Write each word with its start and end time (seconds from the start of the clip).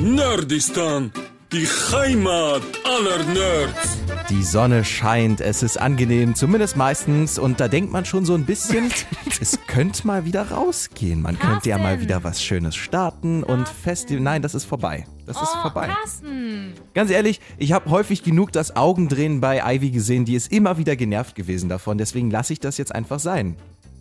Nerdistan, 0.00 1.10
die 1.50 1.66
Heimat 1.66 2.62
aller 2.84 3.24
Nerds. 3.24 3.98
Die 4.30 4.44
Sonne 4.44 4.84
scheint, 4.84 5.40
es 5.40 5.64
ist 5.64 5.76
angenehm, 5.76 6.36
zumindest 6.36 6.76
meistens. 6.76 7.36
Und 7.36 7.58
da 7.58 7.66
denkt 7.66 7.90
man 7.90 8.04
schon 8.04 8.24
so 8.24 8.34
ein 8.34 8.44
bisschen, 8.44 8.92
es 9.40 9.58
könnte 9.66 10.06
mal 10.06 10.24
wieder 10.24 10.52
rausgehen. 10.52 11.20
Man 11.20 11.36
könnte 11.36 11.70
ja 11.70 11.78
mal 11.78 11.84
Carsten. 11.84 12.02
wieder 12.02 12.22
was 12.22 12.40
Schönes 12.40 12.76
starten 12.76 13.42
und 13.42 13.68
Festival. 13.68 14.22
Nein, 14.22 14.40
das 14.40 14.54
ist 14.54 14.66
vorbei. 14.66 15.04
Das 15.26 15.42
ist 15.42 15.50
oh, 15.56 15.62
vorbei. 15.62 15.88
Carsten. 15.88 16.74
Ganz 16.94 17.10
ehrlich, 17.10 17.40
ich 17.56 17.72
habe 17.72 17.90
häufig 17.90 18.22
genug 18.22 18.52
das 18.52 18.76
Augendrehen 18.76 19.40
bei 19.40 19.60
Ivy 19.64 19.90
gesehen, 19.90 20.24
die 20.24 20.36
ist 20.36 20.52
immer 20.52 20.78
wieder 20.78 20.94
genervt 20.94 21.34
gewesen 21.34 21.68
davon. 21.68 21.98
Deswegen 21.98 22.30
lasse 22.30 22.52
ich 22.52 22.60
das 22.60 22.78
jetzt 22.78 22.94
einfach 22.94 23.18
sein. 23.18 23.56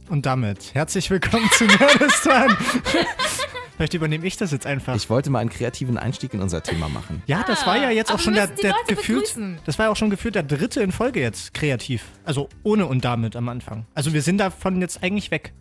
Und 0.10 0.28
damit 0.28 0.76
herzlich 0.76 1.10
willkommen 1.10 1.50
zu 1.58 1.66
Nerdistan. 1.66 2.56
Vielleicht 3.78 3.94
übernehme 3.94 4.26
ich 4.26 4.38
das 4.38 4.52
jetzt 4.52 4.66
einfach. 4.66 4.96
Ich 4.96 5.08
wollte 5.10 5.30
mal 5.30 5.40
einen 5.40 5.52
kreativen 5.52 5.98
Einstieg 6.00 6.34
in 6.34 6.42
unser 6.42 6.64
Thema 6.64 6.90
machen. 6.90 7.22
ja, 7.28 7.44
das 7.46 7.66
war 7.68 7.78
ja 7.78 7.92
jetzt 7.92 8.10
aber 8.10 8.16
auch 8.16 8.20
wir 8.20 8.24
schon 8.24 8.34
der, 8.34 8.48
der 8.48 8.74
gefühlt. 8.88 9.22
begrüßen. 9.22 9.60
Das 9.66 9.78
war 9.78 9.86
ja 9.86 9.92
auch 9.92 9.96
schon 9.96 10.10
gefühlt 10.10 10.34
der 10.34 10.44
dritte 10.44 10.82
in 10.82 10.92
Folge 10.92 11.22
jetzt 11.22 11.54
kreativ. 11.54 12.04
Also 12.26 12.50
ohne 12.64 12.88
und 12.88 13.06
damit 13.06 13.36
am 13.36 13.48
Anfang. 13.50 13.86
Also 13.94 14.14
wir 14.14 14.24
sind 14.24 14.40
davon 14.40 14.82
jetzt 14.82 15.04
eigentlich 15.04 15.30
weg. 15.30 15.54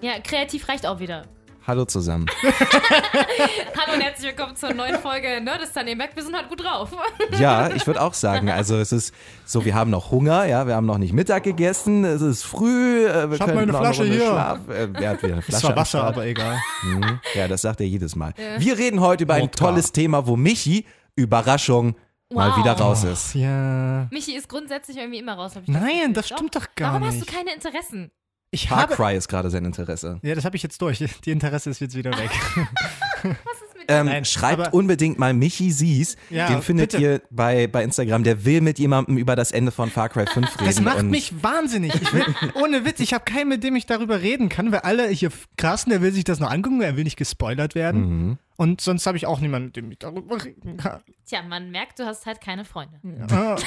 Ja, 0.00 0.18
kreativ 0.18 0.68
reicht 0.68 0.84
auch 0.86 0.98
wieder. 0.98 1.24
Hallo 1.64 1.84
zusammen. 1.84 2.26
Hallo 2.42 3.94
und 3.94 4.00
herzlich 4.00 4.26
willkommen 4.36 4.56
zur 4.56 4.74
neuen 4.74 4.98
Folge 4.98 5.40
Nerdistan. 5.40 5.86
Merkt, 5.96 6.16
wir 6.16 6.22
sind 6.24 6.34
halt 6.34 6.48
gut 6.48 6.62
drauf. 6.64 6.90
Ja, 7.38 7.70
ich 7.70 7.86
würde 7.86 8.02
auch 8.02 8.14
sagen, 8.14 8.50
also 8.50 8.76
es 8.78 8.90
ist 8.90 9.14
so, 9.44 9.64
wir 9.64 9.74
haben 9.76 9.90
noch 9.90 10.10
Hunger, 10.10 10.44
ja, 10.44 10.66
wir 10.66 10.74
haben 10.74 10.86
noch 10.86 10.98
nicht 10.98 11.12
Mittag 11.12 11.44
gegessen, 11.44 12.04
es 12.04 12.20
ist 12.20 12.42
früh, 12.42 13.06
äh, 13.06 13.28
wir 13.30 13.34
Ich 13.34 13.40
können 13.40 13.54
meine 13.54 13.70
noch 13.72 13.78
Flasche 13.80 14.02
eine 14.02 14.10
Runde 14.10 14.24
hier. 14.24 14.32
Schlaf. 14.32 14.58
Äh, 14.68 14.88
wer 14.92 15.10
hat 15.10 15.22
wieder 15.22 15.32
eine 15.34 15.42
Flasche 15.42 15.60
Das 15.62 15.70
war 15.70 15.76
Wasser, 15.76 16.04
aber 16.04 16.26
egal. 16.26 16.58
Mhm. 16.82 17.20
Ja, 17.34 17.46
das 17.46 17.62
sagt 17.62 17.80
er 17.80 17.86
jedes 17.86 18.16
Mal. 18.16 18.34
Wir 18.58 18.76
reden 18.76 19.00
heute 19.00 19.22
über 19.22 19.34
ein 19.34 19.42
Wodka. 19.44 19.66
tolles 19.66 19.92
Thema, 19.92 20.26
wo 20.26 20.34
Michi, 20.36 20.84
Überraschung, 21.14 21.94
mal 22.32 22.50
Wow. 22.50 22.56
wieder 22.58 22.72
raus 22.72 23.04
ist. 23.04 23.34
Ja. 23.34 24.08
Michi 24.10 24.34
ist 24.34 24.48
grundsätzlich 24.48 24.96
irgendwie 24.96 25.18
immer 25.20 25.34
raus. 25.34 25.54
Hab 25.54 25.62
ich 25.62 25.68
Nein, 25.68 25.82
Gefühl. 25.98 26.12
das 26.14 26.26
stimmt 26.28 26.56
doch 26.56 26.66
gar 26.74 26.94
Warum 26.94 27.06
nicht. 27.08 27.20
hast 27.20 27.28
du 27.30 27.32
keine 27.32 27.52
Interessen? 27.54 28.10
Ich 28.54 28.68
Far 28.68 28.82
habe. 28.82 28.94
Cry 28.94 29.16
ist 29.16 29.28
gerade 29.28 29.48
sein 29.50 29.64
Interesse. 29.64 30.20
Ja, 30.22 30.34
das 30.34 30.44
habe 30.44 30.56
ich 30.56 30.62
jetzt 30.62 30.80
durch. 30.82 31.02
Die 31.24 31.30
Interesse 31.30 31.70
ist 31.70 31.80
jetzt 31.80 31.96
wieder 31.96 32.10
weg. 32.18 32.30
Was 33.22 33.30
ist 33.32 33.76
mit 33.78 33.84
Ähm, 33.88 34.06
Nein, 34.06 34.24
schreibt 34.26 34.60
aber- 34.60 34.74
unbedingt 34.74 35.18
mal 35.18 35.32
Michi 35.32 35.70
Sies. 35.72 36.16
Ja, 36.28 36.48
Den 36.48 36.60
findet 36.60 36.90
bitte. 36.92 37.02
ihr 37.02 37.22
bei, 37.30 37.66
bei 37.66 37.82
Instagram. 37.82 38.24
Der 38.24 38.44
will 38.44 38.60
mit 38.60 38.78
jemandem 38.78 39.16
über 39.16 39.36
das 39.36 39.52
Ende 39.52 39.72
von 39.72 39.90
Far 39.90 40.10
Cry 40.10 40.26
5 40.26 40.60
reden. 40.60 40.66
Das 40.66 40.80
macht 40.82 41.02
mich 41.04 41.42
wahnsinnig. 41.42 41.94
Ich 41.94 42.12
will, 42.12 42.24
ohne 42.62 42.84
Witz, 42.84 43.00
ich 43.00 43.14
habe 43.14 43.24
keinen, 43.24 43.48
mit 43.48 43.64
dem 43.64 43.74
ich 43.74 43.86
darüber 43.86 44.20
reden 44.20 44.50
kann, 44.50 44.70
weil 44.70 44.80
alle 44.80 45.08
hier, 45.08 45.30
Carsten, 45.56 45.88
der 45.88 46.02
will 46.02 46.12
sich 46.12 46.24
das 46.24 46.38
noch 46.38 46.50
angucken, 46.50 46.82
er 46.82 46.94
will 46.96 47.04
nicht 47.04 47.16
gespoilert 47.16 47.74
werden. 47.74 48.00
Mhm. 48.28 48.38
Und 48.56 48.82
sonst 48.82 49.06
habe 49.06 49.16
ich 49.16 49.24
auch 49.26 49.40
niemanden, 49.40 49.66
mit 49.68 49.76
dem 49.76 49.90
ich 49.90 49.98
darüber 49.98 50.44
reden 50.44 50.76
kann. 50.76 51.00
Tja, 51.26 51.40
man 51.42 51.70
merkt, 51.70 51.98
du 51.98 52.04
hast 52.04 52.26
halt 52.26 52.42
keine 52.42 52.66
Freunde. 52.66 53.00
Ah, 53.30 53.56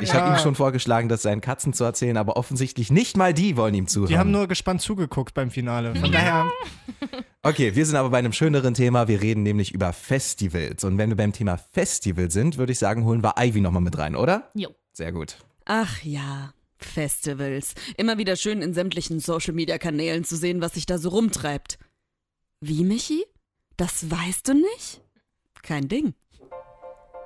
Ich 0.00 0.14
habe 0.14 0.34
ihm 0.34 0.38
schon 0.38 0.54
vorgeschlagen, 0.54 1.08
das 1.08 1.22
seinen 1.22 1.40
Katzen 1.40 1.72
zu 1.72 1.84
erzählen, 1.84 2.16
aber 2.16 2.36
offensichtlich 2.36 2.90
nicht 2.90 3.16
mal 3.16 3.34
die 3.34 3.56
wollen 3.56 3.74
ihm 3.74 3.86
zuhören. 3.86 4.08
die 4.08 4.18
haben 4.18 4.30
nur 4.30 4.48
gespannt 4.48 4.80
zugeguckt 4.80 5.34
beim 5.34 5.50
Finale. 5.50 5.94
Von 5.94 6.10
daher, 6.10 6.50
Okay, 7.44 7.74
wir 7.74 7.84
sind 7.84 7.96
aber 7.96 8.10
bei 8.10 8.18
einem 8.18 8.32
schöneren 8.32 8.72
Thema. 8.74 9.08
Wir 9.08 9.20
reden 9.20 9.42
nämlich 9.42 9.72
über 9.74 9.92
Festivals. 9.92 10.84
Und 10.84 10.96
wenn 10.96 11.10
wir 11.10 11.16
beim 11.16 11.32
Thema 11.32 11.56
Festival 11.56 12.30
sind, 12.30 12.56
würde 12.56 12.70
ich 12.72 12.78
sagen, 12.78 13.04
holen 13.04 13.22
wir 13.24 13.34
Ivy 13.36 13.60
nochmal 13.60 13.82
mit 13.82 13.98
rein, 13.98 14.14
oder? 14.14 14.48
Jo. 14.54 14.70
Sehr 14.92 15.10
gut. 15.10 15.36
Ach 15.64 16.02
ja, 16.04 16.52
Festivals. 16.78 17.74
Immer 17.96 18.16
wieder 18.18 18.36
schön 18.36 18.62
in 18.62 18.74
sämtlichen 18.74 19.18
Social-Media-Kanälen 19.18 20.22
zu 20.24 20.36
sehen, 20.36 20.60
was 20.60 20.74
sich 20.74 20.86
da 20.86 20.98
so 20.98 21.08
rumtreibt. 21.08 21.78
Wie, 22.60 22.84
Michi? 22.84 23.24
Das 23.76 24.08
weißt 24.08 24.46
du 24.48 24.54
nicht? 24.54 25.00
Kein 25.62 25.88
Ding. 25.88 26.14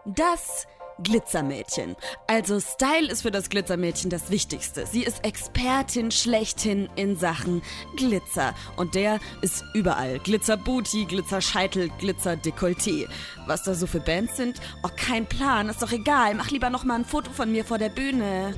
Das 0.06 0.66
Glitzermädchen. 1.02 1.96
Also 2.26 2.58
Style 2.58 3.10
ist 3.10 3.22
für 3.22 3.30
das 3.30 3.50
Glitzermädchen 3.50 4.10
das 4.10 4.30
Wichtigste. 4.30 4.86
Sie 4.86 5.02
ist 5.02 5.24
Expertin 5.24 6.10
schlechthin 6.10 6.88
in 6.96 7.16
Sachen 7.16 7.62
Glitzer. 7.96 8.54
Und 8.76 8.94
der 8.94 9.20
ist 9.42 9.62
überall. 9.74 10.18
Glitzer-Booty, 10.20 11.04
Glitzer-Scheitel, 11.04 11.90
Glitzer-Dekolleté. 12.00 13.08
Was 13.46 13.64
da 13.64 13.74
so 13.74 13.86
für 13.86 14.00
Bands 14.00 14.36
sind? 14.36 14.60
Oh, 14.82 14.90
kein 14.96 15.26
Plan. 15.26 15.68
Ist 15.68 15.82
doch 15.82 15.92
egal. 15.92 16.34
Mach 16.34 16.50
lieber 16.50 16.70
noch 16.70 16.84
mal 16.84 16.94
ein 16.94 17.04
Foto 17.04 17.30
von 17.30 17.52
mir 17.52 17.64
vor 17.64 17.78
der 17.78 17.90
Bühne. 17.90 18.54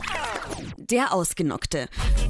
Der 0.77 1.13
Ausgenockte. 1.13 1.89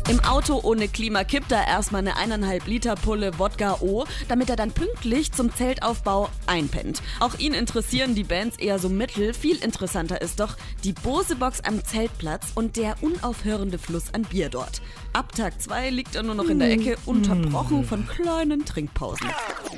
Im 0.08 0.20
Auto 0.24 0.60
ohne 0.62 0.88
Klima 0.88 1.22
kippt 1.22 1.52
er 1.52 1.66
erstmal 1.66 2.00
eine 2.00 2.16
eineinhalb 2.16 2.66
Liter 2.66 2.94
Pulle 2.94 3.38
Wodka 3.38 3.78
O, 3.80 4.06
damit 4.26 4.48
er 4.48 4.56
dann 4.56 4.72
pünktlich 4.72 5.32
zum 5.32 5.54
Zeltaufbau 5.54 6.30
einpennt. 6.46 7.02
Auch 7.20 7.38
ihn 7.38 7.54
interessieren 7.54 8.14
die 8.14 8.24
Bands 8.24 8.56
eher 8.56 8.78
so 8.78 8.88
mittel. 8.88 9.34
Viel 9.34 9.56
interessanter 9.56 9.97
ist 10.06 10.38
doch 10.38 10.56
die 10.84 10.92
Bose-Box 10.92 11.60
am 11.62 11.84
Zeltplatz 11.84 12.52
und 12.54 12.76
der 12.76 12.94
unaufhörende 13.02 13.78
Fluss 13.78 14.14
an 14.14 14.22
Bier 14.22 14.48
dort. 14.48 14.80
Ab 15.12 15.34
Tag 15.34 15.60
2 15.60 15.90
liegt 15.90 16.14
er 16.14 16.22
nur 16.22 16.36
noch 16.36 16.48
in 16.48 16.60
der 16.60 16.70
Ecke, 16.70 16.96
unterbrochen 17.04 17.84
von 17.84 18.06
kleinen 18.06 18.64
Trinkpausen. 18.64 19.28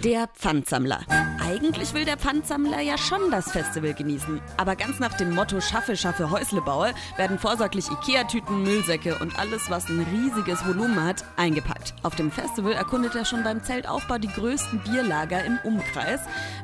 Der 0.04 0.28
Pfandsammler. 0.28 1.00
Eigentlich 1.42 1.94
will 1.94 2.04
der 2.04 2.18
Pfandsammler 2.18 2.80
ja 2.80 2.98
schon 2.98 3.30
das 3.30 3.50
Festival 3.50 3.94
genießen. 3.94 4.40
Aber 4.58 4.76
ganz 4.76 4.98
nach 4.98 5.16
dem 5.16 5.34
Motto 5.34 5.60
Schaffe, 5.60 5.96
schaffe, 5.96 6.30
Häusle 6.30 6.60
baue, 6.60 6.92
werden 7.16 7.38
vorsorglich 7.38 7.86
Ikea-Tüten, 7.88 8.62
Müllsäcke 8.62 9.16
und 9.18 9.38
alles, 9.38 9.70
was 9.70 9.88
ein 9.88 10.06
riesiges 10.12 10.66
Volumen 10.66 11.02
hat, 11.02 11.24
eingepackt. 11.36 11.94
Auf 12.02 12.16
dem 12.16 12.30
Festival 12.30 12.72
erkundet 12.72 13.14
er 13.14 13.24
schon 13.24 13.42
beim 13.42 13.64
Zeltaufbau 13.64 14.18
die 14.18 14.28
größten 14.28 14.80
Bierlager 14.80 15.42
im 15.44 15.58
Umkreis. 15.64 16.20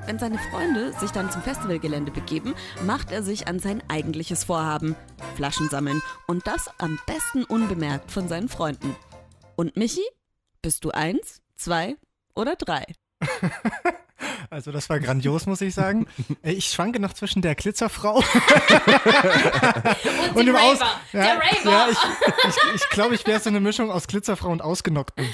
Wenn 0.06 0.18
seine 0.18 0.38
Freunde 0.50 0.92
sich 0.98 1.10
dann 1.10 1.30
zum 1.30 1.42
Festivalgelände 1.42 2.10
begeben, 2.10 2.54
macht 2.84 3.12
er 3.12 3.22
sich 3.22 3.45
an 3.46 3.58
sein 3.58 3.82
eigentliches 3.88 4.44
Vorhaben. 4.44 4.96
Flaschen 5.34 5.68
sammeln. 5.68 6.00
Und 6.26 6.46
das 6.46 6.68
am 6.78 6.98
besten 7.06 7.44
unbemerkt 7.44 8.10
von 8.10 8.28
seinen 8.28 8.48
Freunden. 8.48 8.94
Und 9.56 9.76
Michi? 9.76 10.04
Bist 10.62 10.84
du 10.84 10.90
eins, 10.90 11.42
zwei 11.56 11.96
oder 12.34 12.56
drei? 12.56 12.84
also 14.50 14.72
das 14.72 14.88
war 14.88 15.00
grandios, 15.00 15.46
muss 15.46 15.60
ich 15.60 15.74
sagen. 15.74 16.06
Äh, 16.42 16.52
Ich 16.52 16.66
schwanke 16.68 17.00
noch 17.00 17.12
zwischen 17.12 17.42
der 17.42 17.54
Glitzerfrau 17.54 18.16
Und, 20.30 20.36
und 20.36 20.46
dem 20.46 20.46
dem 20.46 20.56
Aus. 20.56 20.80
Raver. 20.80 20.90
Ja, 21.12 21.22
der 21.22 21.36
Raver. 21.36 21.70
ja, 21.70 21.88
ich 21.90 22.00
glaube, 22.00 22.44
ich, 22.48 22.74
ich, 22.82 22.88
glaub, 22.90 23.12
ich 23.12 23.26
wäre 23.26 23.40
so 23.40 23.48
eine 23.50 23.60
Mischung 23.60 23.90
aus 23.90 24.06
Glitzerfrau 24.06 24.50
und 24.50 24.62
Ausgenockten. 24.62 25.26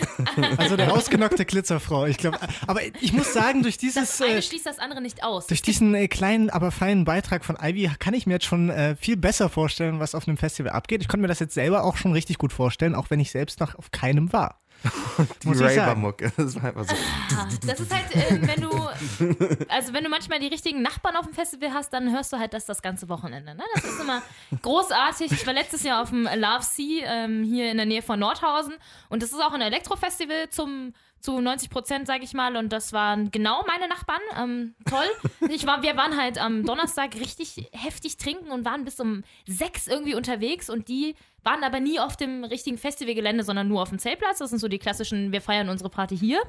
Also 0.56 0.76
der 0.76 0.92
ausgenockte 0.92 1.44
Glitzerfrau. 1.44 2.06
Ich 2.06 2.18
glaube, 2.18 2.38
aber 2.66 2.80
ich 3.00 3.12
muss 3.12 3.32
sagen, 3.32 3.62
durch 3.62 3.78
dieses. 3.78 4.18
das 4.18 4.22
eine 4.22 4.38
äh, 4.38 4.42
schließt 4.42 4.66
das 4.66 4.78
andere 4.78 5.00
nicht 5.00 5.22
aus. 5.24 5.46
Durch 5.46 5.62
diesen 5.62 5.94
äh, 5.94 6.08
kleinen, 6.08 6.50
aber 6.50 6.70
feinen 6.70 7.04
Beitrag 7.04 7.44
von 7.44 7.56
Ivy 7.60 7.90
kann 7.98 8.14
ich 8.14 8.26
mir 8.26 8.34
jetzt 8.34 8.46
schon 8.46 8.70
äh, 8.70 8.96
viel 8.96 9.16
besser 9.16 9.48
vorstellen, 9.48 10.00
was 10.00 10.14
auf 10.14 10.26
einem 10.26 10.36
Festival 10.36 10.72
abgeht. 10.72 11.02
Ich 11.02 11.08
konnte 11.08 11.22
mir 11.22 11.28
das 11.28 11.40
jetzt 11.40 11.54
selber 11.54 11.84
auch 11.84 11.96
schon 11.96 12.12
richtig 12.12 12.38
gut 12.38 12.52
vorstellen, 12.52 12.94
auch 12.94 13.10
wenn 13.10 13.20
ich 13.20 13.30
selbst 13.30 13.60
noch 13.60 13.74
auf 13.74 13.90
keinem 13.90 14.32
war. 14.32 14.61
Die. 15.42 15.48
Raver-Mucke. 15.48 16.32
Das 16.36 16.54
war 16.56 16.64
einfach 16.64 16.84
so. 16.88 16.94
Ah, 17.36 17.48
Das 17.66 17.80
ist 17.80 17.92
halt, 17.94 18.14
äh, 18.14 18.38
wenn 18.40 18.60
du, 18.60 18.70
also 19.68 19.92
wenn 19.92 20.04
du 20.04 20.10
manchmal 20.10 20.40
die 20.40 20.48
richtigen 20.48 20.82
Nachbarn 20.82 21.16
auf 21.16 21.26
dem 21.26 21.34
Festival 21.34 21.72
hast, 21.72 21.92
dann 21.92 22.12
hörst 22.12 22.32
du 22.32 22.38
halt 22.38 22.52
das 22.54 22.66
das 22.66 22.82
ganze 22.82 23.08
Wochenende. 23.08 23.54
Ne? 23.54 23.62
Das 23.74 23.84
ist 23.84 24.00
immer 24.00 24.22
großartig. 24.62 25.32
Ich 25.32 25.46
war 25.46 25.54
letztes 25.54 25.82
Jahr 25.82 26.02
auf 26.02 26.10
dem 26.10 26.24
Love 26.24 26.62
Sea 26.62 27.04
ähm, 27.24 27.44
hier 27.44 27.70
in 27.70 27.76
der 27.76 27.86
Nähe 27.86 28.02
von 28.02 28.18
Nordhausen 28.18 28.74
und 29.08 29.22
das 29.22 29.30
ist 29.32 29.40
auch 29.40 29.52
ein 29.52 29.60
Elektrofestival 29.60 30.48
zum 30.50 30.94
zu 31.22 31.40
90 31.40 31.70
Prozent, 31.70 32.06
sage 32.06 32.24
ich 32.24 32.34
mal. 32.34 32.56
Und 32.56 32.72
das 32.72 32.92
waren 32.92 33.30
genau 33.30 33.62
meine 33.66 33.88
Nachbarn. 33.88 34.20
Ähm, 34.38 34.74
toll. 34.88 35.06
Ich 35.48 35.66
war, 35.66 35.82
wir 35.82 35.96
waren 35.96 36.16
halt 36.16 36.38
am 36.38 36.64
Donnerstag 36.64 37.14
richtig 37.16 37.68
heftig 37.72 38.16
trinken 38.16 38.50
und 38.50 38.64
waren 38.64 38.84
bis 38.84 38.98
um 39.00 39.22
sechs 39.46 39.86
irgendwie 39.86 40.14
unterwegs. 40.14 40.68
Und 40.70 40.88
die 40.88 41.14
waren 41.44 41.62
aber 41.62 41.80
nie 41.80 41.98
auf 42.00 42.16
dem 42.16 42.44
richtigen 42.44 42.78
Festivalgelände, 42.78 43.44
sondern 43.44 43.68
nur 43.68 43.82
auf 43.82 43.90
dem 43.90 43.98
Zeltplatz. 43.98 44.38
Das 44.38 44.50
sind 44.50 44.58
so 44.58 44.68
die 44.68 44.78
klassischen, 44.78 45.32
wir 45.32 45.40
feiern 45.40 45.68
unsere 45.68 45.90
Party 45.90 46.16
hier. 46.16 46.40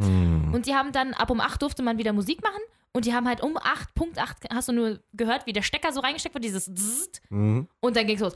Und 0.53 0.65
die 0.65 0.75
haben 0.75 0.91
dann, 0.91 1.13
ab 1.13 1.29
um 1.29 1.39
8 1.41 1.61
durfte 1.61 1.83
man 1.83 1.97
wieder 1.97 2.13
Musik 2.13 2.41
machen. 2.43 2.61
Und 2.95 3.05
die 3.05 3.13
haben 3.15 3.27
halt 3.27 3.41
um 3.41 3.57
8, 3.57 3.95
Punkt 3.95 4.19
8, 4.19 4.49
hast 4.53 4.67
du 4.67 4.71
nur 4.71 4.99
gehört, 5.13 5.47
wie 5.47 5.53
der 5.53 5.63
Stecker 5.63 5.91
so 5.91 5.99
reingesteckt 5.99 6.35
wird, 6.35 6.43
dieses 6.45 6.65
Zzt. 6.65 7.23
Und 7.79 7.95
dann 7.95 8.05
ging 8.05 8.17
es 8.17 8.21
los. 8.21 8.35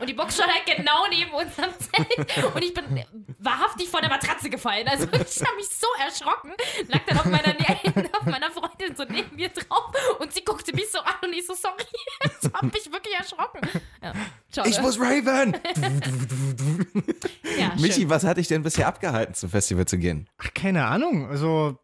Und 0.00 0.08
die 0.08 0.14
Box 0.14 0.34
stand 0.34 0.52
halt 0.52 0.66
genau 0.76 1.06
neben 1.08 1.30
unserem 1.30 1.70
Zelt. 1.78 2.52
Und 2.52 2.62
ich 2.64 2.74
bin 2.74 3.04
wahrhaftig 3.38 3.88
vor 3.88 4.00
der 4.00 4.10
Matratze 4.10 4.50
gefallen. 4.50 4.88
Also 4.88 5.04
ich 5.12 5.46
habe 5.46 5.56
mich 5.56 5.68
so 5.68 5.86
erschrocken. 6.04 6.52
Lag 6.88 7.00
dann 7.06 7.18
auf 7.18 7.26
meiner, 7.26 7.54
auf 8.18 8.26
meiner 8.26 8.50
Freundin 8.50 8.96
so 8.96 9.04
neben 9.08 9.36
mir 9.36 9.48
drauf. 9.50 9.92
Und 10.18 10.32
sie 10.32 10.44
guckte 10.44 10.74
mich 10.74 10.90
so 10.90 10.98
an 10.98 11.14
und 11.22 11.32
ich 11.32 11.46
so, 11.46 11.54
sorry. 11.54 11.76
Ich 12.42 12.52
habe 12.52 12.66
mich 12.66 12.92
wirklich 12.92 13.14
erschrocken. 13.14 13.60
Ja, 14.02 14.12
schade. 14.54 14.68
Ich 14.68 14.80
muss 14.80 14.98
Raven! 14.98 15.54
ja, 17.58 17.70
schön. 17.72 17.80
Michi, 17.82 18.08
was 18.08 18.24
hat 18.24 18.36
dich 18.36 18.48
denn 18.48 18.62
bisher 18.62 18.86
abgehalten, 18.86 19.34
zum 19.34 19.50
Festival 19.50 19.86
zu 19.86 19.98
gehen? 19.98 20.28
Ach, 20.38 20.52
keine 20.54 20.86
Ahnung. 20.86 21.26
Also 21.26 21.78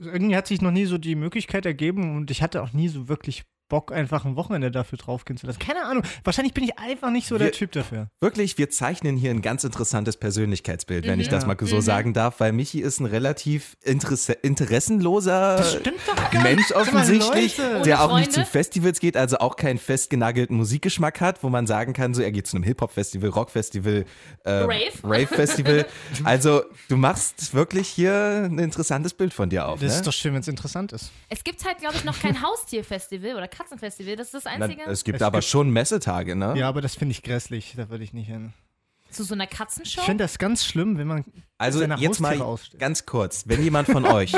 irgendwie 0.00 0.36
hat 0.36 0.46
sich 0.46 0.62
noch 0.62 0.70
nie 0.70 0.86
so 0.86 0.98
die 0.98 1.14
Möglichkeit 1.14 1.66
ergeben 1.66 2.16
und 2.16 2.30
ich 2.30 2.42
hatte 2.42 2.62
auch 2.62 2.72
nie 2.72 2.88
so 2.88 3.08
wirklich 3.08 3.44
Bock, 3.68 3.92
einfach 3.92 4.24
ein 4.24 4.36
Wochenende 4.36 4.70
dafür 4.70 4.98
draufgehen 4.98 5.36
zu 5.36 5.46
lassen. 5.46 5.58
Keine 5.58 5.84
Ahnung. 5.84 6.02
Wahrscheinlich 6.24 6.54
bin 6.54 6.64
ich 6.64 6.78
einfach 6.78 7.10
nicht 7.10 7.26
so 7.26 7.36
der 7.38 7.48
Wir- 7.48 7.52
Typ 7.52 7.72
dafür. 7.72 8.08
Wirklich, 8.20 8.58
wir 8.58 8.70
zeichnen 8.70 9.16
hier 9.16 9.30
ein 9.30 9.42
ganz 9.42 9.64
interessantes 9.64 10.16
Persönlichkeitsbild, 10.16 11.06
wenn 11.06 11.20
ich 11.20 11.28
das 11.28 11.46
mal 11.46 11.56
so 11.60 11.80
sagen 11.80 12.12
darf, 12.14 12.40
weil 12.40 12.52
Michi 12.52 12.80
ist 12.80 13.00
ein 13.00 13.06
relativ 13.06 13.76
interesse 13.82 14.32
interessenloser 14.32 15.64
Mensch 16.42 16.70
mal, 16.70 16.76
offensichtlich, 16.76 17.58
Leute. 17.58 17.82
der 17.82 18.02
auch 18.02 18.18
nicht 18.18 18.32
zu? 18.32 18.44
Festivals 18.44 19.00
geht, 19.00 19.16
also 19.16 19.38
auch 19.38 19.56
keinen 19.56 19.78
festgenagelten 19.78 20.56
Musikgeschmack 20.56 21.20
hat, 21.20 21.42
wo 21.42 21.48
man 21.48 21.66
sagen 21.66 21.92
kann, 21.92 22.14
so 22.14 22.22
er 22.22 22.32
geht 22.32 22.46
zu 22.46 22.56
einem 22.56 22.64
Hip-Hop-Festival, 22.64 23.30
Rock-Festival, 23.30 24.04
äh, 24.44 24.50
Rave? 24.50 24.92
Rave-Festival. 25.02 25.86
also 26.24 26.62
du 26.88 26.96
machst 26.96 27.54
wirklich 27.54 27.88
hier 27.88 28.44
ein 28.44 28.58
interessantes 28.58 29.14
Bild 29.14 29.34
von 29.34 29.50
dir 29.50 29.66
auf. 29.66 29.80
Das 29.80 29.92
ne? 29.92 29.96
ist 29.96 30.06
doch 30.06 30.12
schön, 30.12 30.32
wenn 30.34 30.40
es 30.40 30.48
interessant 30.48 30.92
ist. 30.92 31.10
Es 31.28 31.44
gibt 31.44 31.64
halt, 31.64 31.78
glaube 31.78 31.96
ich, 31.96 32.04
noch 32.04 32.18
kein 32.18 32.42
Haustierfestival 32.42 33.34
oder 33.36 33.48
Katzenfestival. 33.58 34.16
Das 34.16 34.28
ist 34.28 34.34
das 34.34 34.44
Na, 34.44 34.64
Einzige. 34.66 34.82
es 34.86 35.04
gibt 35.04 35.16
Es 35.16 35.22
aber 35.22 35.38
gibt- 35.40 35.50
schon 35.50 35.70
Messetage, 35.70 36.36
ne? 36.36 36.54
Ja, 36.56 36.68
aber 36.68 36.80
das 36.80 36.94
finde 36.94 37.12
ich 37.12 37.22
grässlich. 37.22 37.74
Da 37.76 37.90
würde 37.90 38.04
ich 38.04 38.12
nicht 38.12 38.28
hin. 38.28 38.52
Zu 39.10 39.24
so 39.24 39.32
einer 39.34 39.46
Katzenshow. 39.46 40.00
Ich 40.00 40.04
finde 40.06 40.24
das 40.24 40.38
ganz 40.38 40.66
schlimm, 40.66 40.98
wenn 40.98 41.06
man 41.06 41.24
Also 41.56 41.78
seine 41.78 41.96
jetzt 41.96 42.20
mal 42.20 42.40
ausstellt. 42.42 42.78
ganz 42.78 43.06
kurz, 43.06 43.44
wenn 43.46 43.62
jemand 43.62 43.88
von 43.88 44.04
euch, 44.06 44.32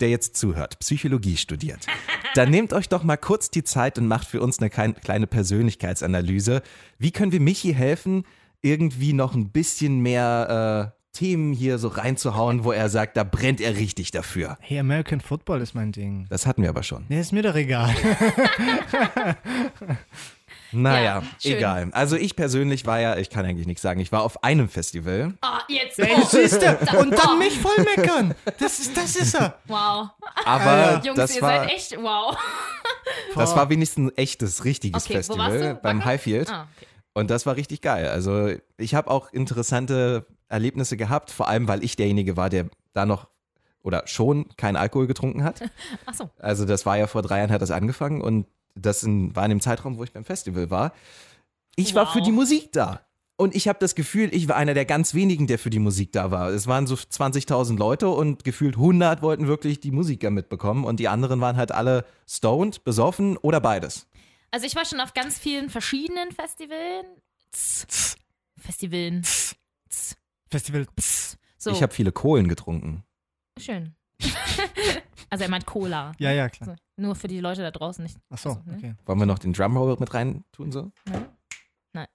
der 0.00 0.10
jetzt 0.10 0.36
zuhört, 0.36 0.78
Psychologie 0.80 1.36
studiert, 1.36 1.86
dann 2.34 2.50
nehmt 2.50 2.72
euch 2.72 2.88
doch 2.88 3.04
mal 3.04 3.16
kurz 3.16 3.50
die 3.50 3.62
Zeit 3.62 3.98
und 3.98 4.08
macht 4.08 4.26
für 4.26 4.40
uns 4.40 4.58
eine 4.58 4.68
klein- 4.68 4.94
kleine 4.96 5.28
Persönlichkeitsanalyse. 5.28 6.62
Wie 6.98 7.10
können 7.12 7.32
wir 7.32 7.40
Michi 7.40 7.72
helfen, 7.72 8.24
irgendwie 8.62 9.12
noch 9.12 9.34
ein 9.34 9.50
bisschen 9.50 10.00
mehr 10.00 10.92
äh, 10.96 10.99
Themen 11.12 11.52
hier 11.52 11.78
so 11.78 11.88
reinzuhauen, 11.88 12.62
wo 12.64 12.72
er 12.72 12.88
sagt, 12.88 13.16
da 13.16 13.24
brennt 13.24 13.60
er 13.60 13.76
richtig 13.76 14.10
dafür. 14.12 14.56
Hey, 14.60 14.78
American 14.78 15.20
Football 15.20 15.60
ist 15.60 15.74
mein 15.74 15.90
Ding. 15.92 16.26
Das 16.30 16.46
hatten 16.46 16.62
wir 16.62 16.68
aber 16.68 16.82
schon. 16.84 17.04
Nee, 17.08 17.20
ist 17.20 17.32
mir 17.32 17.42
doch 17.42 17.54
egal. 17.56 17.94
Naja, 20.72 21.24
Ja, 21.40 21.56
egal. 21.56 21.88
Also 21.92 22.14
ich 22.14 22.36
persönlich 22.36 22.86
war 22.86 23.00
ja, 23.00 23.16
ich 23.16 23.28
kann 23.28 23.44
eigentlich 23.44 23.66
nichts 23.66 23.82
sagen, 23.82 23.98
ich 23.98 24.12
war 24.12 24.22
auf 24.22 24.44
einem 24.44 24.68
Festival. 24.68 25.34
Ah, 25.40 25.62
jetzt. 25.68 25.98
Ey, 25.98 26.12
Oh, 26.16 26.24
siehst 26.24 26.62
du? 26.62 26.98
Und 26.98 27.10
dann 27.10 27.30
Oh. 27.34 27.36
mich 27.38 27.58
voll 27.58 27.84
meckern. 27.96 28.36
Das 28.60 28.78
ist, 28.78 28.96
das 28.96 29.16
ist 29.16 29.34
er. 29.34 29.58
Wow. 29.66 30.10
Aber 30.44 31.00
Jungs, 31.04 31.16
das 31.16 31.34
ihr 31.34 31.42
war, 31.42 31.64
seid 31.64 31.72
echt 31.72 31.96
wow. 32.00 32.36
das 33.34 33.56
war 33.56 33.68
wenigstens 33.68 34.12
ein 34.12 34.16
echtes, 34.16 34.64
richtiges 34.64 35.06
Okay, 35.06 35.14
wo 35.26 35.38
warst 35.38 35.50
Festival 35.50 35.74
du? 35.74 35.80
beim? 35.82 36.04
Highfield. 36.04 36.48
Ah, 36.50 36.68
okay. 36.76 36.86
Und 37.14 37.30
das 37.30 37.46
war 37.46 37.56
richtig 37.56 37.80
geil. 37.80 38.06
Also 38.08 38.50
ich 38.76 38.94
habe 38.94 39.10
auch 39.10 39.32
interessante 39.32 40.24
Erlebnisse 40.50 40.96
gehabt, 40.96 41.30
vor 41.30 41.48
allem 41.48 41.66
weil 41.68 41.82
ich 41.82 41.96
derjenige 41.96 42.36
war, 42.36 42.50
der 42.50 42.66
da 42.92 43.06
noch 43.06 43.28
oder 43.82 44.06
schon 44.06 44.46
keinen 44.56 44.76
Alkohol 44.76 45.06
getrunken 45.06 45.42
hat. 45.42 45.62
Ach 46.06 46.14
so. 46.14 46.28
Also 46.38 46.66
das 46.66 46.84
war 46.84 46.98
ja 46.98 47.06
vor 47.06 47.22
drei 47.22 47.38
Jahren 47.38 47.50
hat 47.50 47.62
das 47.62 47.70
angefangen 47.70 48.20
und 48.20 48.46
das 48.74 49.02
in, 49.02 49.34
war 49.34 49.44
in 49.44 49.50
dem 49.50 49.60
Zeitraum, 49.60 49.96
wo 49.96 50.04
ich 50.04 50.12
beim 50.12 50.24
Festival 50.24 50.70
war. 50.70 50.92
Ich 51.76 51.94
war 51.94 52.06
Wow. 52.06 52.12
für 52.12 52.20
die 52.20 52.32
Musik 52.32 52.72
da. 52.72 53.00
Und 53.36 53.54
ich 53.54 53.68
habe 53.68 53.78
das 53.78 53.94
Gefühl, 53.94 54.28
ich 54.34 54.48
war 54.48 54.56
einer 54.56 54.74
der 54.74 54.84
ganz 54.84 55.14
wenigen, 55.14 55.46
der 55.46 55.58
für 55.58 55.70
die 55.70 55.78
Musik 55.78 56.12
da 56.12 56.30
war. 56.30 56.50
Es 56.50 56.66
waren 56.66 56.86
so 56.86 56.94
20.000 56.94 57.78
Leute 57.78 58.10
und 58.10 58.44
gefühlt 58.44 58.74
100 58.76 59.22
wollten 59.22 59.46
wirklich 59.46 59.80
die 59.80 59.92
Musiker 59.92 60.30
mitbekommen 60.30 60.84
und 60.84 61.00
die 61.00 61.08
anderen 61.08 61.40
waren 61.40 61.56
halt 61.56 61.72
alle 61.72 62.04
stoned, 62.28 62.84
besoffen 62.84 63.38
oder 63.38 63.60
beides. 63.60 64.06
Also 64.50 64.66
ich 64.66 64.76
war 64.76 64.84
schon 64.84 65.00
auf 65.00 65.14
ganz 65.14 65.38
vielen 65.38 65.70
verschiedenen 65.70 66.32
Festivalen. 66.32 67.06
Tss. 67.52 68.16
Festivalen. 68.58 69.22
Festival. 70.50 70.86
So, 71.58 71.70
Ich 71.70 71.82
habe 71.82 71.92
viele 71.92 72.12
Kohlen 72.12 72.48
getrunken. 72.48 73.04
schön. 73.58 73.94
also 75.30 75.44
er 75.44 75.50
meint 75.50 75.64
Cola. 75.64 76.12
Ja, 76.18 76.30
ja, 76.32 76.48
klar. 76.50 76.76
So, 76.76 77.02
nur 77.02 77.14
für 77.14 77.28
die 77.28 77.40
Leute 77.40 77.62
da 77.62 77.70
draußen 77.70 78.02
nicht. 78.02 78.18
Ach 78.28 78.36
so, 78.38 78.50
Ach 78.50 78.54
so, 78.64 78.70
ne? 78.70 78.76
okay. 78.76 78.94
Wollen 79.06 79.18
wir 79.18 79.26
noch 79.26 79.38
den 79.38 79.52
Drumroll 79.54 79.96
mit 79.98 80.12
rein 80.12 80.44
tun 80.52 80.72
so? 80.72 80.92
Nein. 81.92 82.06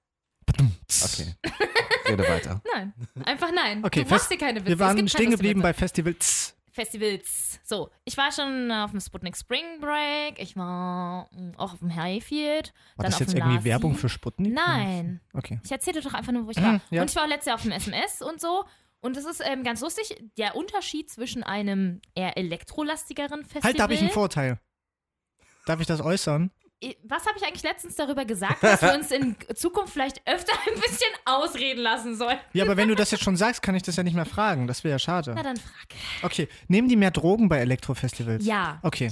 Okay. 1.03 1.33
Rede 2.07 2.23
weiter. 2.27 2.61
Nein, 2.73 2.93
einfach 3.25 3.51
nein. 3.53 3.83
Okay, 3.83 4.03
du 4.03 4.09
machst 4.11 4.29
dir 4.29 4.37
keine 4.37 4.59
Witze. 4.59 4.67
Wir 4.67 4.73
Es 4.75 4.79
waren 4.79 4.95
gibt 4.97 5.09
stehen 5.09 5.31
geblieben 5.31 5.61
bei 5.61 5.73
Festival. 5.73 6.13
Tss. 6.13 6.54
Festivals. 6.75 7.59
So, 7.63 7.89
ich 8.03 8.17
war 8.17 8.31
schon 8.31 8.71
auf 8.71 8.91
dem 8.91 8.99
Sputnik 8.99 9.35
Spring 9.37 9.79
Break, 9.79 10.39
ich 10.39 10.55
war 10.55 11.27
mm, 11.31 11.53
auch 11.57 11.73
auf 11.73 11.79
dem 11.79 11.95
Highfield. 11.95 12.73
War 12.97 13.03
dann 13.03 13.11
das 13.11 13.13
auf 13.15 13.19
jetzt 13.21 13.31
dem 13.33 13.37
irgendwie 13.37 13.55
Lassi. 13.55 13.65
Werbung 13.65 13.95
für 13.95 14.09
Sputnik? 14.09 14.53
Nein. 14.53 15.21
Okay. 15.33 15.59
Ich 15.63 15.71
erzähle 15.71 16.01
doch 16.01 16.13
einfach 16.13 16.31
nur, 16.33 16.45
wo 16.45 16.51
ich 16.51 16.57
Mhm, 16.57 16.63
war. 16.63 16.81
ja. 16.91 17.01
Und 17.01 17.09
ich 17.09 17.15
war 17.15 17.27
letztes 17.27 17.45
Jahr 17.47 17.55
auf 17.55 17.63
dem 17.63 17.71
SMS 17.71 18.21
und 18.21 18.39
so. 18.41 18.65
Und 18.99 19.17
es 19.17 19.25
ist 19.25 19.41
ähm, 19.45 19.63
ganz 19.63 19.81
lustig, 19.81 20.15
der 20.37 20.55
Unterschied 20.55 21.09
zwischen 21.09 21.43
einem 21.43 22.01
eher 22.15 22.37
elektrolastigeren 22.37 23.41
Festival. 23.43 23.63
Halt, 23.63 23.79
da 23.79 23.83
habe 23.83 23.93
ich 23.93 24.01
einen 24.01 24.09
Vorteil. 24.09 24.59
Darf 25.65 25.79
ich 25.79 25.87
das 25.87 26.01
äußern? 26.01 26.51
Was 27.03 27.25
habe 27.25 27.37
ich 27.37 27.43
eigentlich 27.45 27.63
letztens 27.63 27.95
darüber 27.95 28.25
gesagt, 28.25 28.61
dass 28.61 28.81
wir 28.81 28.93
uns 28.95 29.09
in 29.11 29.35
Zukunft 29.55 29.93
vielleicht 29.93 30.21
öfter 30.27 30.53
ein 30.67 30.75
bisschen 30.75 31.11
ausreden 31.25 31.81
lassen 31.81 32.15
sollen? 32.15 32.37
Ja, 32.53 32.63
aber 32.63 32.77
wenn 32.77 32.89
du 32.89 32.95
das 32.95 33.11
jetzt 33.11 33.23
schon 33.23 33.37
sagst, 33.37 33.61
kann 33.61 33.75
ich 33.75 33.83
das 33.83 33.95
ja 33.95 34.03
nicht 34.03 34.15
mehr 34.15 34.25
fragen. 34.25 34.67
Das 34.67 34.83
wäre 34.83 34.91
ja 34.93 34.99
schade. 34.99 35.33
Na 35.35 35.43
dann 35.43 35.57
frag. 35.57 35.87
Okay, 36.21 36.47
nehmen 36.67 36.89
die 36.89 36.95
mehr 36.95 37.11
Drogen 37.11 37.49
bei 37.49 37.59
Elektrofestivals? 37.59 38.45
Ja. 38.45 38.79
Okay. 38.83 39.11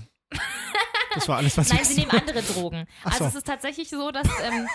Das 1.16 1.28
war 1.28 1.38
alles, 1.38 1.58
was 1.58 1.70
Nein, 1.70 1.80
ich 1.82 1.88
sie 1.88 2.00
nehmen 2.02 2.12
andere 2.12 2.42
Drogen. 2.42 2.86
Ach 3.04 3.12
Also 3.12 3.20
so. 3.20 3.26
es 3.30 3.36
ist 3.36 3.48
tatsächlich 3.48 3.90
so, 3.90 4.12
dass, 4.12 4.28
ähm, 4.44 4.68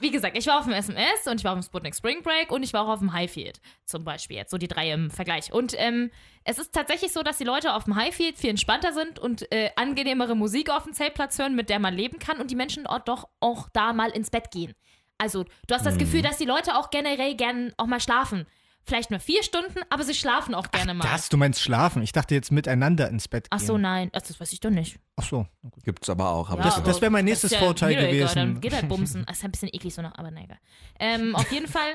wie 0.00 0.10
gesagt, 0.10 0.36
ich 0.36 0.46
war 0.46 0.58
auf 0.58 0.64
dem 0.64 0.72
SMS 0.74 1.26
und 1.26 1.36
ich 1.40 1.44
war 1.44 1.52
auf 1.52 1.58
dem 1.58 1.62
Sputnik 1.62 1.94
Spring 1.94 2.22
Break 2.22 2.50
und 2.50 2.62
ich 2.62 2.72
war 2.72 2.84
auch 2.84 2.88
auf 2.92 2.98
dem 3.00 3.12
Highfield 3.12 3.60
zum 3.84 4.04
Beispiel 4.04 4.36
jetzt, 4.36 4.50
so 4.50 4.58
die 4.58 4.68
drei 4.68 4.92
im 4.92 5.10
Vergleich. 5.10 5.52
Und 5.52 5.74
ähm, 5.78 6.10
es 6.44 6.58
ist 6.58 6.72
tatsächlich 6.72 7.12
so, 7.12 7.22
dass 7.22 7.38
die 7.38 7.44
Leute 7.44 7.74
auf 7.74 7.84
dem 7.84 7.96
Highfield 7.96 8.38
viel 8.38 8.50
entspannter 8.50 8.92
sind 8.92 9.18
und 9.18 9.50
äh, 9.52 9.70
angenehmere 9.76 10.34
Musik 10.36 10.70
auf 10.70 10.84
dem 10.84 10.92
Zeltplatz 10.92 11.38
hören, 11.38 11.54
mit 11.54 11.68
der 11.70 11.78
man 11.78 11.94
leben 11.94 12.18
kann 12.18 12.40
und 12.40 12.50
die 12.50 12.56
Menschen 12.56 12.84
dort 12.84 13.08
doch 13.08 13.28
auch 13.40 13.68
da 13.72 13.92
mal 13.92 14.10
ins 14.10 14.30
Bett 14.30 14.50
gehen. 14.50 14.74
Also 15.16 15.44
du 15.66 15.74
hast 15.74 15.84
das 15.84 15.94
Mhm. 15.94 15.98
Gefühl, 15.98 16.22
dass 16.22 16.36
die 16.38 16.44
Leute 16.44 16.76
auch 16.76 16.90
generell 16.90 17.34
gern 17.34 17.72
auch 17.76 17.86
mal 17.86 18.00
schlafen. 18.00 18.46
Vielleicht 18.84 19.10
nur 19.10 19.20
vier 19.20 19.42
Stunden, 19.42 19.80
aber 19.90 20.02
sie 20.02 20.14
schlafen 20.14 20.54
auch 20.54 20.70
gerne 20.70 20.94
mal. 20.94 21.06
Das, 21.06 21.28
du 21.28 21.36
meinst 21.36 21.60
schlafen. 21.60 22.00
Ich 22.02 22.12
dachte 22.12 22.34
jetzt 22.34 22.50
miteinander 22.50 23.08
ins 23.10 23.28
Bett 23.28 23.44
gehen. 23.50 23.58
Ach 23.60 23.64
so, 23.64 23.76
nein, 23.76 24.10
Ach, 24.14 24.20
das 24.22 24.40
weiß 24.40 24.52
ich 24.54 24.60
doch 24.60 24.70
nicht. 24.70 24.98
Ach 25.16 25.24
so. 25.24 25.46
Gibt's 25.84 26.08
aber 26.08 26.30
auch. 26.30 26.48
Aber 26.48 26.60
Ja, 26.60 26.66
das, 26.66 26.76
aber 26.78 26.86
das 26.86 27.00
wäre 27.02 27.10
mein 27.10 27.26
nächstes 27.26 27.50
ja 27.50 27.58
Vorteil 27.58 27.94
doch 27.94 28.00
egal, 28.02 28.12
gewesen. 28.12 28.34
Dann 28.36 28.60
geht 28.62 28.72
halt 28.72 28.88
bumsen. 28.88 29.24
Das 29.28 29.38
ist 29.38 29.44
ein 29.44 29.50
bisschen 29.50 29.68
eklig 29.72 29.92
so 29.94 30.00
noch, 30.00 30.14
aber 30.16 30.30
na 30.30 30.42
egal. 30.42 30.58
Ähm, 30.98 31.36
auf 31.36 31.50
jeden 31.52 31.68
Fall 31.68 31.90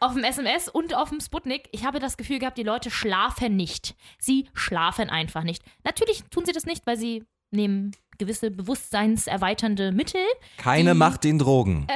auf 0.00 0.12
dem 0.12 0.22
SMS 0.24 0.68
und 0.68 0.94
auf 0.94 1.08
dem 1.08 1.20
Sputnik, 1.20 1.68
ich 1.72 1.86
habe 1.86 1.98
das 1.98 2.18
Gefühl 2.18 2.38
gehabt, 2.40 2.58
die 2.58 2.62
Leute 2.62 2.90
schlafen 2.90 3.56
nicht. 3.56 3.94
Sie 4.18 4.48
schlafen 4.52 5.08
einfach 5.08 5.44
nicht. 5.44 5.62
Natürlich 5.82 6.24
tun 6.30 6.44
sie 6.44 6.52
das 6.52 6.66
nicht, 6.66 6.86
weil 6.86 6.98
sie 6.98 7.24
nehmen 7.52 7.92
gewisse 8.18 8.50
bewusstseinserweiternde 8.50 9.92
Mittel, 9.92 10.20
keine 10.58 10.92
die- 10.92 10.98
Macht 10.98 11.24
den 11.24 11.38
Drogen. 11.38 11.86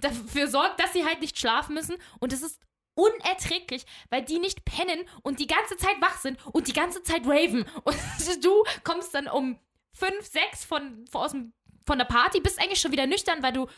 dafür 0.00 0.48
sorgt, 0.48 0.80
dass 0.80 0.92
sie 0.92 1.04
halt 1.04 1.20
nicht 1.20 1.38
schlafen 1.38 1.74
müssen. 1.74 1.96
Und 2.20 2.32
es 2.32 2.42
ist 2.42 2.60
unerträglich, 2.96 3.84
weil 4.10 4.22
die 4.22 4.38
nicht 4.38 4.64
pennen 4.64 5.08
und 5.22 5.38
die 5.38 5.46
ganze 5.46 5.76
Zeit 5.76 6.00
wach 6.00 6.18
sind 6.18 6.38
und 6.46 6.66
die 6.66 6.72
ganze 6.72 7.02
Zeit 7.02 7.26
raven. 7.26 7.64
Und 7.84 7.96
du 8.44 8.64
kommst 8.82 9.14
dann 9.14 9.28
um 9.28 9.58
fünf, 9.92 10.26
sechs 10.26 10.64
von, 10.64 11.04
von, 11.10 11.20
aus 11.22 11.32
dem, 11.32 11.52
von 11.86 11.98
der 11.98 12.06
Party, 12.06 12.40
bist 12.40 12.60
eigentlich 12.60 12.80
schon 12.80 12.92
wieder 12.92 13.06
nüchtern, 13.06 13.42
weil 13.42 13.52
du 13.52 13.68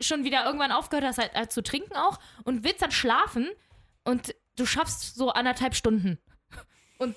schon 0.00 0.24
wieder 0.24 0.44
irgendwann 0.44 0.72
aufgehört 0.72 1.06
hast 1.06 1.18
halt, 1.18 1.30
äh, 1.34 1.48
zu 1.48 1.62
trinken 1.62 1.94
auch 1.94 2.18
und 2.44 2.64
willst 2.64 2.82
dann 2.82 2.90
schlafen 2.90 3.48
und 4.04 4.34
du 4.56 4.66
schaffst 4.66 5.14
so 5.14 5.30
anderthalb 5.30 5.74
Stunden. 5.74 6.18
Und 6.98 7.14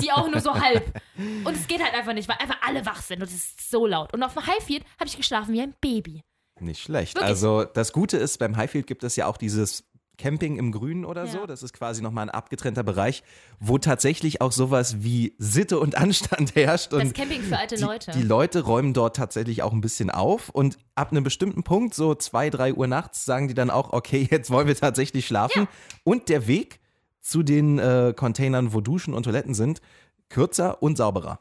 die 0.00 0.10
auch 0.12 0.28
nur 0.28 0.40
so 0.40 0.54
halb. 0.60 1.00
Und 1.16 1.54
es 1.54 1.66
geht 1.66 1.82
halt 1.82 1.94
einfach 1.94 2.12
nicht, 2.12 2.28
weil 2.28 2.38
einfach 2.38 2.60
alle 2.62 2.84
wach 2.86 3.02
sind 3.02 3.20
und 3.20 3.28
es 3.28 3.34
ist 3.34 3.70
so 3.70 3.86
laut. 3.86 4.12
Und 4.12 4.22
auf 4.22 4.34
dem 4.34 4.46
Highfield 4.46 4.84
habe 4.98 5.06
ich 5.06 5.16
geschlafen 5.16 5.52
wie 5.54 5.60
ein 5.60 5.74
Baby. 5.80 6.22
Nicht 6.60 6.82
schlecht. 6.82 7.14
Wirklich? 7.14 7.28
Also 7.28 7.64
das 7.64 7.92
Gute 7.92 8.16
ist, 8.16 8.38
beim 8.38 8.56
Highfield 8.56 8.86
gibt 8.86 9.04
es 9.04 9.16
ja 9.16 9.26
auch 9.26 9.36
dieses 9.36 9.84
Camping 10.16 10.56
im 10.56 10.72
Grünen 10.72 11.04
oder 11.04 11.26
so. 11.26 11.38
Ja. 11.38 11.46
Das 11.46 11.62
ist 11.62 11.72
quasi 11.72 12.02
nochmal 12.02 12.26
ein 12.26 12.30
abgetrennter 12.30 12.82
Bereich, 12.82 13.22
wo 13.58 13.78
tatsächlich 13.78 14.40
auch 14.40 14.52
sowas 14.52 15.02
wie 15.02 15.34
Sitte 15.38 15.78
und 15.80 15.96
Anstand 15.96 16.54
herrscht. 16.56 16.92
Das 16.92 17.02
Und 17.02 17.14
Camping 17.14 17.42
für 17.42 17.58
alte 17.58 17.76
die, 17.76 17.82
Leute. 17.82 18.10
die 18.12 18.22
Leute 18.22 18.60
räumen 18.62 18.92
dort 18.94 19.16
tatsächlich 19.16 19.62
auch 19.62 19.72
ein 19.72 19.80
bisschen 19.80 20.10
auf 20.10 20.48
und 20.50 20.78
ab 20.94 21.10
einem 21.10 21.24
bestimmten 21.24 21.62
Punkt, 21.64 21.94
so 21.94 22.14
zwei, 22.14 22.50
drei 22.50 22.72
Uhr 22.74 22.86
nachts, 22.86 23.24
sagen 23.24 23.48
die 23.48 23.54
dann 23.54 23.70
auch, 23.70 23.92
okay, 23.92 24.26
jetzt 24.30 24.50
wollen 24.50 24.68
wir 24.68 24.76
tatsächlich 24.76 25.26
schlafen. 25.26 25.66
Und 26.04 26.28
der 26.28 26.46
Weg 26.46 26.80
zu 27.20 27.42
den 27.42 27.78
äh, 27.78 28.12
Containern, 28.16 28.72
wo 28.72 28.80
Duschen 28.80 29.14
und 29.14 29.24
Toiletten 29.24 29.54
sind, 29.54 29.80
kürzer 30.28 30.82
und 30.82 30.96
sauberer. 30.96 31.40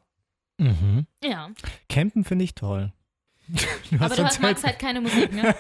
Mhm. 0.58 1.08
ja. 1.24 1.50
Campen 1.90 2.24
finde 2.24 2.46
ich 2.46 2.56
toll. 2.56 2.94
Du 3.92 4.00
Aber 4.00 4.16
du 4.16 4.24
hast, 4.24 4.42
magst 4.42 4.64
halt 4.64 4.80
keine 4.80 5.02
Musik, 5.02 5.34
ne? 5.34 5.54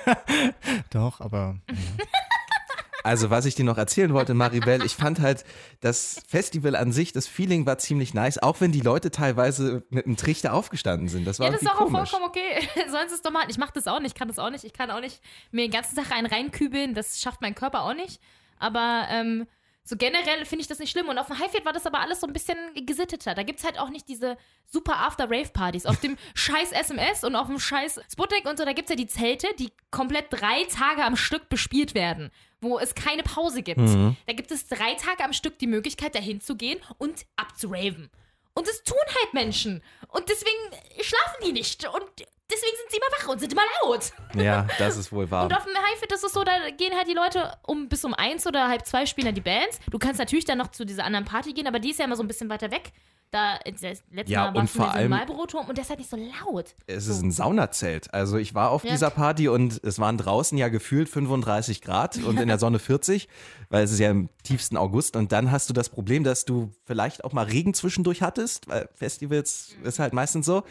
Doch, 0.89 1.19
aber. 1.19 1.59
Also, 3.03 3.29
was 3.29 3.45
ich 3.45 3.55
dir 3.55 3.65
noch 3.65 3.77
erzählen 3.77 4.13
wollte, 4.13 4.33
Maribel, 4.33 4.83
ich 4.85 4.95
fand 4.95 5.19
halt 5.19 5.43
das 5.81 6.21
Festival 6.27 6.75
an 6.75 6.91
sich, 6.91 7.11
das 7.11 7.27
Feeling 7.27 7.65
war 7.65 7.77
ziemlich 7.77 8.13
nice, 8.13 8.37
auch 8.41 8.61
wenn 8.61 8.71
die 8.71 8.79
Leute 8.81 9.11
teilweise 9.11 9.83
mit 9.89 10.05
einem 10.05 10.15
Trichter 10.17 10.53
aufgestanden 10.53 11.09
sind. 11.09 11.25
Das 11.25 11.39
war 11.39 11.47
Ja, 11.47 11.51
das 11.53 11.61
ist 11.61 11.67
auch 11.69 11.75
komisch. 11.77 12.09
vollkommen 12.09 12.29
okay. 12.29 12.67
Sollen 12.89 13.09
sie 13.09 13.15
es 13.15 13.21
doch 13.21 13.31
machen. 13.31 13.49
Ich 13.49 13.57
mache 13.57 13.73
das 13.73 13.87
auch 13.87 13.99
nicht, 13.99 14.13
ich 14.13 14.17
kann 14.17 14.29
das 14.29 14.39
auch 14.39 14.49
nicht. 14.49 14.63
Ich 14.63 14.73
kann 14.73 14.89
auch 14.89 15.01
nicht 15.01 15.19
mir 15.51 15.65
den 15.67 15.71
ganzen 15.71 15.95
Tag 15.95 16.11
einen 16.11 16.27
reinkübeln, 16.27 16.93
das 16.93 17.21
schafft 17.21 17.41
mein 17.41 17.55
Körper 17.55 17.83
auch 17.83 17.93
nicht. 17.93 18.21
Aber 18.57 19.07
ähm, 19.11 19.45
So 19.85 19.97
generell 19.97 20.45
finde 20.45 20.61
ich 20.61 20.67
das 20.69 20.79
nicht 20.79 20.91
schlimm. 20.91 21.09
Und 21.09 21.17
auf 21.17 21.27
dem 21.27 21.37
Highfield 21.39 21.65
war 21.65 21.73
das 21.73 21.85
aber 21.85 21.99
alles 21.99 22.21
so 22.21 22.27
ein 22.27 22.31
bisschen 22.31 22.55
gesitteter. 22.85 23.35
Da 23.35 23.43
gibt 23.43 23.59
es 23.59 23.65
halt 23.65 23.77
auch 23.77 23.89
nicht 23.89 24.07
diese 24.07 24.37
super 24.65 24.95
After-Rave-Partys. 25.05 25.85
Auf 25.85 25.99
dem 25.99 26.15
scheiß 26.35 26.71
SMS 26.71 27.25
und 27.25 27.35
auf 27.35 27.47
dem 27.47 27.59
scheiß 27.59 27.99
Sputnik 28.09 28.47
und 28.49 28.57
so, 28.57 28.63
da 28.63 28.71
gibt 28.71 28.89
es 28.89 28.91
ja 28.91 28.95
die 28.95 29.07
Zelte, 29.07 29.47
die 29.59 29.71
komplett 29.91 30.27
drei 30.31 30.63
Tage 30.73 31.03
am 31.03 31.17
Stück 31.17 31.49
bespielt 31.49 31.95
werden, 31.95 32.31
wo 32.63 32.79
es 32.79 32.95
keine 32.95 33.23
Pause 33.23 33.61
gibt. 33.61 33.79
Mhm. 33.79 34.15
Da 34.25 34.33
gibt 34.33 34.51
es 34.51 34.67
drei 34.67 34.95
Tage 34.95 35.23
am 35.23 35.33
Stück 35.33 35.59
die 35.59 35.67
Möglichkeit, 35.67 36.15
dahin 36.15 36.41
zu 36.41 36.55
gehen 36.55 36.79
und 36.97 37.25
abzuraven. 37.35 38.09
Und 38.55 38.67
das 38.67 38.83
tun 38.83 38.97
halt 39.21 39.33
Menschen. 39.33 39.83
Und 40.09 40.29
deswegen 40.29 40.59
schlafen 41.01 41.45
die 41.45 41.51
nicht. 41.51 41.87
Und 41.87 42.27
deswegen 42.53 42.77
sind 42.77 42.91
sie 42.91 42.97
immer 42.97 43.05
wach 43.19 43.27
und 43.33 43.39
sind 43.39 43.51
immer 43.53 43.61
laut. 43.83 44.11
Ja, 44.35 44.67
das 44.79 44.97
ist 44.97 45.11
wohl 45.11 45.29
wahr. 45.31 45.45
Und 45.45 45.53
auf 45.55 45.63
dem 45.65 45.73
Highfield 45.75 46.11
ist 46.11 46.23
es 46.23 46.33
so, 46.33 46.43
da 46.43 46.51
gehen 46.77 46.93
halt 46.95 47.07
die 47.07 47.13
Leute 47.13 47.53
um 47.65 47.89
bis 47.89 48.03
um 48.05 48.13
eins 48.13 48.45
oder 48.47 48.67
halb 48.67 48.85
zwei 48.85 49.05
spielen 49.05 49.25
dann 49.25 49.35
die 49.35 49.41
Bands. 49.41 49.79
Du 49.89 49.97
kannst 49.99 50.19
natürlich 50.19 50.45
dann 50.45 50.57
noch 50.57 50.69
zu 50.71 50.85
dieser 50.85 51.03
anderen 51.05 51.25
Party 51.25 51.53
gehen, 51.53 51.67
aber 51.67 51.79
die 51.79 51.91
ist 51.91 51.99
ja 51.99 52.05
immer 52.05 52.15
so 52.15 52.23
ein 52.23 52.27
bisschen 52.27 52.49
weiter 52.49 52.71
weg. 52.71 52.91
Da, 53.31 53.57
das 53.65 53.81
letzte 54.11 54.31
Ja, 54.31 54.41
Mal 54.41 54.47
und 54.49 54.55
warst 54.57 54.75
du 54.75 54.79
vor 54.79 54.91
allem- 54.91 55.09
Marlboro-Turm 55.09 55.67
und 55.67 55.75
der 55.75 55.83
ist 55.83 55.89
halt 55.89 55.97
nicht 55.97 56.11
so 56.11 56.17
laut. 56.17 56.75
Es 56.85 57.07
ist 57.07 57.23
ein 57.23 57.31
Saunazelt. 57.31 58.13
Also 58.13 58.37
ich 58.37 58.53
war 58.53 58.69
auf 58.69 58.83
Ja. 58.83 58.91
dieser 58.91 59.09
Party 59.09 59.47
und 59.47 59.83
es 59.83 59.97
waren 59.97 60.19
draußen 60.19 60.55
ja 60.55 60.67
gefühlt 60.69 61.09
35 61.09 61.81
Grad 61.81 62.17
und 62.17 62.39
in 62.39 62.47
der 62.47 62.59
Sonne 62.59 62.77
40, 62.77 63.27
weil 63.69 63.83
es 63.85 63.91
ist 63.91 63.97
ja 63.97 64.11
im 64.11 64.29
tiefsten 64.43 64.77
August. 64.77 65.15
Und 65.15 65.31
dann 65.31 65.49
hast 65.51 65.67
du 65.67 65.73
das 65.73 65.89
Problem, 65.89 66.23
dass 66.23 66.45
du 66.45 66.71
vielleicht 66.85 67.23
auch 67.23 67.33
mal 67.33 67.45
Regen 67.45 67.73
zwischendurch 67.73 68.21
hattest, 68.21 68.67
weil 68.67 68.87
Festivals 68.93 69.69
ist 69.83 69.97
halt 69.97 70.13
meistens 70.13 70.45
so. 70.45 70.61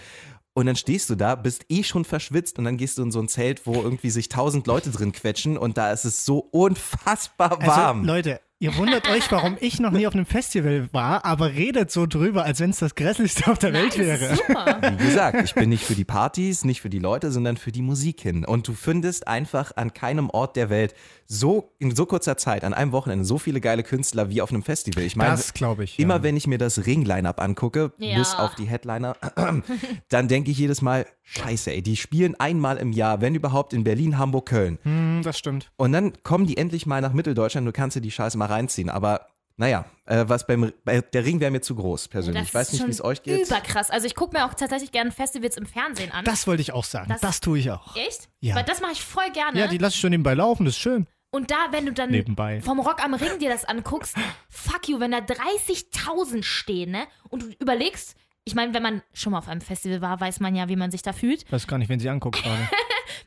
Und 0.55 0.67
dann 0.67 0.77
stehst 0.77 1.09
du 1.09 1.15
da, 1.15 1.35
bist 1.35 1.65
eh 1.71 1.83
schon 1.83 2.05
verschwitzt 2.05 2.59
und 2.59 2.67
dann 2.67 2.77
gehst 2.77 2.99
du 2.99 3.03
in 3.03 3.11
so 3.11 3.21
ein 3.21 3.29
Zelt, 3.29 3.67
wo 3.67 3.75
irgendwie 3.75 4.11
sich 4.11 4.29
tausend 4.29 4.67
Leute 4.67 4.91
drin 4.91 5.13
quetschen 5.13 5.57
und 5.57 5.79
da 5.79 5.93
ist 5.93 6.05
es 6.05 6.27
so 6.27 6.39
unfassbar 6.39 7.65
warm. 7.67 8.01
Also, 8.01 8.13
Leute, 8.13 8.41
ihr 8.63 8.77
wundert 8.77 9.09
euch, 9.11 9.31
warum 9.33 9.57
ich 9.61 9.81
noch 9.81 9.91
nie 9.91 10.07
auf 10.07 10.15
einem 10.15 10.25
Festival 10.25 10.89
war, 10.93 11.25
aber 11.25 11.53
redet 11.53 11.91
so 11.91 12.07
drüber, 12.07 12.45
als 12.45 12.61
wenn 12.61 12.71
es 12.71 12.79
das 12.79 12.95
Grässlichste 12.95 13.51
auf 13.51 13.59
der 13.59 13.73
Welt 13.73 13.97
Nein, 13.99 14.07
wäre. 14.07 14.37
super. 14.37 14.79
Wie 14.99 15.05
gesagt, 15.05 15.43
ich 15.43 15.53
bin 15.55 15.69
nicht 15.69 15.85
für 15.85 15.97
die 15.97 16.05
Partys, 16.05 16.65
nicht 16.65 16.81
für 16.81 16.89
die 16.89 17.01
Leute, 17.01 17.33
sondern 17.33 17.57
für 17.57 17.73
die 17.73 17.83
Musik 17.83 18.21
hin. 18.21 18.45
Und 18.45 18.69
du 18.69 18.73
findest 18.75 19.27
einfach 19.27 19.73
an 19.77 19.93
keinem 19.93 20.31
Ort 20.31 20.55
der 20.55 20.71
Welt 20.71 20.95
so 21.27 21.73
in 21.79 21.97
so 21.97 22.05
kurzer 22.07 22.37
Zeit, 22.37 22.63
an 22.63 22.75
einem 22.75 22.93
Wochenende, 22.93 23.25
so 23.25 23.39
viele 23.39 23.61
geile 23.61 23.83
Künstler 23.83 24.29
wie 24.29 24.43
auf 24.43 24.51
einem 24.51 24.63
Festival. 24.63 25.03
Ich 25.03 25.17
meine, 25.17 25.31
Das 25.31 25.55
glaube 25.55 25.83
ich. 25.85 25.99
immer 25.99 26.17
ja. 26.17 26.23
wenn 26.23 26.37
ich 26.37 26.47
mir 26.47 26.59
das 26.59 26.85
Ring-Line-Up 26.87 27.41
angucke, 27.41 27.93
Ja. 27.99 28.19
bis 28.19 28.35
auf 28.35 28.55
die 28.55 28.67
Headliner, 28.67 29.17
dann 30.09 30.29
denke 30.29 30.51
ich 30.51 30.59
jedes 30.59 30.83
Mal, 30.83 31.07
scheiße, 31.25 31.73
ey, 31.73 31.83
die 31.83 31.97
spielen 31.97 32.35
einmal 32.39 32.77
im 32.77 32.93
Jahr, 32.93 33.21
wenn 33.23 33.35
überhaupt, 33.35 33.73
in 33.73 33.83
Berlin, 33.83 34.19
Hamburg, 34.19 34.47
Köln. 34.47 34.79
Hm, 34.83 35.23
das 35.25 35.39
stimmt. 35.39 35.71
Und 35.77 35.93
dann 35.93 36.13
kommen 36.23 36.47
die 36.47 36.59
endlich 36.59 36.85
mal 36.87 37.01
nach 37.01 37.13
Mitteldeutschland, 37.15 37.67
du 37.67 37.73
kannst 37.73 37.97
dir 37.97 38.01
die 38.03 38.11
Scheiße 38.11 38.37
mal 38.37 38.47
reinziehen. 38.53 38.89
Aber 38.91 39.27
naja, 39.57 39.85
äh, 40.07 40.25
was 40.29 40.47
beim, 40.47 40.73
bei, 40.85 41.01
der 41.01 41.25
Ring 41.25 41.39
wäre 41.41 41.51
mir 41.51 41.61
zu 41.61 41.75
groß 41.75 42.09
persönlich. 42.09 42.43
Das 42.43 42.49
ich 42.49 42.55
weiß 42.55 42.67
ist 42.69 42.73
nicht, 42.75 42.87
wie 42.87 42.91
es 42.91 43.05
euch 43.05 43.23
geht. 43.23 43.47
Überkrass. 43.47 43.91
Also 43.91 44.07
ich 44.07 44.15
gucke 44.15 44.37
mir 44.37 44.47
auch 44.47 44.55
tatsächlich 44.55 44.93
gerne 44.93 45.11
Festivals 45.13 45.57
im 45.57 45.67
Fernsehen 45.67 46.11
an. 46.13 46.25
Das 46.25 46.47
wollte 46.47 46.63
ich 46.63 46.73
auch 46.73 46.85
sagen. 46.85 47.09
Das- 47.11 47.21
Das, 47.21 47.41
tue 47.41 47.59
ich 47.59 47.71
auch. 47.71 47.95
Echt? 47.97 48.29
Ja. 48.41 48.55
Weil 48.55 48.65
das 48.65 48.81
mache 48.81 48.93
ich 48.93 49.03
voll 49.03 49.31
gerne. 49.33 49.59
Ja, 49.59 49.67
die 49.67 49.79
lasse 49.79 49.95
ich 49.95 50.01
schon 50.01 50.11
nebenbei 50.11 50.35
laufen, 50.35 50.65
das 50.65 50.75
ist 50.75 50.81
schön. 50.81 51.07
Und 51.35 51.51
da, 51.51 51.57
wenn 51.71 51.87
du 51.87 51.93
dann 51.95 52.11
Nebenbei. 52.11 52.61
vom 52.61 52.79
Rock 52.81 53.03
am 53.03 53.15
Ring 53.15 53.39
dir 53.39 53.49
das 53.49 53.65
anguckst, 53.65 54.17
fuck 54.51 54.87
you, 54.89 55.01
wenn 55.01 55.13
da 55.13 55.19
30.000 55.19 56.43
stehen, 56.43 56.91
ne? 56.91 57.05
Und 57.31 57.43
du 57.43 57.47
überlegst, 57.59 58.17
ich 58.45 58.55
meine, 58.55 58.75
wenn 58.75 58.83
man 58.83 59.03
schon 59.15 59.33
mal 59.33 59.39
auf 59.39 59.49
einem 59.49 59.61
Festival 59.63 60.01
war, 60.03 60.21
weiß 60.21 60.41
man 60.41 60.55
ja, 60.55 60.69
wie 60.69 60.77
man 60.77 60.91
sich 60.91 61.01
da 61.03 61.13
fühlt. 61.13 61.51
Weiß 61.51 61.67
gar 61.67 61.79
nicht, 61.79 61.89
wenn 61.89 62.01
sie 62.01 62.09
anguckt 62.11 62.43
gerade. 62.43 62.59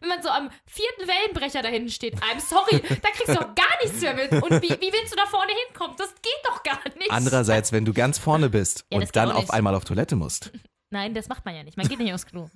Wenn 0.06 0.10
man 0.10 0.22
so 0.24 0.30
am 0.30 0.52
vierten 0.68 1.08
Wellenbrecher 1.10 1.64
da 1.64 1.70
hinten 1.70 1.90
steht, 1.90 2.14
I'm 2.18 2.40
sorry, 2.40 2.80
da 3.02 3.10
kriegst 3.10 3.30
du 3.30 3.34
doch 3.34 3.56
gar 3.56 3.82
nichts 3.84 4.02
mehr 4.02 4.14
mit. 4.14 4.32
Und 4.34 4.52
wie, 4.62 4.70
wie 4.70 4.94
willst 4.94 5.12
du 5.12 5.16
da 5.18 5.26
vorne 5.26 5.52
hinkommen? 5.68 5.96
Das 5.98 6.10
geht 6.22 6.32
doch 6.44 6.62
gar 6.62 6.78
nicht. 6.96 7.10
Andererseits, 7.10 7.72
wenn 7.72 7.86
du 7.86 7.94
ganz 7.94 8.20
vorne 8.20 8.50
bist 8.52 8.86
Ja, 8.92 9.00
und 9.00 9.16
dann 9.16 9.32
auf 9.32 9.50
einmal 9.50 9.74
auf 9.74 9.84
Toilette 9.84 10.16
musst. 10.16 10.52
Nein, 10.92 11.16
das 11.16 11.28
macht 11.28 11.44
man 11.44 11.56
ja 11.56 11.64
nicht. 11.64 11.76
Man 11.76 11.88
geht 11.88 11.98
nicht 11.98 12.14
aufs 12.14 12.28
Klo. 12.28 12.50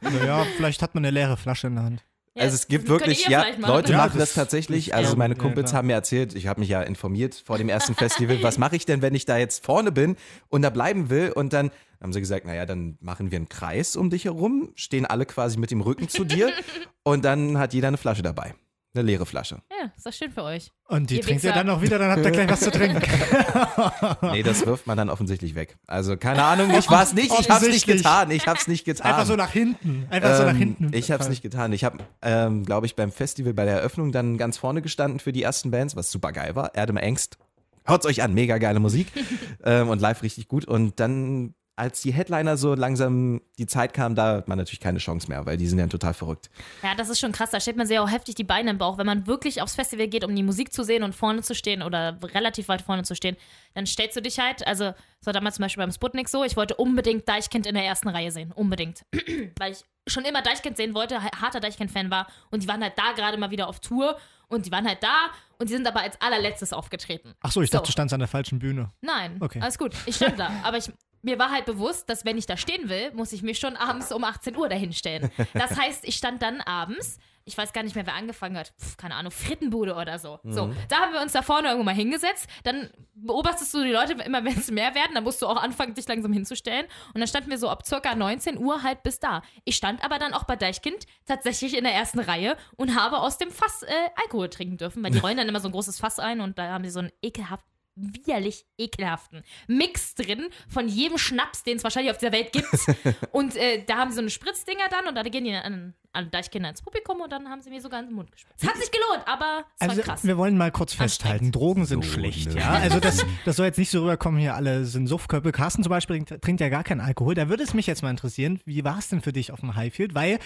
naja, 0.00 0.46
vielleicht 0.56 0.80
hat 0.80 0.94
man 0.94 1.04
eine 1.04 1.10
leere 1.10 1.36
Flasche 1.36 1.66
in 1.66 1.74
der 1.74 1.84
Hand. 1.84 2.04
Ja, 2.34 2.44
also 2.44 2.54
es 2.54 2.68
gibt 2.68 2.88
wirklich, 2.88 3.26
ja. 3.28 3.44
Leute 3.58 3.92
Ja, 3.92 3.98
machen 3.98 4.18
das- 4.18 4.28
das 4.30 4.34
tatsächlich. 4.34 4.94
Also 4.94 5.16
meine 5.16 5.34
Kumpels 5.36 5.74
haben 5.74 5.88
mir 5.88 5.94
erzählt, 5.94 6.34
ich 6.34 6.46
habe 6.46 6.60
mich 6.60 6.68
ja 6.70 6.80
informiert 6.82 7.34
vor 7.44 7.58
dem 7.58 7.68
ersten 7.68 7.94
Festival, 7.96 8.42
was 8.42 8.56
mache 8.56 8.76
ich 8.76 8.86
denn, 8.86 9.02
wenn 9.02 9.14
ich 9.14 9.26
da 9.26 9.36
jetzt 9.36 9.62
vorne 9.64 9.92
bin 9.92 10.16
und 10.48 10.62
da 10.62 10.70
bleiben 10.70 11.10
will? 11.10 11.32
Und 11.32 11.52
dann 11.52 11.70
haben 12.00 12.12
sie 12.12 12.20
gesagt, 12.20 12.44
naja, 12.46 12.64
dann 12.66 12.96
machen 13.00 13.30
wir 13.30 13.36
einen 13.36 13.48
Kreis 13.48 13.96
um 13.96 14.10
dich 14.10 14.24
herum, 14.24 14.70
stehen 14.74 15.06
alle 15.06 15.26
quasi 15.26 15.58
mit 15.58 15.70
dem 15.70 15.80
Rücken 15.80 16.08
zu 16.08 16.24
dir 16.24 16.50
und 17.02 17.24
dann 17.24 17.58
hat 17.58 17.74
jeder 17.74 17.88
eine 17.88 17.96
Flasche 17.98 18.22
dabei. 18.22 18.54
Eine 18.94 19.02
leere 19.04 19.26
Flasche. 19.26 19.60
Ja, 19.70 19.92
ist 19.94 20.06
doch 20.06 20.12
schön 20.12 20.32
für 20.32 20.42
euch. 20.42 20.70
Und 20.88 21.10
die 21.10 21.16
Ihr 21.16 21.20
trinkt 21.20 21.44
ihr 21.44 21.50
Wichser. 21.50 21.62
dann 21.62 21.68
auch 21.70 21.82
wieder, 21.82 21.98
dann 21.98 22.10
habt 22.10 22.24
ihr 22.24 22.30
gleich 22.30 22.48
was 22.48 22.60
zu 22.60 22.70
trinken. 22.70 23.02
Nee, 24.32 24.42
das 24.42 24.64
wirft 24.66 24.86
man 24.86 24.96
dann 24.96 25.10
offensichtlich 25.10 25.54
weg. 25.54 25.76
Also 25.86 26.16
keine 26.16 26.42
Ahnung, 26.42 26.70
ich 26.76 26.90
war 26.90 27.02
es 27.02 27.12
nicht, 27.12 27.32
ich 27.38 27.50
hab's 27.50 27.66
nicht 27.66 27.86
getan, 27.86 28.30
ich 28.30 28.46
hab's 28.46 28.66
nicht 28.66 28.84
getan. 28.84 29.12
Einfach 29.12 29.26
so 29.26 29.36
nach 29.36 29.50
hinten. 29.50 30.06
Einfach 30.10 30.36
so 30.36 30.42
nach 30.44 30.50
Ähm, 30.52 30.56
hinten. 30.56 30.90
Ich 30.92 31.10
habe 31.10 31.22
es 31.22 31.28
nicht 31.28 31.42
getan. 31.42 31.72
Ich 31.72 31.84
habe, 31.84 31.98
ähm, 32.22 32.64
glaube 32.64 32.86
ich, 32.86 32.96
beim 32.96 33.12
Festival 33.12 33.52
bei 33.54 33.64
der 33.66 33.74
Eröffnung 33.76 34.10
dann 34.10 34.38
ganz 34.38 34.56
vorne 34.56 34.82
gestanden 34.82 35.20
für 35.20 35.32
die 35.32 35.42
ersten 35.42 35.70
Bands, 35.70 35.94
was 35.94 36.10
super 36.10 36.32
geil 36.32 36.56
war. 36.56 36.74
Erdem 36.74 36.96
Angst. 36.96 37.36
Hört's 37.84 38.06
euch 38.06 38.22
an, 38.22 38.34
mega 38.34 38.58
geile 38.58 38.80
Musik 38.80 39.06
ähm, 39.64 39.88
und 39.88 40.00
live 40.00 40.22
richtig 40.22 40.48
gut. 40.48 40.64
Und 40.64 40.98
dann, 40.98 41.54
als 41.78 42.00
die 42.02 42.12
Headliner 42.12 42.56
so 42.56 42.74
langsam 42.74 43.40
die 43.58 43.66
Zeit 43.66 43.94
kam, 43.94 44.14
da 44.14 44.36
hat 44.36 44.48
man 44.48 44.58
natürlich 44.58 44.80
keine 44.80 44.98
Chance 44.98 45.28
mehr, 45.28 45.46
weil 45.46 45.56
die 45.56 45.66
sind 45.66 45.78
ja 45.78 45.86
total 45.86 46.12
verrückt. 46.14 46.50
Ja, 46.82 46.94
das 46.94 47.08
ist 47.08 47.20
schon 47.20 47.32
krass. 47.32 47.50
Da 47.50 47.60
stellt 47.60 47.76
man 47.76 47.86
sich 47.86 47.98
auch 47.98 48.10
heftig 48.10 48.34
die 48.34 48.44
Beine 48.44 48.70
im 48.70 48.78
Bauch. 48.78 48.98
Wenn 48.98 49.06
man 49.06 49.26
wirklich 49.26 49.62
aufs 49.62 49.74
Festival 49.74 50.08
geht, 50.08 50.24
um 50.24 50.34
die 50.34 50.42
Musik 50.42 50.72
zu 50.72 50.82
sehen 50.82 51.02
und 51.02 51.14
vorne 51.14 51.42
zu 51.42 51.54
stehen 51.54 51.82
oder 51.82 52.18
relativ 52.22 52.68
weit 52.68 52.82
vorne 52.82 53.04
zu 53.04 53.14
stehen, 53.14 53.36
dann 53.74 53.86
stellst 53.86 54.16
du 54.16 54.22
dich 54.22 54.38
halt, 54.38 54.66
also 54.66 54.84
das 54.84 55.26
war 55.26 55.32
damals 55.32 55.56
zum 55.56 55.62
Beispiel 55.64 55.82
beim 55.82 55.92
Sputnik 55.92 56.28
so, 56.28 56.44
ich 56.44 56.56
wollte 56.56 56.74
unbedingt 56.74 57.28
Deichkind 57.28 57.66
in 57.66 57.74
der 57.74 57.84
ersten 57.84 58.08
Reihe 58.08 58.30
sehen. 58.32 58.52
Unbedingt. 58.52 59.02
Weil 59.58 59.72
ich 59.72 59.84
schon 60.06 60.24
immer 60.24 60.42
Deichkind 60.42 60.76
sehen 60.76 60.94
wollte, 60.94 61.22
ha- 61.22 61.40
harter 61.40 61.60
Deichkind-Fan 61.60 62.10
war 62.10 62.26
und 62.50 62.62
die 62.62 62.68
waren 62.68 62.82
halt 62.82 62.94
da 62.96 63.12
gerade 63.14 63.36
mal 63.38 63.50
wieder 63.50 63.68
auf 63.68 63.80
Tour 63.80 64.16
und 64.48 64.64
die 64.64 64.72
waren 64.72 64.86
halt 64.88 65.02
da 65.02 65.26
und 65.58 65.68
die 65.68 65.74
sind 65.74 65.86
aber 65.86 66.00
als 66.00 66.18
allerletztes 66.22 66.72
aufgetreten. 66.72 67.34
Ach 67.42 67.52
so, 67.52 67.60
ich 67.60 67.68
So. 67.70 67.76
dachte, 67.76 67.88
du 67.88 67.92
standst 67.92 68.14
an 68.14 68.20
der 68.20 68.28
falschen 68.28 68.58
Bühne. 68.58 68.90
Nein, 69.02 69.36
Okay. 69.40 69.60
alles 69.60 69.76
gut. 69.76 69.92
Ich 70.06 70.16
stand 70.16 70.38
da. 70.38 70.50
Aber 70.62 70.78
ich, 70.78 70.90
mir 71.22 71.38
war 71.38 71.50
halt 71.50 71.64
bewusst, 71.64 72.08
dass 72.08 72.24
wenn 72.24 72.38
ich 72.38 72.46
da 72.46 72.56
stehen 72.56 72.88
will, 72.88 73.12
muss 73.12 73.32
ich 73.32 73.42
mich 73.42 73.58
schon 73.58 73.76
abends 73.76 74.12
um 74.12 74.24
18 74.24 74.56
Uhr 74.56 74.68
dahin 74.68 74.92
stellen. 74.92 75.30
Das 75.54 75.76
heißt, 75.78 76.06
ich 76.06 76.16
stand 76.16 76.42
dann 76.42 76.60
abends, 76.60 77.18
ich 77.48 77.56
weiß 77.56 77.72
gar 77.72 77.82
nicht 77.82 77.96
mehr, 77.96 78.06
wer 78.06 78.14
angefangen 78.14 78.56
hat, 78.56 78.74
Pff, 78.78 78.96
keine 78.98 79.14
Ahnung, 79.14 79.32
Frittenbude 79.32 79.94
oder 79.94 80.18
so. 80.18 80.38
So, 80.44 80.72
da 80.88 80.96
haben 81.00 81.14
wir 81.14 81.22
uns 81.22 81.32
da 81.32 81.42
vorne 81.42 81.68
irgendwo 81.68 81.84
mal 81.84 81.94
hingesetzt. 81.94 82.46
Dann 82.62 82.90
beobachtest 83.14 83.72
du 83.72 83.82
die 83.82 83.90
Leute 83.90 84.12
immer, 84.12 84.44
wenn 84.44 84.56
es 84.56 84.70
mehr 84.70 84.94
werden, 84.94 85.14
dann 85.14 85.24
musst 85.24 85.40
du 85.40 85.46
auch 85.46 85.56
anfangen, 85.56 85.94
dich 85.94 86.06
langsam 86.06 86.32
hinzustellen. 86.32 86.86
Und 87.14 87.20
dann 87.20 87.26
standen 87.26 87.50
wir 87.50 87.58
so 87.58 87.68
ab 87.70 87.86
circa 87.86 88.14
19 88.14 88.58
Uhr 88.58 88.82
halt 88.82 89.02
bis 89.02 89.18
da. 89.18 89.42
Ich 89.64 89.76
stand 89.76 90.04
aber 90.04 90.18
dann 90.18 90.34
auch 90.34 90.44
bei 90.44 90.56
Deichkind 90.56 91.06
tatsächlich 91.26 91.76
in 91.76 91.84
der 91.84 91.94
ersten 91.94 92.20
Reihe 92.20 92.56
und 92.76 92.94
habe 92.94 93.18
aus 93.18 93.38
dem 93.38 93.50
Fass 93.50 93.82
äh, 93.82 93.92
Alkohol 94.22 94.50
trinken 94.50 94.76
dürfen, 94.76 95.02
weil 95.02 95.10
die 95.10 95.18
rollen 95.22 95.38
dann 95.38 95.48
immer 95.48 95.60
so 95.60 95.68
ein 95.68 95.72
großes 95.72 95.98
Fass 95.98 96.18
ein 96.18 96.40
und 96.40 96.58
da 96.58 96.68
haben 96.68 96.84
die 96.84 96.90
so 96.90 97.00
einen 97.00 97.10
ekelhaft 97.22 97.64
widerlich 97.98 98.66
ekelhaften 98.78 99.42
Mix 99.66 100.14
drin 100.14 100.48
von 100.68 100.88
jedem 100.88 101.18
Schnaps, 101.18 101.62
den 101.62 101.76
es 101.76 101.84
wahrscheinlich 101.84 102.12
auf 102.12 102.18
dieser 102.18 102.32
Welt 102.32 102.52
gibt. 102.52 102.68
und 103.32 103.56
äh, 103.56 103.84
da 103.84 103.98
haben 103.98 104.10
sie 104.10 104.16
so 104.16 104.20
eine 104.20 104.30
Spritzdinger 104.30 104.88
dann 104.90 105.06
und 105.06 105.14
dann 105.14 105.30
gehen 105.30 105.44
die 105.44 105.54
an, 105.54 105.94
an 106.18 106.30
Deichkinder 106.30 106.68
ins 106.70 106.82
Publikum 106.82 107.20
und 107.20 107.30
dann 107.32 107.48
haben 107.48 107.60
sie 107.62 107.70
mir 107.70 107.80
sogar 107.80 108.00
in 108.00 108.06
den 108.06 108.14
Mund 108.14 108.30
gespritzt. 108.32 108.62
Es 108.62 108.68
hat 108.68 108.76
sich 108.76 108.90
gelohnt, 108.90 109.22
aber 109.26 109.64
es 109.78 109.80
war 109.86 109.90
Also, 109.90 110.02
krass. 110.02 110.24
wir 110.24 110.36
wollen 110.36 110.58
mal 110.58 110.70
kurz 110.70 110.92
festhalten, 110.92 111.52
Drogen 111.52 111.86
sind 111.86 112.04
So, 112.04 112.10
schlecht, 112.12 112.54
ne. 112.54 112.60
ja. 112.60 112.70
Also 112.70 113.00
das, 113.00 113.24
das 113.44 113.56
soll 113.56 113.66
jetzt 113.66 113.78
nicht 113.78 113.90
so 113.90 114.00
rüberkommen, 114.02 114.40
hier 114.40 114.54
alle 114.54 114.84
sind 114.84 115.06
Suffköpfe. 115.06 115.52
Carsten 115.52 115.82
zum 115.82 115.90
Beispiel 115.90 116.16
trinkt, 116.24 116.42
trinkt 116.44 116.60
ja 116.60 116.68
gar 116.68 116.84
keinen 116.84 117.00
Alkohol. 117.00 117.34
Da 117.34 117.48
würde 117.48 117.62
es 117.62 117.74
mich 117.74 117.86
jetzt 117.86 118.02
mal 118.02 118.10
interessieren, 118.10 118.60
wie 118.64 118.84
war 118.84 118.98
es 118.98 119.08
denn 119.08 119.20
für 119.20 119.32
dich 119.32 119.52
auf 119.52 119.60
dem 119.60 119.76
Highfield? 119.76 120.14
Weil 120.14 120.38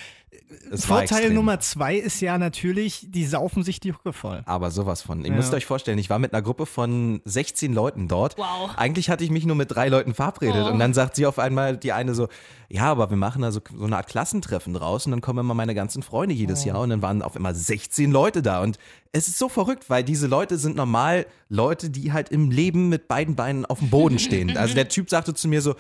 Es 0.71 0.89
war 0.89 0.99
Vorteil. 0.99 1.31
Nummer 1.31 1.61
zwei 1.61 1.97
ist 1.97 2.21
ja 2.21 2.39
natürlich, 2.39 3.07
die 3.11 3.25
saufen 3.27 3.63
sich 3.63 3.81
die 3.81 3.93
Hucke 3.93 4.13
voll. 4.13 4.43
Aber 4.47 4.71
sowas 4.71 5.03
von. 5.03 5.21
Ihr 5.25 5.31
Ja. 5.31 5.37
müsst 5.37 5.55
euch 5.55 5.67
vorstellen, 5.67 5.99
ich 5.99 6.11
war 6.11 6.19
mit 6.19 6.33
einer 6.33 6.43
Gruppe 6.43 6.67
von 6.67 7.21
16 7.25 7.73
Leuten 7.73 8.09
dort. 8.09 8.37
Wow. 8.39 8.71
Eigentlich 8.77 9.09
hatte 9.11 9.25
ich 9.25 9.31
mich 9.31 9.47
nur 9.47 9.57
mit 9.57 9.71
drei 9.75 9.89
Leuten 9.89 10.15
verabredet. 10.15 10.65
Oh. 10.67 10.71
Und 10.71 10.79
dann 10.79 10.93
sagt 10.95 11.17
sie 11.17 11.27
auf 11.27 11.39
einmal, 11.39 11.77
die 11.77 11.93
eine 11.93 12.15
so, 12.15 12.29
ja, 12.69 12.85
aber 12.91 13.11
wir 13.11 13.17
machen 13.17 13.43
da 13.43 13.53
so, 13.53 13.61
so 13.77 13.85
eine 13.85 13.97
Art 13.97 14.09
Klassentreffen 14.09 14.75
draus 14.75 15.07
und 15.07 15.13
dann 15.13 15.21
kommen 15.21 15.39
immer 15.39 15.55
meine 15.55 15.62
ganzen 15.75 16.03
Freunde 16.03 16.35
jedes 16.35 16.65
Jahr 16.65 16.81
und 16.81 16.91
dann 16.91 17.03
waren 17.03 17.23
auf 17.23 17.37
einmal 17.37 17.55
16 17.55 18.11
Leute 18.11 18.43
da. 18.43 18.61
Und 18.61 18.79
es 19.13 19.29
ist 19.29 19.39
so 19.39 19.49
verrückt, 19.49 19.89
weil 19.89 20.03
diese 20.05 20.27
Leute 20.27 20.59
sind 20.59 20.77
normal 20.77 21.27
Leute, 21.49 21.91
die 21.91 22.13
halt 22.13 22.31
im 22.31 22.51
Leben 22.51 22.89
mit 22.89 23.09
beiden 23.09 23.37
Beinen 23.37 23.65
auf 23.67 23.79
dem 23.79 23.91
Boden 23.91 24.19
stehen. 24.19 24.57
Also 24.63 24.75
der 24.75 24.89
Typ 24.89 25.11
sagte 25.11 25.35
zu 25.35 25.49
mir 25.49 25.61
so, 25.61 25.75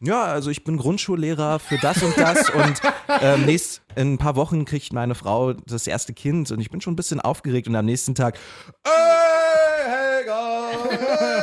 ja, 0.00 0.22
also 0.24 0.50
ich 0.50 0.64
bin 0.64 0.78
Grundschullehrer 0.78 1.58
für 1.58 1.76
das 1.78 2.02
und 2.02 2.16
das 2.16 2.50
und 2.50 2.80
ähm, 3.20 3.44
nächst, 3.44 3.82
in 3.94 4.14
ein 4.14 4.18
paar 4.18 4.36
Wochen 4.36 4.64
kriegt 4.64 4.92
meine 4.92 5.14
Frau 5.14 5.52
das 5.52 5.86
erste 5.86 6.12
Kind 6.12 6.50
und 6.50 6.60
ich 6.60 6.70
bin 6.70 6.80
schon 6.80 6.94
ein 6.94 6.96
bisschen 6.96 7.20
aufgeregt 7.20 7.68
und 7.68 7.76
am 7.76 7.84
nächsten 7.84 8.14
Tag, 8.14 8.38
ey, 8.84 8.92
Helga, 9.86 10.70
hey, 10.88 11.41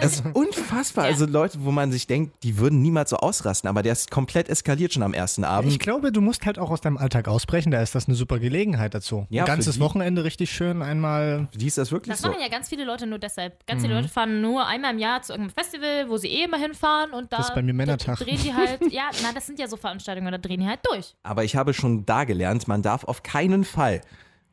Das 0.00 0.14
ist 0.14 0.24
unfassbar. 0.32 1.04
Also 1.04 1.26
Leute, 1.26 1.58
wo 1.64 1.70
man 1.70 1.92
sich 1.92 2.06
denkt, 2.06 2.42
die 2.42 2.58
würden 2.58 2.80
niemals 2.82 3.10
so 3.10 3.16
ausrasten, 3.16 3.68
aber 3.68 3.82
der 3.82 3.92
ist 3.92 4.10
komplett 4.10 4.48
eskaliert 4.48 4.92
schon 4.92 5.02
am 5.02 5.14
ersten 5.14 5.42
Ich 5.42 5.48
Abend. 5.48 5.78
glaube, 5.80 6.12
du 6.12 6.20
musst 6.20 6.46
halt 6.46 6.58
auch 6.58 6.70
aus 6.70 6.80
deinem 6.80 6.96
Alltag 6.96 7.28
ausbrechen, 7.28 7.70
da 7.70 7.80
ist 7.82 7.94
das 7.94 8.06
eine 8.08 8.14
super 8.14 8.38
Gelegenheit 8.38 8.94
dazu. 8.94 9.26
Ja, 9.30 9.42
Ein 9.42 9.46
für 9.46 9.52
ganzes 9.52 9.74
die- 9.76 9.80
Wochenende 9.80 10.24
richtig 10.24 10.50
schön 10.50 10.82
einmal. 10.82 11.48
Wie 11.56 11.66
ist 11.66 11.78
das 11.78 11.92
wirklich 11.92 12.12
Das 12.12 12.22
so? 12.22 12.28
machen 12.28 12.40
ja 12.40 12.48
ganz 12.48 12.68
viele 12.68 12.84
Leute 12.84 13.06
nur 13.06 13.18
deshalb. 13.18 13.66
Ganz 13.66 13.82
viele 13.82 13.94
Leute 13.94 14.08
fahren 14.08 14.40
nur 14.40 14.66
einmal 14.66 14.92
im 14.92 14.98
Jahr 14.98 15.22
zu 15.22 15.32
irgendeinem 15.32 15.54
Festival, 15.54 16.08
wo 16.08 16.16
sie 16.16 16.28
eh 16.28 16.44
immer 16.44 16.58
hinfahren 16.58 17.12
und 17.12 17.32
da 17.32 17.38
Das 17.38 17.48
ist 17.48 17.54
bei 17.54 17.62
mir 17.62 17.74
Männertag. 17.74 18.18
drehen 18.18 18.38
die 18.42 18.54
halt, 18.54 18.80
ja, 18.92 19.10
na, 19.22 19.32
das 19.34 19.46
sind 19.46 19.58
ja 19.58 19.68
so 19.68 19.76
Veranstaltungen, 19.76 20.30
da 20.32 20.38
drehen 20.38 20.60
die 20.60 20.66
halt 20.66 20.80
durch. 20.90 21.14
Aber 21.22 21.44
ich 21.44 21.56
habe 21.56 21.74
schon 21.74 22.04
da 22.06 22.24
gelernt, 22.24 22.68
man 22.68 22.82
darf 22.82 23.04
auf 23.04 23.22
keinen 23.22 23.64
Fall 23.64 24.00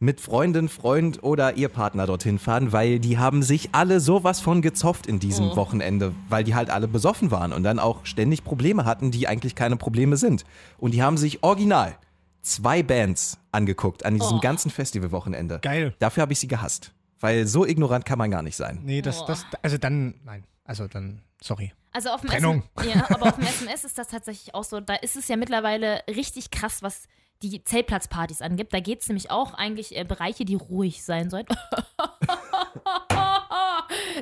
mit 0.02 0.22
Freundin, 0.22 0.70
Freund 0.70 1.24
oder 1.24 1.58
Ehepartner 1.58 2.06
dorthin 2.08 2.40
fahren, 2.40 2.72
weil 2.72 3.00
die 3.00 3.18
haben 3.18 3.44
sich 3.44 3.70
alle 3.74 4.00
sowas 4.00 4.40
von 4.40 4.62
gezopft 4.62 5.08
in 5.08 5.20
diesem 5.20 5.50
Oh. 5.50 5.56
Wochenende, 5.58 6.14
weil 6.30 6.44
die 6.46 6.56
halt 6.56 6.70
alle 6.70 6.88
besoffen 6.88 7.32
waren 7.32 7.52
und 7.52 7.64
dann 7.64 7.80
auch 7.80 8.06
ständig 8.06 8.44
Probleme 8.46 8.86
hatten, 8.86 9.12
die 9.12 9.28
eigentlich 9.28 9.56
keine 9.56 9.76
Probleme 9.76 10.16
sind. 10.16 10.46
Und 10.78 10.94
die 10.94 11.04
haben 11.04 11.18
sich 11.18 11.44
original 11.44 11.98
zwei 12.42 12.82
Bands 12.82 13.38
angeguckt 13.52 14.06
an 14.06 14.16
diesem 14.16 14.38
Oh. 14.38 14.40
ganzen 14.40 14.72
Festivalwochenende. 14.72 15.60
Geil. 15.62 15.94
Dafür 16.00 16.22
habe 16.22 16.32
ich 16.34 16.40
sie 16.40 16.48
gehasst. 16.48 16.94
Weil 17.20 17.46
so 17.48 17.66
ignorant 17.66 18.06
kann 18.06 18.18
man 18.18 18.32
gar 18.32 18.42
nicht 18.42 18.56
sein. 18.56 18.80
Nee, 18.84 19.02
das, 19.02 19.26
das, 19.26 19.46
also 19.62 19.78
dann, 19.78 20.14
nein, 20.24 20.46
also 20.64 20.88
dann, 20.88 21.22
sorry. 21.42 21.74
Also 21.92 22.10
auf 22.12 22.22
dem, 22.22 22.30
Trennung. 22.30 22.64
SM, 22.80 22.88
ja, 22.90 23.06
aber 23.10 23.24
auf 23.28 23.36
dem 23.36 23.44
SMS 23.48 23.84
ist 23.84 23.98
das 23.98 24.08
tatsächlich 24.08 24.56
auch 24.56 24.64
so. 24.64 24.80
Da 24.80 24.94
ist 24.96 25.18
es 25.18 25.28
ja 25.28 25.36
mittlerweile 25.36 26.02
richtig 26.08 26.52
krass, 26.52 26.82
was 26.82 27.10
die 27.42 27.64
Zeltplatzpartys 27.64 28.42
angibt. 28.42 28.74
Da 28.74 28.80
geht 28.80 29.02
es 29.02 29.08
nämlich 29.08 29.32
auch 29.32 29.54
eigentlich 29.54 29.96
äh, 29.98 30.04
Bereiche, 30.04 30.46
die 30.46 30.56
ruhig 30.56 31.04
sein 31.04 31.30
sollen. 31.30 31.46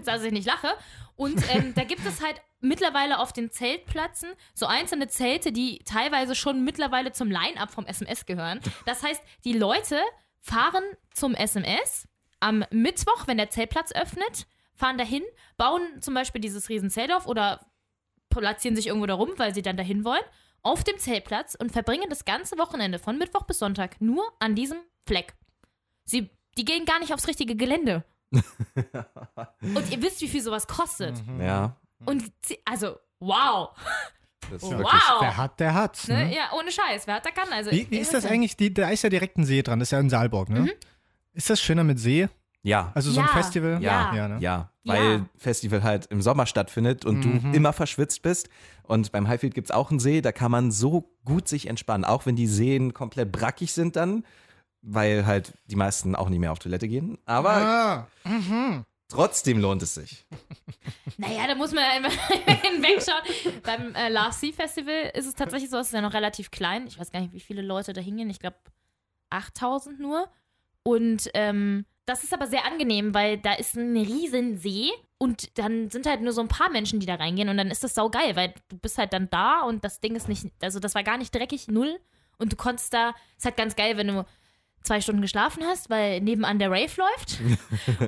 dass 0.06 0.24
ich 0.24 0.32
nicht 0.32 0.48
lache. 0.48 0.70
Und 1.16 1.44
ähm, 1.54 1.74
da 1.74 1.84
gibt 1.84 2.06
es 2.06 2.24
halt 2.24 2.40
mittlerweile 2.60 3.20
auf 3.20 3.34
den 3.34 3.52
Zeltplätzen 3.52 4.30
so 4.54 4.66
einzelne 4.66 5.08
Zelte, 5.08 5.52
die 5.52 5.80
teilweise 5.80 6.36
schon 6.36 6.64
mittlerweile 6.64 7.12
zum 7.12 7.30
Line-Up 7.30 7.72
vom 7.72 7.86
SMS 7.86 8.26
gehören. 8.26 8.60
Das 8.86 9.04
heißt, 9.04 9.22
die 9.44 9.54
Leute 9.54 10.00
fahren 10.40 10.84
zum 11.14 11.34
SMS 11.34 12.08
am 12.40 12.64
Mittwoch, 12.70 13.28
wenn 13.28 13.38
der 13.38 13.50
Zeltplatz 13.50 13.92
öffnet, 13.94 14.46
fahren 14.76 14.98
dahin, 14.98 15.24
bauen 15.58 16.02
zum 16.02 16.14
Beispiel 16.14 16.40
dieses 16.40 16.70
Riesenzelt 16.70 17.12
auf 17.12 17.26
oder 17.28 17.66
platzieren 18.30 18.76
sich 18.76 18.88
irgendwo 18.88 19.08
da 19.08 19.16
rum, 19.16 19.32
weil 19.38 19.56
sie 19.56 19.64
dann 19.64 19.78
dahin 19.78 20.06
wollen, 20.06 20.24
auf 20.64 20.84
dem 20.84 20.98
Zeltplatz 20.98 21.56
und 21.56 21.72
verbringen 21.72 22.10
das 22.10 22.26
ganze 22.26 22.58
Wochenende 22.58 23.00
von 23.00 23.18
Mittwoch 23.18 23.44
bis 23.44 23.60
Sonntag 23.60 24.02
nur 24.02 24.24
an 24.40 24.56
diesem 24.56 24.78
Fleck. 25.06 25.36
Sie, 26.06 26.30
die 26.58 26.66
gehen 26.66 26.86
gar 26.86 27.00
nicht 27.00 27.14
aufs 27.14 27.28
richtige 27.28 27.56
Gelände. 27.56 28.04
und 28.32 29.92
ihr 29.92 30.02
wisst, 30.02 30.22
wie 30.22 30.28
viel 30.28 30.42
sowas 30.42 30.68
kostet. 30.68 31.16
Ja. 31.40 31.76
Und 32.06 32.24
sie, 32.42 32.60
also, 32.66 32.98
wow. 33.20 33.70
Das 34.52 34.62
ist 34.62 34.64
Oh, 34.64 34.72
wirklich- 34.72 34.86
wow. 34.94 35.22
Wer 35.22 35.38
hat, 35.38 35.60
der 35.60 35.74
hat. 35.74 36.08
Ne? 36.08 36.26
Ne? 36.26 36.36
Ja, 36.36 36.52
ohne 36.58 36.72
Scheiß. 36.72 37.08
Wer 37.08 37.16
hat, 37.16 37.26
der 37.26 37.32
kann. 37.32 37.52
Also, 37.52 37.72
Wie, 37.72 37.90
wie 37.90 37.98
ist 37.98 38.14
das 38.14 38.26
eigentlich? 38.26 38.56
Die, 38.58 38.74
da 38.74 38.90
ist 38.90 39.02
ja 39.04 39.10
direkt 39.10 39.38
ein 39.38 39.46
See 39.46 39.62
dran, 39.62 39.80
das 39.80 39.88
ist 39.88 39.92
ja 39.92 40.00
in 40.00 40.10
Saalburg, 40.10 40.50
ne? 40.50 40.62
Mhm. 40.62 40.72
Ist 41.34 41.50
das 41.50 41.62
schöner 41.62 41.84
mit 41.84 42.00
See? 42.00 42.30
Ja. 42.64 42.92
Also 42.96 43.12
so 43.12 43.20
ein 43.22 43.28
Ja. 43.28 43.32
Festival? 43.34 43.82
Ja, 43.82 44.14
ja, 44.16 44.28
ne? 44.28 44.36
Ja, 44.40 44.72
Ja. 44.84 44.94
weil 44.94 45.26
Festival 45.38 45.84
halt 45.84 46.08
im 46.08 46.22
Sommer 46.22 46.46
stattfindet 46.46 47.06
und 47.06 47.26
Mhm. 47.26 47.52
du 47.52 47.58
immer 47.58 47.72
verschwitzt 47.74 48.22
bist. 48.22 48.50
Und 48.84 49.12
beim 49.12 49.28
Highfield 49.28 49.54
gibt 49.54 49.68
es 49.70 49.72
auch 49.72 49.90
einen 49.90 50.00
See, 50.00 50.22
da 50.22 50.32
kann 50.32 50.52
man 50.52 50.72
so 50.72 51.10
gut 51.26 51.48
sich 51.48 51.68
entspannen, 51.68 52.04
auch 52.06 52.26
wenn 52.26 52.36
die 52.36 52.48
Seen 52.48 52.94
komplett 52.94 53.32
brackig 53.32 53.74
sind 53.74 53.96
dann, 53.96 54.26
weil 54.82 55.26
halt 55.26 55.54
die 55.66 55.76
meisten 55.76 56.16
auch 56.16 56.30
nicht 56.30 56.40
mehr 56.40 56.52
auf 56.52 56.60
Toilette 56.60 56.88
gehen. 56.88 57.18
Aber 57.26 58.08
Ah, 58.24 58.84
trotzdem 59.10 59.60
lohnt 59.60 59.82
es 59.84 59.96
sich. 59.96 60.26
Naja, 61.20 61.48
da 61.48 61.56
muss 61.56 61.72
man 61.74 61.84
immer 61.98 62.10
hinwegschauen. 62.62 63.24
Beim 63.64 63.96
äh, 63.96 64.10
Love 64.10 64.34
Sea 64.34 64.52
Festival 64.54 65.12
ist 65.16 65.26
es 65.26 65.34
tatsächlich 65.34 65.70
so, 65.72 65.78
es 65.78 65.88
ist 65.88 65.94
ja 65.94 66.02
noch 66.02 66.14
relativ 66.14 66.52
klein. 66.52 66.86
Ich 66.86 67.00
weiß 67.00 67.12
gar 67.12 67.20
nicht, 67.22 67.34
wie 67.34 67.40
viele 67.40 67.64
Leute 67.64 67.92
da 67.94 68.02
hingehen. 68.02 68.30
Ich 68.30 68.40
glaube 68.40 68.58
8000 69.32 70.00
nur. 70.00 70.28
Und 70.84 71.30
ähm, 71.34 71.86
das 72.08 72.24
ist 72.24 72.34
aber 72.34 72.48
sehr 72.48 72.66
angenehm, 72.66 73.14
weil 73.14 73.38
da 73.38 73.54
ist 73.54 73.76
ein 73.76 73.96
riesen 73.96 74.58
See 74.58 74.90
und 75.18 75.58
dann 75.60 75.90
sind 75.90 76.08
halt 76.08 76.22
nur 76.22 76.32
so 76.32 76.42
ein 76.42 76.48
paar 76.48 76.70
Menschen, 76.72 77.00
die 77.00 77.06
da 77.06 77.16
reingehen 77.16 77.50
und 77.50 77.58
dann 77.58 77.70
ist 77.70 77.84
das 77.84 77.94
saugeil, 77.94 78.36
weil 78.36 78.54
du 78.70 78.78
bist 78.78 78.98
halt 78.98 79.14
dann 79.14 79.30
da 79.30 79.62
und 79.62 79.84
das 79.84 80.00
Ding 80.00 80.16
ist 80.16 80.30
nicht, 80.30 80.48
also 80.62 80.80
das 80.80 80.96
war 80.96 81.04
gar 81.04 81.18
nicht 81.18 81.36
dreckig, 81.36 81.68
null. 81.68 82.00
Und 82.40 82.54
du 82.54 82.56
konntest 82.56 82.94
da, 82.94 83.16
ist 83.36 83.46
halt 83.46 83.58
ganz 83.58 83.76
geil, 83.76 83.98
wenn 83.98 84.08
du 84.08 84.26
zwei 84.88 85.02
Stunden 85.02 85.22
geschlafen 85.22 85.64
hast, 85.66 85.90
weil 85.90 86.22
nebenan 86.22 86.60
der 86.60 86.72
Rave 86.72 86.92
läuft 86.98 87.40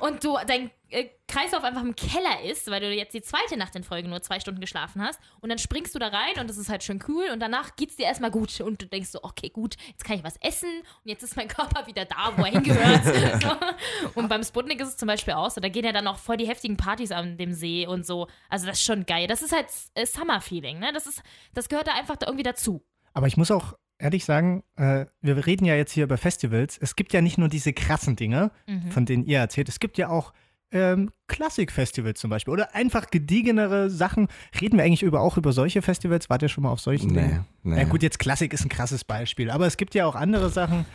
und 0.00 0.24
du 0.24 0.36
dein 0.46 0.70
äh, 0.88 1.08
Kreislauf 1.28 1.62
einfach 1.62 1.82
im 1.82 1.94
Keller 1.94 2.42
ist, 2.44 2.68
weil 2.70 2.80
du 2.80 2.92
jetzt 2.92 3.14
die 3.14 3.22
zweite 3.22 3.56
Nacht 3.56 3.76
in 3.76 3.84
Folge 3.84 4.08
nur 4.08 4.22
zwei 4.22 4.40
Stunden 4.40 4.60
geschlafen 4.60 5.02
hast 5.02 5.20
und 5.40 5.50
dann 5.50 5.58
springst 5.58 5.94
du 5.94 5.98
da 5.98 6.08
rein 6.08 6.40
und 6.40 6.48
das 6.48 6.56
ist 6.56 6.68
halt 6.68 6.82
schön 6.82 7.04
cool 7.06 7.26
und 7.32 7.40
danach 7.40 7.76
geht's 7.76 7.96
dir 7.96 8.06
erstmal 8.06 8.30
gut 8.30 8.60
und 8.60 8.82
du 8.82 8.86
denkst 8.86 9.10
so, 9.10 9.20
okay, 9.22 9.50
gut, 9.50 9.76
jetzt 9.88 10.04
kann 10.04 10.16
ich 10.16 10.24
was 10.24 10.36
essen 10.40 10.68
und 11.04 11.08
jetzt 11.08 11.22
ist 11.22 11.36
mein 11.36 11.48
Körper 11.60 11.86
wieder 11.86 12.06
da, 12.06 12.32
wo 12.36 12.42
er 12.42 12.50
hingehört. 12.50 13.04
so. 13.42 14.10
Und 14.14 14.28
beim 14.28 14.42
Sputnik 14.42 14.80
ist 14.80 14.88
es 14.88 14.96
zum 14.96 15.06
Beispiel 15.06 15.34
auch 15.34 15.50
so, 15.50 15.60
da 15.60 15.68
gehen 15.68 15.84
ja 15.84 15.92
dann 15.92 16.06
auch 16.06 16.18
voll 16.18 16.38
die 16.38 16.48
heftigen 16.48 16.76
Partys 16.76 17.12
an 17.12 17.36
dem 17.36 17.52
See 17.52 17.86
und 17.86 18.06
so. 18.06 18.26
Also 18.48 18.66
das 18.66 18.78
ist 18.78 18.84
schon 18.84 19.06
geil. 19.06 19.26
Das 19.26 19.42
ist 19.42 19.52
halt 19.52 19.66
äh, 19.94 20.06
Summer-Feeling, 20.06 20.78
ne? 20.78 20.92
Das 20.92 21.06
ist, 21.06 21.22
das 21.54 21.68
gehört 21.68 21.86
da 21.86 21.92
einfach 21.92 22.16
da 22.16 22.26
irgendwie 22.26 22.42
dazu. 22.42 22.82
Aber 23.12 23.26
ich 23.26 23.36
muss 23.36 23.50
auch 23.50 23.74
ehrlich 24.00 24.24
sagen, 24.24 24.62
äh, 24.76 25.06
wir 25.20 25.46
reden 25.46 25.64
ja 25.64 25.74
jetzt 25.76 25.92
hier 25.92 26.04
über 26.04 26.16
Festivals. 26.18 26.78
Es 26.80 26.96
gibt 26.96 27.12
ja 27.12 27.20
nicht 27.20 27.38
nur 27.38 27.48
diese 27.48 27.72
krassen 27.72 28.16
Dinge, 28.16 28.50
Mhm. 28.66 28.90
von 28.90 29.06
denen 29.06 29.24
ihr 29.24 29.38
erzählt. 29.38 29.68
Es 29.68 29.80
gibt 29.80 29.98
ja 29.98 30.08
auch 30.08 30.32
ähm, 30.72 31.10
Klassikfestivals 31.26 32.20
zum 32.20 32.30
Beispiel 32.30 32.52
oder 32.52 32.76
einfach 32.76 33.10
gediegenere 33.10 33.90
Sachen. 33.90 34.28
Reden 34.60 34.76
wir 34.78 34.84
eigentlich 34.84 35.02
über, 35.02 35.20
auch 35.20 35.36
über 35.36 35.52
solche 35.52 35.82
Festivals? 35.82 36.30
Wart 36.30 36.42
ihr 36.42 36.48
schon 36.48 36.62
mal 36.62 36.70
auf 36.70 36.78
solchen 36.80 37.08
Nee, 37.10 37.22
Dingen? 37.22 37.46
nee. 37.64 37.76
Ja 37.78 37.84
gut, 37.88 38.04
jetzt 38.04 38.20
Klassik 38.20 38.52
ist 38.52 38.64
ein 38.64 38.68
krasses 38.68 39.02
Beispiel, 39.02 39.50
aber 39.50 39.66
es 39.66 39.76
gibt 39.76 39.96
ja 39.96 40.06
auch 40.06 40.14
andere 40.14 40.48
Sachen. 40.48 40.86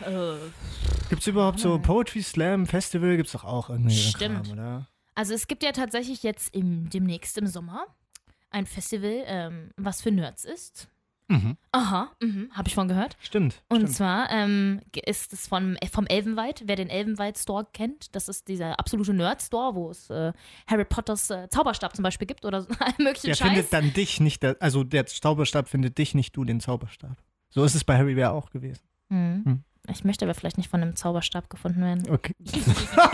Gibt 1.10 1.20
es 1.20 1.26
überhaupt 1.26 1.58
so 1.60 1.78
Poetry 1.78 2.22
Slam 2.22 2.66
Festival? 2.66 3.16
Gibt 3.18 3.26
es 3.26 3.32
doch 3.32 3.44
auch 3.44 3.68
irgendwie 3.68 3.94
Stimmt. 3.94 4.44
Kram, 4.46 4.52
oder? 4.52 4.88
Also 5.14 5.34
es 5.34 5.46
gibt 5.46 5.62
ja 5.62 5.72
tatsächlich 5.72 6.22
jetzt 6.22 6.54
im, 6.54 6.88
demnächst 6.88 7.36
im 7.36 7.46
Sommer 7.46 7.84
ein 8.50 8.64
Festival, 8.66 9.24
ähm, 9.26 9.70
was 9.76 10.00
für 10.00 10.10
Nerds 10.10 10.44
ist. 10.46 10.88
Mhm. 11.28 11.56
Aha, 11.72 12.10
mhm, 12.22 12.50
habe 12.52 12.68
ich 12.68 12.74
von 12.74 12.86
gehört. 12.86 13.16
Stimmt. 13.20 13.62
Und 13.68 13.78
stimmt. 13.78 13.94
zwar 13.94 14.30
ähm, 14.30 14.80
ist 15.04 15.32
es 15.32 15.48
von, 15.48 15.76
äh, 15.76 15.88
vom 15.88 16.06
Elvenwald, 16.06 16.62
wer 16.66 16.76
den 16.76 16.88
Elvenwald 16.88 17.36
Store 17.36 17.66
kennt. 17.72 18.14
Das 18.14 18.28
ist 18.28 18.46
dieser 18.46 18.78
absolute 18.78 19.12
Nerd-Store, 19.12 19.74
wo 19.74 19.90
es 19.90 20.08
äh, 20.10 20.32
Harry 20.68 20.84
Potters 20.84 21.30
äh, 21.30 21.48
Zauberstab 21.48 21.96
zum 21.96 22.02
Beispiel 22.04 22.26
gibt 22.26 22.44
oder 22.44 22.58
allen 22.78 22.94
möglichen 22.98 23.26
Der 23.26 23.34
Scheiß. 23.34 23.48
findet 23.48 23.72
dann 23.72 23.92
dich 23.92 24.20
nicht, 24.20 24.42
der, 24.42 24.56
also 24.60 24.84
der 24.84 25.06
Zauberstab 25.06 25.68
findet 25.68 25.98
dich 25.98 26.14
nicht, 26.14 26.36
du 26.36 26.44
den 26.44 26.60
Zauberstab. 26.60 27.16
So 27.50 27.64
ist 27.64 27.74
es 27.74 27.82
bei 27.84 27.96
Harry 27.98 28.16
ja 28.16 28.30
auch 28.30 28.50
gewesen. 28.50 28.82
Mhm. 29.08 29.64
Ich 29.90 30.04
möchte 30.04 30.24
aber 30.24 30.34
vielleicht 30.34 30.58
nicht 30.58 30.68
von 30.68 30.82
einem 30.82 30.96
Zauberstab 30.96 31.48
gefunden 31.50 31.82
werden. 31.82 32.10
Okay. 32.10 32.34
war, 32.96 33.12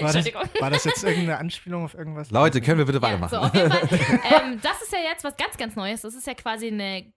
das, 0.00 0.14
Entschuldigung. 0.14 0.42
war 0.60 0.70
das 0.70 0.84
jetzt 0.84 1.02
irgendeine 1.04 1.38
Anspielung 1.38 1.84
auf 1.84 1.94
irgendwas? 1.94 2.30
Leute, 2.30 2.60
können 2.60 2.78
wir 2.78 2.86
bitte 2.86 2.98
Ja, 2.98 3.02
weitermachen? 3.02 3.30
so, 3.30 3.38
auf 3.38 3.54
jeden 3.54 3.70
Fall. 3.70 3.88
ähm, 4.42 4.60
das 4.62 4.82
ist 4.82 4.92
ja 4.92 4.98
jetzt 5.00 5.24
was 5.24 5.36
ganz, 5.36 5.56
ganz 5.56 5.76
Neues. 5.76 6.02
Das 6.02 6.14
ist 6.14 6.26
ja 6.26 6.34
quasi 6.34 6.68
eine 6.68 7.12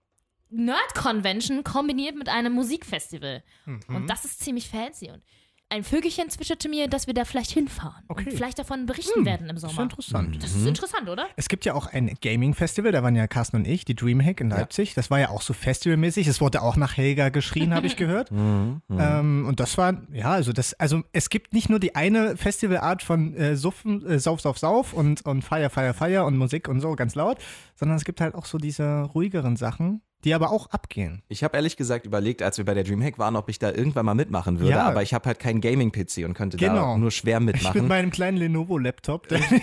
Nerd-Convention 0.50 1.64
kombiniert 1.64 2.16
mit 2.16 2.28
einem 2.28 2.52
Musikfestival. 2.52 3.42
Mhm. 3.64 3.80
Und 3.88 4.10
das 4.10 4.24
ist 4.24 4.40
ziemlich 4.40 4.68
fancy. 4.68 5.10
Und 5.10 5.22
ein 5.68 5.82
Vögelchen 5.82 6.30
zwitscherte 6.30 6.68
mir, 6.68 6.88
dass 6.88 7.08
wir 7.08 7.14
da 7.14 7.24
vielleicht 7.24 7.50
hinfahren. 7.50 8.04
Okay. 8.06 8.26
Und 8.26 8.36
vielleicht 8.36 8.58
davon 8.58 8.86
berichten 8.86 9.24
werden 9.24 9.48
im 9.48 9.56
Das 9.56 9.64
ist 9.64 9.70
Sommer. 9.70 9.82
interessant. 9.82 10.42
Das 10.42 10.54
ist 10.54 10.66
interessant, 10.66 11.08
oder? 11.08 11.26
Es 11.34 11.48
gibt 11.48 11.64
ja 11.64 11.74
auch 11.74 11.88
ein 11.88 12.14
Gaming-Festival, 12.22 12.92
da 12.92 13.02
waren 13.02 13.16
ja 13.16 13.26
Carsten 13.26 13.56
und 13.56 13.66
ich, 13.66 13.84
die 13.84 13.96
Dreamhack 13.96 14.40
in 14.40 14.50
Leipzig. 14.50 14.94
Das 14.94 15.10
war 15.10 15.18
ja 15.18 15.30
auch 15.30 15.42
so 15.42 15.54
festivalmäßig. 15.54 16.28
Es 16.28 16.40
wurde 16.40 16.62
auch 16.62 16.76
nach 16.76 16.96
Helga 16.96 17.30
geschrien, 17.30 17.74
habe 17.74 17.88
ich 17.88 17.96
gehört. 17.96 18.30
Mhm, 18.30 18.80
mhm. 18.86 18.98
Ähm, 19.00 19.46
und 19.48 19.58
das 19.58 19.76
war, 19.76 20.02
ja, 20.12 20.30
also 20.30 20.52
das, 20.52 20.74
also 20.74 21.02
es 21.12 21.30
gibt 21.30 21.52
nicht 21.52 21.68
nur 21.68 21.80
die 21.80 21.96
eine 21.96 22.36
Festivalart 22.36 23.02
von 23.02 23.34
äh, 23.34 23.56
Suffen, 23.56 24.06
äh, 24.06 24.20
Sauf, 24.20 24.40
Sauf, 24.40 24.58
Sauf 24.58 24.92
und, 24.92 25.26
und 25.26 25.42
Feier, 25.42 25.70
Feier, 25.70 25.94
Feier 25.94 26.26
und 26.26 26.36
Musik 26.36 26.68
und 26.68 26.80
so 26.80 26.94
ganz 26.94 27.16
laut, 27.16 27.38
sondern 27.74 27.96
es 27.96 28.04
gibt 28.04 28.20
halt 28.20 28.36
auch 28.36 28.46
so 28.46 28.58
diese 28.58 29.02
ruhigeren 29.02 29.56
Sachen, 29.56 30.00
die 30.24 30.34
aber 30.34 30.50
auch 30.50 30.70
abgehen. 30.70 31.22
Ich 31.28 31.44
habe 31.44 31.56
ehrlich 31.56 31.76
gesagt 31.76 32.04
überlegt, 32.06 32.42
als 32.42 32.58
wir 32.58 32.64
bei 32.64 32.74
der 32.74 32.82
Dreamhack 32.84 33.18
waren, 33.18 33.36
ob 33.36 33.48
ich 33.48 33.58
da 33.58 33.70
irgendwann 33.70 34.06
mal 34.06 34.14
mitmachen 34.14 34.58
würde, 34.58 34.72
Ja. 34.72 34.84
aber 34.86 35.02
ich 35.02 35.14
habe 35.14 35.26
halt 35.26 35.38
keinen 35.38 35.60
Gaming-PC 35.60 36.24
und 36.24 36.34
könnte 36.34 36.56
da 36.56 36.66
Genau. 36.68 36.96
nur 36.98 37.10
schwer 37.10 37.38
Ich 37.38 37.44
mit 37.44 37.54
mitmachen. 37.56 37.86
meinem 37.86 38.10
kleinen 38.10 38.36
Lenovo-Laptop, 38.38 39.28
der 39.28 39.38
Irgendwie 39.50 39.56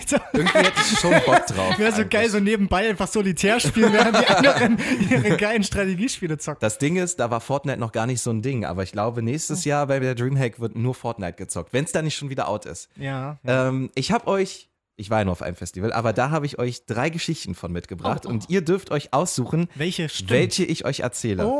hätte 0.58 0.72
ich 0.76 0.98
schon 0.98 1.12
Bock 1.26 1.46
drauf. 1.46 1.78
wäre 1.78 1.90
so 1.92 1.96
eigentlich. 1.98 2.10
geil, 2.10 2.30
so 2.30 2.40
nebenbei 2.40 2.88
einfach 2.88 3.08
Solitär 3.08 3.60
spielen, 3.60 3.92
während 3.92 4.18
die 4.20 4.26
anderen 4.26 4.78
ihre 5.10 5.36
geilen 5.36 5.64
Strategiespiele 5.64 6.38
zocken. 6.38 6.60
Das 6.60 6.78
Ding 6.78 6.96
ist, 6.96 7.20
da 7.20 7.30
war 7.30 7.40
Fortnite 7.40 7.78
noch 7.78 7.92
gar 7.92 8.06
nicht 8.06 8.20
so 8.22 8.30
ein 8.30 8.40
Ding, 8.40 8.64
aber 8.64 8.82
ich 8.84 8.92
glaube, 8.92 9.22
nächstes 9.22 9.64
Jahr 9.64 9.86
bei 9.88 9.98
der 10.00 10.14
Dreamhack 10.14 10.60
wird 10.60 10.76
nur 10.76 10.94
Fortnite 10.94 11.34
gezockt, 11.34 11.72
wenn 11.72 11.84
es 11.84 11.92
da 11.92 12.00
nicht 12.00 12.16
schon 12.16 12.30
wieder 12.30 12.48
out 12.48 12.64
ist. 12.64 12.88
Ja. 12.96 13.38
Ähm, 13.46 13.90
ich 13.94 14.12
habe 14.12 14.26
euch, 14.28 14.70
ich 14.96 15.10
war 15.10 15.18
ja 15.18 15.24
nur 15.24 15.32
auf 15.32 15.42
einem 15.42 15.56
Festival, 15.56 15.92
aber 15.92 16.12
da 16.12 16.30
habe 16.30 16.46
ich 16.46 16.58
euch 16.58 16.86
drei 16.86 17.10
Geschichten 17.10 17.54
von 17.54 17.72
mitgebracht 17.72 18.22
Oh, 18.26 18.28
oh. 18.28 18.32
und 18.32 18.50
ihr 18.50 18.62
dürft 18.62 18.90
euch 18.90 19.12
aussuchen, 19.12 19.68
Welche 19.74 20.08
stimmt? 20.08 20.30
welche 20.30 20.64
ich 20.64 20.84
euch 20.84 21.00
erzähle. 21.00 21.46
Oh, 21.46 21.50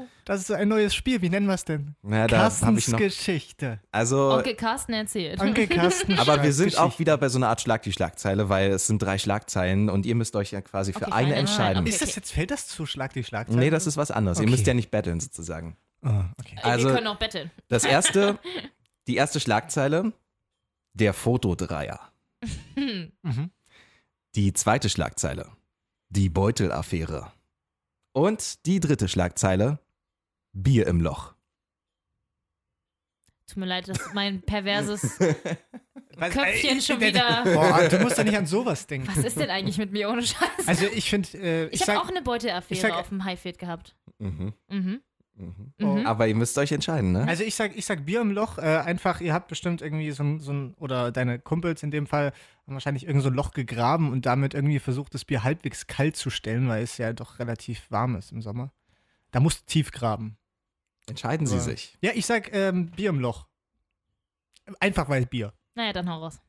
oh, 0.00 0.06
Das 0.24 0.40
ist 0.40 0.50
ein 0.52 0.68
neues 0.68 0.94
Spiel. 0.94 1.20
Wie 1.20 1.28
nennen 1.28 1.46
wir 1.46 1.54
es 1.54 1.64
denn? 1.64 1.96
Na, 2.02 2.26
Carstens 2.28 2.78
ich 2.86 2.88
noch. 2.88 2.98
Geschichte. 2.98 3.80
Also, 3.90 4.32
Onkel 4.34 4.54
Carsten 4.54 4.92
erzählt. 4.92 5.40
Onkel 5.40 5.66
Carsten 5.66 6.14
aber 6.18 6.42
wir 6.42 6.52
sind 6.52 6.78
auch 6.78 6.98
wieder 7.00 7.16
bei 7.18 7.28
so 7.28 7.38
einer 7.38 7.48
Art 7.48 7.60
Schlag 7.60 7.82
die 7.82 7.92
Schlagzeile, 7.92 8.48
weil 8.48 8.70
es 8.70 8.86
sind 8.86 9.02
drei 9.02 9.18
Schlagzeilen 9.18 9.90
und 9.90 10.06
ihr 10.06 10.14
müsst 10.14 10.36
euch 10.36 10.52
ja 10.52 10.60
quasi 10.62 10.92
für 10.92 11.02
Okay, 11.02 11.12
eine 11.12 11.30
fein, 11.30 11.38
entscheiden. 11.40 11.80
okay. 11.82 11.90
Ist 11.90 12.00
das 12.02 12.14
jetzt, 12.14 12.32
fällt 12.32 12.50
das 12.52 12.68
zu 12.68 12.86
Schlag 12.86 13.12
die 13.12 13.24
Schlagzeile? 13.24 13.58
Nee, 13.58 13.70
das 13.70 13.86
ist 13.86 13.96
was 13.96 14.10
anderes. 14.12 14.38
Ihr 14.38 14.42
Okay. 14.44 14.50
müsst 14.52 14.66
ja 14.66 14.74
nicht 14.74 14.90
battlen 14.90 15.18
sozusagen. 15.20 15.76
Ah, 16.02 16.26
okay. 16.38 16.56
Also, 16.62 16.88
wir 16.88 16.94
können 16.94 17.06
auch 17.08 17.18
betteln. 17.18 17.50
das 17.68 17.84
erste, 17.84 18.38
die 19.08 19.16
erste 19.16 19.40
Schlagzeile, 19.40 20.12
der 20.92 21.12
Fotodreier. 21.12 21.98
Mhm. 22.76 23.50
Die 24.34 24.52
zweite 24.52 24.88
Schlagzeile, 24.88 25.50
die 26.08 26.28
Beutelaffäre. 26.28 27.32
Und 28.12 28.64
die 28.66 28.80
dritte 28.80 29.08
Schlagzeile, 29.08 29.78
Bier 30.52 30.86
im 30.86 31.00
Loch. 31.00 31.34
Tut 33.48 33.56
mir 33.58 33.66
leid, 33.66 33.88
dass 33.88 34.12
mein 34.14 34.40
perverses 34.46 35.18
Was- 36.16 36.32
Köpfchen 36.32 36.80
schon 36.80 37.00
wieder. 37.00 37.42
Boah, 37.44 37.88
du 37.88 37.98
musst 37.98 38.16
ja 38.18 38.24
nicht 38.24 38.36
an 38.36 38.46
sowas 38.46 38.86
denken. 38.86 39.08
Was 39.08 39.18
ist 39.24 39.36
denn 39.36 39.50
eigentlich 39.50 39.78
mit 39.78 39.92
mir 39.92 40.08
ohne 40.08 40.22
Scheiß? 40.22 40.66
Also 40.66 40.86
ich 40.86 41.10
finde, 41.10 41.28
äh, 41.38 41.66
ich, 41.66 41.80
Ich 41.82 41.88
habe 41.88 42.00
auch 42.00 42.08
eine 42.08 42.22
sag- 42.92 43.00
auf 43.00 43.08
dem 43.08 43.24
Highfield 43.24 43.58
gehabt. 43.58 43.96
Mhm. 44.18 44.54
Mhm. 44.68 45.02
Mhm. 45.36 45.72
Mhm. 45.78 46.06
Aber 46.06 46.28
ihr 46.28 46.34
müsst 46.34 46.56
euch 46.58 46.70
entscheiden, 46.70 47.10
ne? 47.12 47.26
also 47.26 47.42
ich 47.42 47.54
sag, 47.56 47.76
ich 47.76 47.84
sag 47.86 48.06
Bier 48.06 48.20
im 48.20 48.30
Loch. 48.30 48.58
Äh, 48.58 48.62
einfach, 48.78 49.20
ihr 49.20 49.32
habt 49.34 49.48
bestimmt 49.48 49.82
irgendwie 49.82 50.10
so 50.12 50.22
ein, 50.22 50.38
so 50.40 50.52
ein, 50.52 50.74
oder 50.74 51.10
deine 51.10 51.38
Kumpels 51.40 51.82
in 51.82 51.90
dem 51.90 52.06
Fall 52.06 52.32
haben 52.66 52.74
wahrscheinlich 52.74 53.06
irgend 53.06 53.22
so 53.22 53.30
ein 53.30 53.34
Loch 53.34 53.50
gegraben 53.50 54.12
und 54.12 54.26
damit 54.26 54.54
irgendwie 54.54 54.78
versucht, 54.78 55.12
das 55.12 55.24
Bier 55.24 55.42
halbwegs 55.42 55.86
kalt 55.88 56.16
zu 56.16 56.30
stellen, 56.30 56.68
weil 56.68 56.82
es 56.84 56.98
ja 56.98 57.12
doch 57.12 57.38
relativ 57.40 57.90
warm 57.90 58.14
ist 58.16 58.30
im 58.32 58.42
Sommer. 58.42 58.72
Da 59.32 59.40
musst 59.40 59.62
du 59.62 59.66
tief 59.66 59.90
graben. 59.90 60.36
Entscheiden 61.08 61.46
Sie 61.46 61.56
Ja. 61.56 61.60
sich. 61.60 61.98
Ja, 62.00 62.12
ich 62.14 62.24
sag 62.26 62.54
ähm, 62.54 62.86
Bier 62.92 63.10
im 63.10 63.18
Loch. 63.18 63.46
Einfach 64.80 65.08
weil 65.08 65.26
Bier. 65.26 65.52
Naja, 65.74 65.92
dann 65.92 66.08
hau 66.08 66.20
raus. 66.20 66.40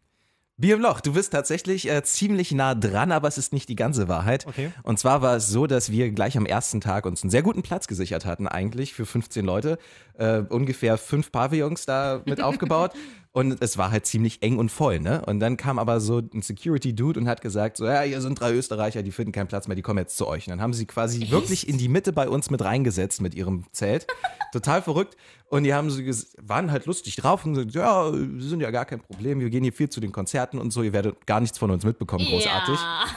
Bier 0.57 0.75
im 0.75 0.81
Loch, 0.81 1.01
du 1.01 1.11
bist 1.11 1.33
tatsächlich 1.33 1.89
äh, 1.89 2.01
ziemlich 2.03 2.53
nah 2.53 2.75
dran, 2.75 3.11
aber 3.11 3.27
es 3.27 3.37
ist 3.37 3.51
nicht 3.51 3.67
die 3.67 3.75
ganze 3.75 4.07
Wahrheit. 4.07 4.47
Okay. 4.47 4.71
Und 4.83 4.97
zwar 4.97 5.21
war 5.21 5.35
es 5.35 5.47
so, 5.47 5.67
dass 5.67 5.91
wir 5.91 6.09
gleich 6.11 6.37
am 6.37 6.45
ersten 6.45 6.79
Tag 6.79 7.05
uns 7.05 7.23
einen 7.23 7.29
sehr 7.29 7.43
guten 7.43 7.61
Platz 7.61 7.87
gesichert 7.87 8.23
hatten, 8.23 8.47
eigentlich 8.47 8.93
für 8.93 9.05
15 9.05 9.43
Leute. 9.43 9.77
Äh, 10.17 10.39
ungefähr 10.47 10.97
fünf 10.97 11.33
Pavillons 11.33 11.85
da 11.85 12.21
mit 12.25 12.39
aufgebaut. 12.41 12.93
Und 13.35 13.61
es 13.61 13.77
war 13.77 13.91
halt 13.91 14.05
ziemlich 14.05 14.41
eng 14.43 14.59
und 14.59 14.71
voll, 14.71 15.01
ne? 15.01 15.21
Und 15.25 15.41
dann 15.41 15.57
kam 15.57 15.77
aber 15.77 15.99
so 15.99 16.19
ein 16.19 16.41
Security-Dude 16.41 17.19
und 17.19 17.27
hat 17.27 17.41
gesagt: 17.41 17.75
So, 17.75 17.85
ja, 17.85 17.99
hier 17.99 18.21
sind 18.21 18.39
drei 18.39 18.53
Österreicher, 18.53 19.03
die 19.03 19.11
finden 19.11 19.33
keinen 19.33 19.47
Platz 19.47 19.67
mehr, 19.67 19.75
die 19.75 19.81
kommen 19.81 19.99
jetzt 19.99 20.15
zu 20.15 20.25
euch. 20.25 20.47
Und 20.47 20.51
dann 20.51 20.61
haben 20.61 20.71
sie 20.71 20.85
quasi 20.85 21.29
wirklich 21.31 21.67
in 21.67 21.77
die 21.77 21.89
Mitte 21.89 22.13
bei 22.13 22.29
uns 22.29 22.49
mit 22.49 22.63
reingesetzt 22.63 23.19
mit 23.19 23.35
ihrem 23.35 23.65
Zelt. 23.73 24.07
Total 24.53 24.81
verrückt. 24.81 25.17
Und 25.49 25.65
die 25.65 25.73
haben 25.73 25.89
so 25.89 26.01
waren 26.43 26.71
halt 26.71 26.85
lustig 26.85 27.17
drauf 27.17 27.45
und 27.45 27.55
gesagt: 27.55 27.73
Ja, 27.73 28.09
wir 28.13 28.47
sind 28.47 28.61
ja 28.61 28.71
gar 28.71 28.85
kein 28.85 29.01
Problem, 29.01 29.41
wir 29.41 29.49
gehen 29.49 29.63
hier 29.63 29.73
viel 29.73 29.89
zu 29.89 29.99
den 29.99 30.13
Konzerten 30.13 30.57
und 30.57 30.71
so, 30.71 30.81
ihr 30.81 30.93
werdet 30.93 31.27
gar 31.27 31.41
nichts 31.41 31.57
von 31.57 31.69
uns 31.71 31.83
mitbekommen, 31.83 32.25
großartig. 32.25 32.79
Ja. 32.79 33.05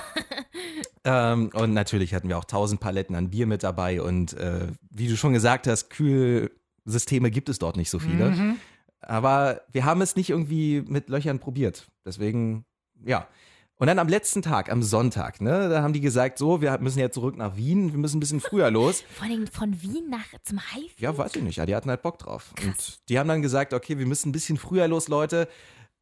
Ähm, 1.05 1.51
und 1.55 1.73
natürlich 1.73 2.13
hatten 2.13 2.29
wir 2.29 2.37
auch 2.37 2.45
tausend 2.45 2.81
Paletten 2.81 3.15
an 3.15 3.31
Bier 3.31 3.47
mit 3.47 3.63
dabei 3.63 4.03
und 4.03 4.35
äh, 4.35 4.67
wie 4.91 5.09
du 5.09 5.17
schon 5.17 5.33
gesagt 5.33 5.67
hast, 5.67 5.89
Kühlsysteme 5.89 7.31
gibt 7.31 7.49
es 7.49 7.59
dort 7.59 7.77
nicht 7.77 7.89
so 7.89 7.99
viele. 7.99 8.31
Mhm. 8.31 8.57
Aber 9.01 9.63
wir 9.73 9.85
haben 9.85 10.03
es 10.03 10.17
nicht 10.17 10.31
irgendwie 10.31 10.83
mit 10.87 11.09
Löchern 11.09 11.39
probiert. 11.39 11.89
Deswegen, 12.05 12.65
ja. 13.05 13.29
Und 13.77 13.87
dann 13.87 14.01
am 14.01 14.09
letzten 14.09 14.43
Tag, 14.43 14.73
am 14.73 14.83
Sonntag, 14.83 15.41
ne, 15.41 15.69
da 15.69 15.83
haben 15.83 15.93
die 15.93 16.01
gesagt, 16.01 16.39
so, 16.39 16.61
wir 16.61 16.77
müssen 16.79 16.99
jetzt 16.99 17.15
zurück 17.15 17.37
nach 17.37 17.57
Wien, 17.57 17.93
wir 17.93 17.99
müssen 17.99 18.17
ein 18.17 18.21
bisschen 18.21 18.41
früher 18.41 18.73
los. 18.73 19.05
Vor 19.11 19.29
allem 19.29 19.47
von 19.47 19.81
Wien 19.81 20.11
nach 20.11 20.27
zum 20.43 20.61
Highfield. 20.73 20.99
Ja, 20.99 21.17
weiß 21.17 21.37
ich 21.37 21.43
nicht, 21.43 21.57
ja, 21.57 21.67
die 21.67 21.77
hatten 21.77 21.89
halt 21.89 22.03
Bock 22.03 22.19
drauf. 22.19 22.53
Und 22.61 23.09
die 23.09 23.21
haben 23.21 23.29
dann 23.29 23.41
gesagt, 23.41 23.73
okay, 23.73 23.97
wir 23.97 24.07
müssen 24.07 24.31
ein 24.31 24.33
bisschen 24.33 24.57
früher 24.57 24.89
los, 24.89 25.07
Leute. 25.07 25.47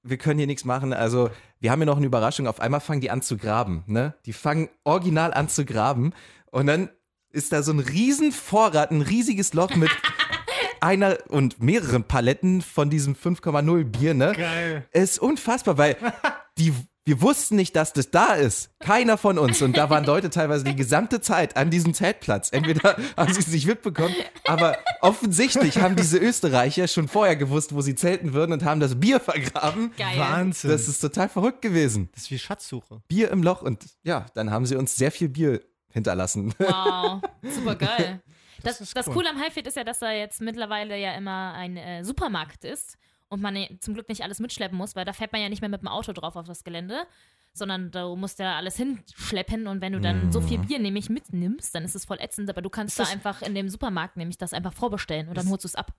Wir 0.03 0.17
können 0.17 0.39
hier 0.39 0.47
nichts 0.47 0.65
machen. 0.65 0.95
Also, 0.95 1.29
wir 1.61 1.71
haben 1.71 1.81
hier 1.81 1.87
noch 1.87 1.99
eine 1.99 2.07
Überraschung. 2.07 2.47
Auf 2.47 2.61
einmal 2.61 2.81
fangen 2.81 3.03
die 3.03 3.11
an 3.11 3.21
zu 3.21 3.37
graben, 3.37 3.85
ne? 3.87 4.15
Die 4.25 4.33
fangen 4.33 4.71
original 4.85 5.35
an 5.35 5.49
zu 5.49 5.67
graben. 5.67 6.15
Und 6.51 6.69
dann 6.69 6.89
ist 7.31 7.53
da 7.53 7.63
so 7.63 7.73
ein 7.73 7.81
riesen 7.81 8.33
Vorrat, 8.33 8.91
ein 8.91 9.03
riesiges 9.03 9.53
Loch 9.53 9.75
mit 9.77 9.91
einer 10.81 11.19
und 11.29 11.62
mehreren 11.62 12.05
Paletten 12.05 12.62
von 12.62 12.91
diesem 12.91 13.15
5,0 13.15 13.85
Bier, 13.85 14.15
ne? 14.15 14.33
Geil. 14.37 14.87
Es 14.93 15.12
ist 15.12 15.19
unfassbar, 15.19 15.79
weil 15.79 15.97
die, 16.59 16.73
wir 17.05 17.23
wussten 17.23 17.57
nicht, 17.57 17.77
dass 17.77 17.93
das 17.93 18.11
da 18.11 18.35
ist. 18.35 18.71
Keiner 18.81 19.17
von 19.17 19.39
uns. 19.39 19.62
Und 19.62 19.77
da 19.77 19.91
waren 19.91 20.05
Leute 20.05 20.29
teilweise 20.29 20.65
die 20.65 20.75
gesamte 20.75 21.21
Zeit 21.21 21.57
an 21.57 21.71
diesem 21.71 21.95
Zeltplatz. 21.95 22.51
Entweder 22.51 22.97
haben 23.17 23.33
sie 23.33 23.41
es 23.41 23.49
nicht 23.49 23.67
mitbekommen, 23.67 24.15
aber 24.45 24.79
offensichtlich 25.03 25.79
haben 25.79 25.97
diese 25.97 26.19
Österreicher 26.19 26.89
schon 26.89 27.09
vorher 27.09 27.37
gewusst, 27.37 27.75
wo 27.75 27.81
sie 27.81 27.95
zelten 27.95 28.33
würden 28.33 28.53
und 28.53 28.65
haben 28.65 28.81
das 28.81 28.99
Bier 28.99 29.21
vergraben. 29.21 29.93
Geil. 29.97 30.19
Wahnsinn. 30.19 30.71
Das 30.71 30.89
ist 30.89 31.01
total 31.01 31.29
verrückt 31.29 31.62
gewesen. 31.62 32.09
Das 32.12 32.25
ist 32.25 32.31
wie 32.31 32.39
Schatzsuche. 32.39 33.03
Bier 33.09 33.31
im 33.31 33.43
Loch 33.43 33.62
und 33.62 33.85
ja, 34.03 34.27
dann 34.35 34.51
haben 34.51 34.67
sie 34.67 34.77
uns 34.77 34.97
sehr 34.97 35.12
viel 35.12 35.29
Bier 35.29 35.61
hinterlassen. 35.91 36.55
Wow, 36.59 37.23
super 37.43 37.75
geil. 37.77 38.21
Das, 38.66 38.81
ist 38.81 38.96
das, 38.96 39.07
cool. 39.09 39.14
Coole 39.14 39.31
am 39.31 39.40
Highfield 39.40 39.66
ist 39.66 39.76
ja, 39.76 39.85
dass 39.85 40.00
da 40.00 40.11
jetzt 40.12 40.40
mittlerweile 40.40 40.96
ja 40.98 41.14
immer 41.14 41.55
ein 41.55 41.76
äh, 41.76 42.05
Supermarkt 42.05 42.64
ist 42.64 42.98
und 43.29 43.40
man 43.42 43.57
ja 43.57 43.66
zum 43.81 43.94
Glück 43.94 44.09
nicht 44.09 44.22
alles 44.22 44.38
mitschleppen 44.40 44.76
muss, 44.76 44.94
weil 44.96 45.05
da 45.05 45.12
fährt 45.12 45.33
man 45.33 45.40
ja 45.42 45.48
nicht 45.48 45.61
mehr 45.61 45.70
mit 45.70 45.81
dem 45.81 45.88
Auto 45.88 46.12
drauf 46.12 46.37
auf 46.37 46.46
das 46.46 46.64
Gelände, 46.64 47.07
sondern 47.52 47.90
du 47.90 48.16
musst 48.16 48.38
ja 48.38 48.57
alles 48.57 48.76
hinschleppen 48.76 49.66
und 49.66 49.81
wenn 49.81 49.92
du 49.94 50.00
dann 50.00 50.31
so 50.31 50.40
viel 50.40 50.59
Bier 50.59 50.79
nämlich 50.79 51.09
mitnimmst, 51.09 51.74
dann 51.74 51.85
ist 51.85 51.94
es 51.96 52.05
voll 52.05 52.18
ätzend, 52.20 52.50
aber 52.50 52.61
du 52.62 52.68
kannst 52.70 52.98
da 52.98 53.05
das- 53.05 53.12
einfach 53.12 53.42
in 53.42 53.55
dem 53.55 53.68
Supermarkt 53.68 54.16
nämlich 54.16 54.37
das 54.38 54.52
einfach 54.52 54.72
vorbestellen 54.74 55.29
und 55.29 55.37
dann 55.37 55.46
Ist- 55.46 55.50
holst 55.52 55.64
du 55.64 55.68
es 55.68 55.74
ab. 55.74 55.92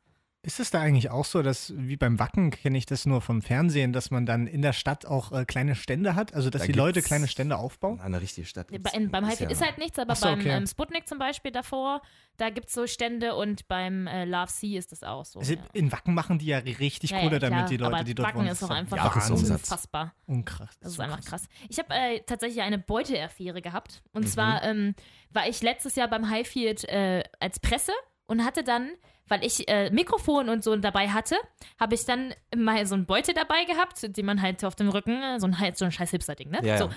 Ist 0.43 0.59
es 0.61 0.69
da 0.71 0.79
eigentlich 0.79 1.09
auch 1.09 1.25
so, 1.25 1.41
dass, 1.41 1.73
wie 1.75 1.97
beim 1.97 2.19
Wacken 2.19 2.51
kenne 2.51 2.77
ich 2.77 2.85
das 2.85 3.05
nur 3.05 3.19
vom 3.21 3.41
Fernsehen, 3.41 3.91
dass 3.91 4.11
man 4.11 4.25
dann 4.25 4.47
in 4.47 4.61
der 4.61 4.71
Stadt 4.71 5.05
auch 5.05 5.31
äh, 5.33 5.43
kleine 5.43 5.75
Stände 5.75 6.15
hat? 6.15 6.33
Also, 6.33 6.49
dass 6.49 6.61
Da 6.61 6.67
die 6.67 6.73
Leute 6.73 7.01
kleine 7.01 7.27
Stände 7.27 7.57
aufbauen? 7.57 7.99
Eine 7.99 8.21
richtige 8.21 8.47
Stadt. 8.47 8.67
Bei, 8.81 8.91
in, 8.91 9.11
beim 9.11 9.25
Highfield 9.25 9.51
ist 9.51 9.61
halt 9.65 9.77
nichts, 9.77 9.99
aber 9.99 10.15
so, 10.15 10.25
beim 10.27 10.39
okay. 10.39 10.49
ähm, 10.51 10.65
Sputnik 10.67 11.07
zum 11.07 11.17
Beispiel 11.19 11.51
davor, 11.51 12.01
da 12.37 12.49
gibt 12.49 12.67
es 12.67 12.73
so 12.75 12.87
Stände 12.87 13.35
und 13.35 13.67
beim 13.67 14.07
äh, 14.07 14.23
Love 14.25 14.49
Sea 14.51 14.77
ist 14.79 14.91
das 14.93 15.03
auch 15.03 15.25
so. 15.25 15.39
Also, 15.39 15.53
ja. 15.55 15.59
in 15.73 15.91
Wacken 15.91 16.13
machen 16.13 16.39
die 16.39 16.45
ja 16.45 16.59
richtig 16.59 17.09
Ja, 17.09 17.19
Kohle, 17.19 17.33
ja, 17.33 17.39
damit 17.39 17.57
klar, 17.57 17.69
die 17.69 17.77
Leute, 17.77 17.95
aber 17.95 18.03
die 18.05 18.15
dort 18.15 18.27
Backen 18.27 18.39
wohnen. 18.39 18.47
ist 18.49 18.61
das 18.61 18.69
auch 18.69 18.73
ja 18.73 18.79
einfach 18.79 18.97
Jahresumsatz. 18.97 19.61
unfassbar. 19.63 20.13
unkrass. 20.27 20.79
Das 20.79 20.91
ist 20.91 20.95
so 20.97 21.01
einfach 21.03 21.19
krass. 21.21 21.47
krass. 21.47 21.49
Ich 21.67 21.79
habe 21.79 21.93
äh, 21.93 22.21
tatsächlich 22.25 22.61
eine 22.61 22.77
Beuteaffäre 22.77 23.61
gehabt. 23.61 24.01
Und 24.13 24.23
Mhm. 24.23 24.27
zwar 24.29 24.63
ähm, 24.63 24.95
war 25.31 25.47
ich 25.49 25.61
letztes 25.61 25.95
Jahr 25.95 26.07
beim 26.07 26.29
Highfield 26.29 26.83
äh, 26.85 27.23
als 27.39 27.59
Presse 27.59 27.91
und 28.27 28.45
hatte 28.45 28.63
dann, 28.63 28.91
weil 29.27 29.43
ich 29.43 29.67
äh, 29.67 29.89
Mikrofon 29.89 30.49
und 30.49 30.63
so 30.63 30.75
dabei 30.75 31.09
hatte, 31.09 31.35
habe 31.79 31.95
ich 31.95 32.05
dann 32.05 32.33
mal 32.55 32.85
so 32.85 32.95
ein 32.95 33.05
Beute 33.05 33.33
dabei 33.33 33.65
gehabt, 33.65 34.17
den 34.17 34.25
man 34.25 34.41
halt 34.41 34.63
auf 34.63 34.75
dem 34.75 34.89
Rücken, 34.89 35.39
so 35.39 35.47
ein, 35.47 35.59
halt 35.59 35.77
so 35.77 35.85
ein 35.85 35.91
scheiß 35.91 36.11
Hipster-Ding, 36.11 36.49
ne? 36.49 36.59
Ja, 36.63 36.77
so. 36.77 36.85
ja. 36.85 36.91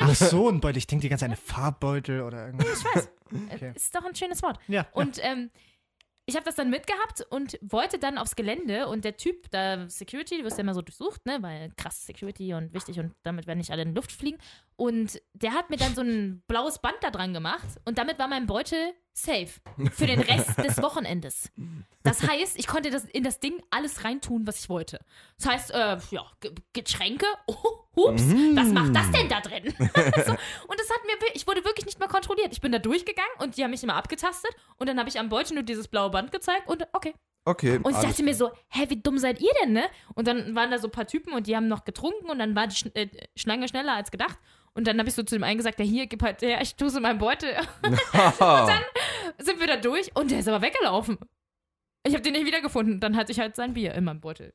Ach 0.00 0.14
so, 0.14 0.48
ein 0.48 0.60
Beutel. 0.60 0.78
Ich 0.78 0.86
denke 0.86 1.02
die 1.02 1.08
ganze 1.08 1.24
Zeit 1.24 1.30
eine 1.30 1.36
Farbbeutel 1.36 2.22
oder 2.22 2.46
irgendwas. 2.46 2.84
Okay. 3.54 3.70
Ist 3.76 3.94
doch 3.94 4.04
ein 4.04 4.16
schönes 4.16 4.42
Wort. 4.42 4.58
Ja. 4.66 4.88
Und 4.92 5.20
ähm, 5.22 5.50
ich 6.30 6.36
habe 6.36 6.44
das 6.44 6.54
dann 6.54 6.70
mitgehabt 6.70 7.26
und 7.30 7.58
wollte 7.60 7.98
dann 7.98 8.18
aufs 8.18 8.36
Gelände 8.36 8.86
und 8.86 9.04
der 9.04 9.16
Typ, 9.16 9.50
da 9.50 9.88
Security, 9.88 10.38
du 10.38 10.44
wirst 10.44 10.58
ja 10.58 10.62
immer 10.62 10.74
so 10.74 10.82
durchsucht, 10.82 11.26
ne, 11.26 11.38
weil 11.40 11.72
krass 11.76 12.06
Security 12.06 12.54
und 12.54 12.72
wichtig 12.72 12.98
und 13.00 13.14
damit 13.22 13.46
werden 13.46 13.58
nicht 13.58 13.70
alle 13.70 13.82
in 13.82 13.88
die 13.88 13.94
Luft 13.94 14.12
fliegen. 14.12 14.38
Und 14.80 15.20
der 15.34 15.52
hat 15.52 15.68
mir 15.68 15.76
dann 15.76 15.94
so 15.94 16.00
ein 16.00 16.42
blaues 16.48 16.78
Band 16.78 16.96
da 17.02 17.10
dran 17.10 17.34
gemacht 17.34 17.68
und 17.84 17.98
damit 17.98 18.18
war 18.18 18.28
mein 18.28 18.46
Beutel 18.46 18.94
safe 19.12 19.60
für 19.92 20.06
den 20.06 20.20
Rest 20.20 20.56
des 20.56 20.78
Wochenendes. 20.82 21.52
Das 22.02 22.26
heißt, 22.26 22.58
ich 22.58 22.66
konnte 22.66 22.88
das 22.88 23.04
in 23.04 23.22
das 23.22 23.40
Ding 23.40 23.62
alles 23.68 24.04
reintun, 24.04 24.46
was 24.46 24.60
ich 24.60 24.70
wollte. 24.70 24.98
Das 25.36 25.52
heißt, 25.52 25.70
äh, 25.72 25.98
ja, 26.12 26.24
Ge 26.40 26.54
Getränke, 26.72 27.26
oh, 27.46 27.54
hups, 27.94 28.22
was 28.54 28.68
macht 28.68 28.96
das 28.96 29.10
denn 29.10 29.28
da 29.28 29.42
drin? 29.42 29.64
so, 29.78 29.82
und 29.82 30.80
das 30.80 30.88
hat 30.88 31.04
mir, 31.04 31.34
ich 31.34 31.46
wurde 31.46 31.62
wirklich 31.66 31.84
nicht 31.84 31.98
mehr 31.98 32.08
kontrolliert. 32.08 32.48
Ich 32.52 32.62
bin 32.62 32.72
da 32.72 32.78
durchgegangen 32.78 33.32
und 33.38 33.58
die 33.58 33.64
haben 33.64 33.72
mich 33.72 33.82
immer 33.82 33.96
abgetastet 33.96 34.52
und 34.78 34.88
dann 34.88 34.98
habe 34.98 35.10
ich 35.10 35.18
am 35.18 35.28
Beutel 35.28 35.56
nur 35.56 35.62
dieses 35.62 35.88
blaue 35.88 36.08
Band 36.08 36.32
gezeigt 36.32 36.66
und 36.68 36.86
okay. 36.94 37.12
Okay. 37.44 37.80
Und 37.82 37.92
ich 37.92 38.00
dachte 38.00 38.22
mir 38.22 38.34
so, 38.34 38.50
hä, 38.68 38.86
wie 38.88 39.00
dumm 39.02 39.18
seid 39.18 39.40
ihr 39.40 39.52
denn, 39.62 39.72
ne? 39.72 39.84
Und 40.14 40.26
dann 40.28 40.54
waren 40.54 40.70
da 40.70 40.78
so 40.78 40.88
ein 40.88 40.90
paar 40.90 41.06
Typen 41.06 41.32
und 41.32 41.46
die 41.46 41.56
haben 41.56 41.68
noch 41.68 41.84
getrunken 41.84 42.30
und 42.30 42.38
dann 42.38 42.54
war 42.54 42.66
die 42.66 42.76
Sch 42.76 42.86
äh, 42.94 43.08
Schlange 43.34 43.66
schneller 43.68 43.94
als 43.94 44.10
gedacht. 44.10 44.38
Und 44.74 44.86
dann 44.86 44.98
habe 44.98 45.08
ich 45.08 45.14
so 45.14 45.22
zu 45.22 45.34
dem 45.34 45.44
einen 45.44 45.58
gesagt, 45.58 45.78
ja, 45.80 45.84
hier, 45.84 46.06
gib 46.06 46.22
halt 46.22 46.42
her, 46.42 46.60
ich 46.62 46.76
tue 46.76 46.88
es 46.88 46.94
in 46.94 47.02
meinen 47.02 47.18
Beutel. 47.18 47.54
Sind 49.38 49.60
wir 49.60 49.66
da 49.66 49.76
durch 49.76 50.14
und 50.16 50.30
der 50.30 50.40
ist 50.40 50.48
aber 50.48 50.62
weggelaufen. 50.62 51.18
Ich 52.06 52.14
habe 52.14 52.22
den 52.22 52.32
nicht 52.32 52.46
wiedergefunden. 52.46 53.00
Dann 53.00 53.16
hatte 53.16 53.32
ich 53.32 53.40
halt 53.40 53.56
sein 53.56 53.74
Bier 53.74 53.94
in 53.94 54.04
meinem 54.04 54.20
Beutel. 54.20 54.54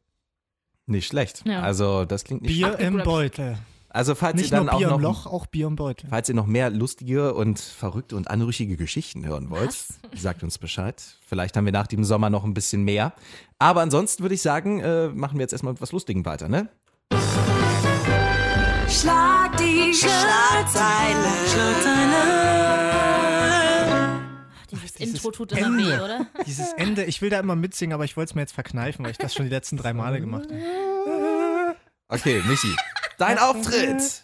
Nicht 0.88 1.08
schlecht. 1.08 1.44
Ja. 1.46 1.62
Also, 1.62 2.06
das 2.06 2.24
klingt 2.24 2.44
nicht 2.44 2.56
Bier 2.56 2.78
im 2.80 2.98
Beutel. 2.98 3.58
Also, 3.90 4.14
falls 4.14 4.36
Nicht 4.36 4.52
ihr 4.52 4.58
dann 4.58 4.66
nur 4.66 4.74
auch 4.74 4.78
Bier 4.78 4.88
noch 4.90 4.98
im 4.98 5.02
Loch, 5.04 5.26
auch 5.26 5.46
Bier 5.46 5.68
im 5.68 5.78
Beutel. 5.78 6.10
Falls 6.10 6.28
ihr 6.28 6.36
noch 6.36 6.48
mehr 6.48 6.70
lustige 6.70 7.34
und 7.34 7.60
verrückte 7.60 8.18
und 8.18 8.30
anrüchige 8.30 8.76
Geschichten 8.76 9.26
hören 9.26 9.50
wollt, 9.50 9.70
Was? 9.70 10.00
sagt 10.16 10.44
uns 10.44 10.58
Bescheid. 10.58 11.02
Vielleicht 11.26 11.56
haben 11.56 11.66
wir 11.66 11.72
nach 11.72 11.88
dem 11.88 12.04
Sommer 12.04 12.30
noch 12.30 12.44
ein 12.44 12.54
bisschen 12.54 12.84
mehr. 12.84 13.14
Aber 13.58 13.82
ansonsten 13.82 14.24
würde 14.24 14.36
ich 14.36 14.42
sagen, 14.42 14.82
äh, 14.82 15.08
machen 15.08 15.38
wir 15.38 15.44
jetzt 15.44 15.54
erstmal 15.54 15.74
mit 15.74 15.82
was 15.82 15.94
Lustigem 15.94 16.26
weiter, 16.26 16.50
ne? 16.50 16.68
Schlag 18.90 19.58
die 19.58 19.94
Schlagzeile. 19.94 21.30
Schlagzeile. 21.48 22.46
Dieses 24.72 24.96
Intro 24.98 25.32
tut 25.32 25.52
immer 25.54 25.68
Ende. 25.68 25.86
weh, 25.86 26.00
oder? 26.00 26.28
Dieses 26.46 26.74
Ende, 26.74 27.06
ich 27.06 27.22
will 27.22 27.30
da 27.30 27.40
immer 27.40 27.56
mitsingen, 27.56 27.94
aber 27.94 28.06
ich 28.06 28.18
wollte 28.18 28.32
es 28.32 28.36
mir 28.36 28.42
jetzt 28.42 28.54
verkneifen, 28.54 29.04
weil 29.06 29.12
ich 29.12 29.18
das 29.18 29.34
schon 29.34 29.46
die 29.46 29.52
letzten 29.52 29.78
drei 29.78 29.94
Male 29.94 30.20
gemacht 30.20 30.50
habe. 30.50 31.76
Okay, 32.08 32.42
Michi, 32.48 32.76
dein 33.18 33.38
Auftritt. 33.40 34.24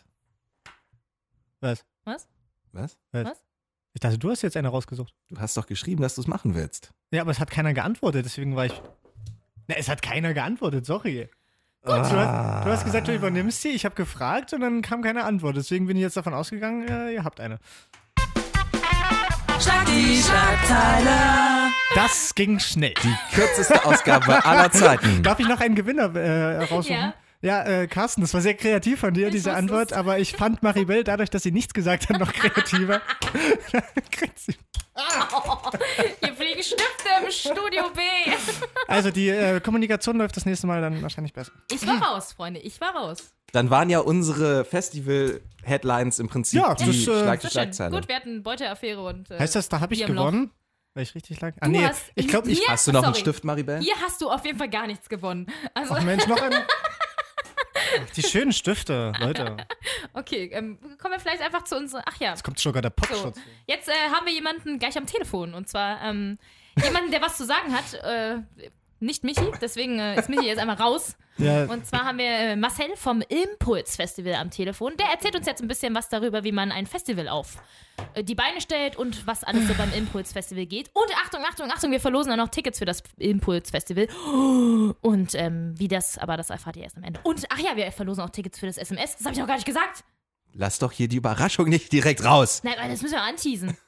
Was? 1.62 1.86
Was? 2.06 2.28
Was? 2.71 2.97
Ich 3.93 4.00
dachte, 4.00 4.17
du 4.17 4.30
hast 4.32 4.41
jetzt 4.41 4.56
eine 4.58 4.69
rausgesucht. 4.69 5.13
Du 5.30 5.39
hast 5.39 5.58
doch 5.58 5.67
geschrieben, 5.67 6.02
dass 6.02 6.15
du 6.15 6.21
es 6.21 6.28
machen 6.28 6.56
willst. 6.56 6.91
Ja, 7.12 7.21
aber 7.21 7.32
es 7.32 7.39
hat 7.39 7.52
keiner 7.52 7.74
geantwortet, 7.74 8.26
deswegen 8.26 8.56
war 8.56 8.65
ich. 8.65 8.82
Na, 9.67 9.76
es 9.76 9.89
hat 9.89 10.02
keiner 10.02 10.34
geantwortet, 10.34 10.86
sorry. 10.86 11.30
Du, 11.84 11.91
hast, 11.94 12.12
du 12.12 12.17
hast 12.72 12.86
gesagt, 12.86 13.08
du 13.08 13.15
übernimmst 13.15 13.63
die, 13.63 13.70
ich 13.70 13.86
habe 13.86 13.96
gefragt 13.96 14.54
und 14.54 14.62
dann 14.62 14.84
kam 14.84 15.02
keine 15.02 15.24
Antwort. 15.24 15.56
Deswegen 15.58 15.88
bin 15.88 15.98
ich 15.98 16.04
jetzt 16.04 16.15
davon 16.15 16.36
ausgegangen, 16.36 16.88
äh, 16.88 17.13
ihr 17.13 17.24
habt 17.24 17.39
eine. 17.39 17.58
Schlag 19.60 19.86
die 19.88 20.22
Schlagzeile. 20.22 21.72
Das 21.96 22.36
ging 22.36 22.60
schnell. 22.60 22.94
Kürzeste 23.34 23.84
Ausgabe 23.84 24.46
aller 24.46 24.72
Zeiten. 24.72 25.24
Darf 25.24 25.39
ich 25.39 25.48
noch 25.48 25.60
einen 25.60 25.74
Gewinner 25.74 26.15
äh, 26.15 26.65
raussuchen? 26.65 26.96
Ja. 26.96 27.13
Ja, 27.41 27.63
äh, 27.63 27.88
Carsten, 27.88 28.21
das 28.21 28.34
war 28.34 28.41
sehr 28.41 28.54
kreativ 28.54 28.99
von 28.99 29.13
dir, 29.13 29.27
Ich 29.27 29.34
diese 29.34 29.54
Antwort, 29.54 29.91
es. 29.91 29.97
aber 29.97 30.19
ich 30.19 30.34
fand 30.34 30.62
Maribel 30.62 31.04
dadurch, 31.04 31.30
dass 31.32 31.41
sie 31.43 31.51
nichts 31.51 31.73
gesagt 31.73 32.08
hat, 32.10 32.19
noch 32.19 32.32
kreativer. 32.32 33.01
Kriegt 34.12 34.38
sie- 34.39 34.56
Hier 36.23 36.34
fliegen 36.36 36.62
Stifte 36.62 37.10
im 37.25 37.32
Studio 37.32 37.89
B. 37.95 38.01
also 38.88 39.10
die 39.10 39.30
äh, 39.30 39.60
Kommunikation 39.60 40.17
läuft 40.17 40.36
das 40.38 40.45
nächste 40.45 40.67
Mal 40.67 40.82
dann 40.82 41.01
wahrscheinlich 41.01 41.34
besser. 41.34 41.51
Ich 41.71 41.86
war 41.88 41.99
raus, 42.01 42.34
Freunde. 42.34 42.60
Ich 42.60 42.80
war 42.82 42.95
raus. 42.95 43.34
Dann 43.54 43.69
waren 43.69 43.89
ja 43.89 43.99
unsere 43.99 44.63
Festival-Headlines 44.65 46.19
im 46.19 46.27
Prinzip 46.27 46.60
Ja, 46.62 46.75
die 46.75 46.86
das, 46.86 46.95
äh, 46.95 47.01
Schlag. 47.04 47.41
Schlagzeile. 47.41 47.91
Gut, 47.91 48.08
wir 48.08 48.15
hatten 48.15 48.43
Beuteaffäre 48.43 49.01
und. 49.04 49.32
Äh, 49.32 49.39
Heißt 49.39 49.56
das, 49.56 49.69
da 49.69 49.80
habe 49.80 49.93
ich 49.93 50.06
gewonnen? 50.06 50.51
Weil 50.93 51.04
ich 51.04 51.15
richtig 51.15 51.39
lag? 51.39 51.54
Ah, 51.62 51.65
Du 51.67 51.71
nee, 51.71 51.86
hast- 51.88 52.12
ich 52.15 52.27
glaube, 52.27 52.51
ich. 52.51 52.60
Hier- 52.60 52.67
Hast 52.67 52.86
du 52.86 52.91
noch 52.91 53.01
einen 53.04 53.13
Sorry. 53.13 53.21
Stift, 53.21 53.43
Maribel? 53.45 53.80
Hier 53.80 53.95
hast 54.06 54.21
du 54.21 54.30
auf 54.30 54.45
jeden 54.45 54.58
Fall 54.58 54.69
gar 54.69 54.88
nichts 54.88 55.08
gewonnen. 55.10 55.47
Also, 55.73 55.95
Ach 55.95 56.04
Mensch, 56.04 56.27
noch 56.27 56.41
ein. 56.41 56.51
Die 58.15 58.23
schönen 58.23 58.54
Stifte, 58.54 59.13
Leute. 59.19 59.58
okay, 60.13 60.49
ähm, 60.54 60.77
kommen 60.99 61.13
wir 61.13 61.19
vielleicht 61.19 61.41
einfach 61.41 61.63
zu 61.63 61.77
unserer. 61.77 62.04
Ach 62.06 62.19
ja, 62.19 62.32
Jetzt 62.32 62.43
kommt 62.43 62.60
sogar 62.60 62.82
der 62.82 62.89
Popschutz. 62.89 63.39
jetzt 63.67 63.89
äh, 63.89 63.91
haben 64.12 64.25
wir 64.25 64.34
jemanden 64.34 64.80
gleich 64.80 64.97
am 64.97 65.06
Telefon. 65.06 65.54
Und 65.54 65.69
zwar 65.69 66.01
ähm, 66.04 66.38
jemanden, 66.84 67.12
der 67.12 67.21
was 67.21 67.38
zu 67.38 67.45
sagen 67.45 67.75
hat. 67.75 67.93
Äh, 67.93 68.69
nicht 69.02 69.24
Michi, 69.24 69.46
deswegen 69.62 70.00
äh, 70.00 70.20
ist 70.20 70.30
Michi 70.30 70.46
jetzt 70.46 70.60
einmal 70.60 70.78
raus. 70.78 71.16
Ja, 71.38 71.64
Und 71.64 71.88
zwar 71.88 72.04
haben 72.04 72.20
wir 72.20 72.26
äh, 72.26 72.56
Marcel 72.56 72.96
vom 72.96 73.22
Impuls 73.22 73.96
Festival 73.96 74.36
am 74.36 74.52
Telefon. 74.52 74.96
Der 74.98 75.08
erzählt 75.08 75.36
uns 75.36 75.48
jetzt 75.48 75.62
ein 75.62 75.68
bisschen 75.68 75.96
was 75.96 76.08
darüber, 76.10 76.44
wie 76.44 76.52
man 76.52 76.72
ein 76.72 76.86
Festival 76.86 77.28
auf 77.30 77.56
äh, 78.14 78.24
die 78.24 78.36
Beine 78.36 78.62
stellt 78.62 78.96
und 78.96 79.26
was 79.26 79.44
alles 79.44 79.68
so 79.68 79.74
beim 79.74 79.92
Impuls 79.94 80.34
Festival 80.34 80.66
geht. 80.68 80.92
Und 80.94 81.10
Achtung, 81.24 81.40
Achtung, 81.50 81.72
Achtung, 81.72 81.92
wir 81.92 82.02
verlosen 82.02 82.32
auch 82.34 82.38
noch 82.38 82.50
Tickets 82.50 82.78
für 82.78 82.86
das 82.86 83.02
Impuls 83.18 83.72
Festival. 83.72 84.08
Und 85.02 85.34
ähm, 85.34 85.74
wie 85.78 85.88
das, 85.88 86.18
aber 86.18 86.38
das 86.38 86.50
erfahrt 86.52 86.76
ihr 86.76 86.84
erst 86.84 86.98
am 86.98 87.04
Ende. 87.04 87.20
Und 87.24 87.46
ach 87.50 87.60
ja, 87.60 87.76
wir 87.76 87.92
verlosen 87.92 88.24
auch 88.24 88.30
Tickets 88.30 88.60
für 88.60 88.68
das 88.68 88.78
SMS. 88.78 89.16
Das 89.16 89.26
habe 89.26 89.34
ich 89.34 89.40
noch 89.40 89.48
gar 89.48 89.56
nicht 89.56 89.66
gesagt. 89.66 90.04
Lass 90.54 90.80
doch 90.80 90.92
hier 90.92 91.08
die 91.08 91.18
Überraschung 91.18 91.70
nicht 91.70 91.92
direkt 91.92 92.24
raus. 92.26 92.62
Nein, 92.64 92.76
das 92.90 93.02
müssen 93.02 93.14
wir 93.16 93.22
anteasen. 93.24 93.78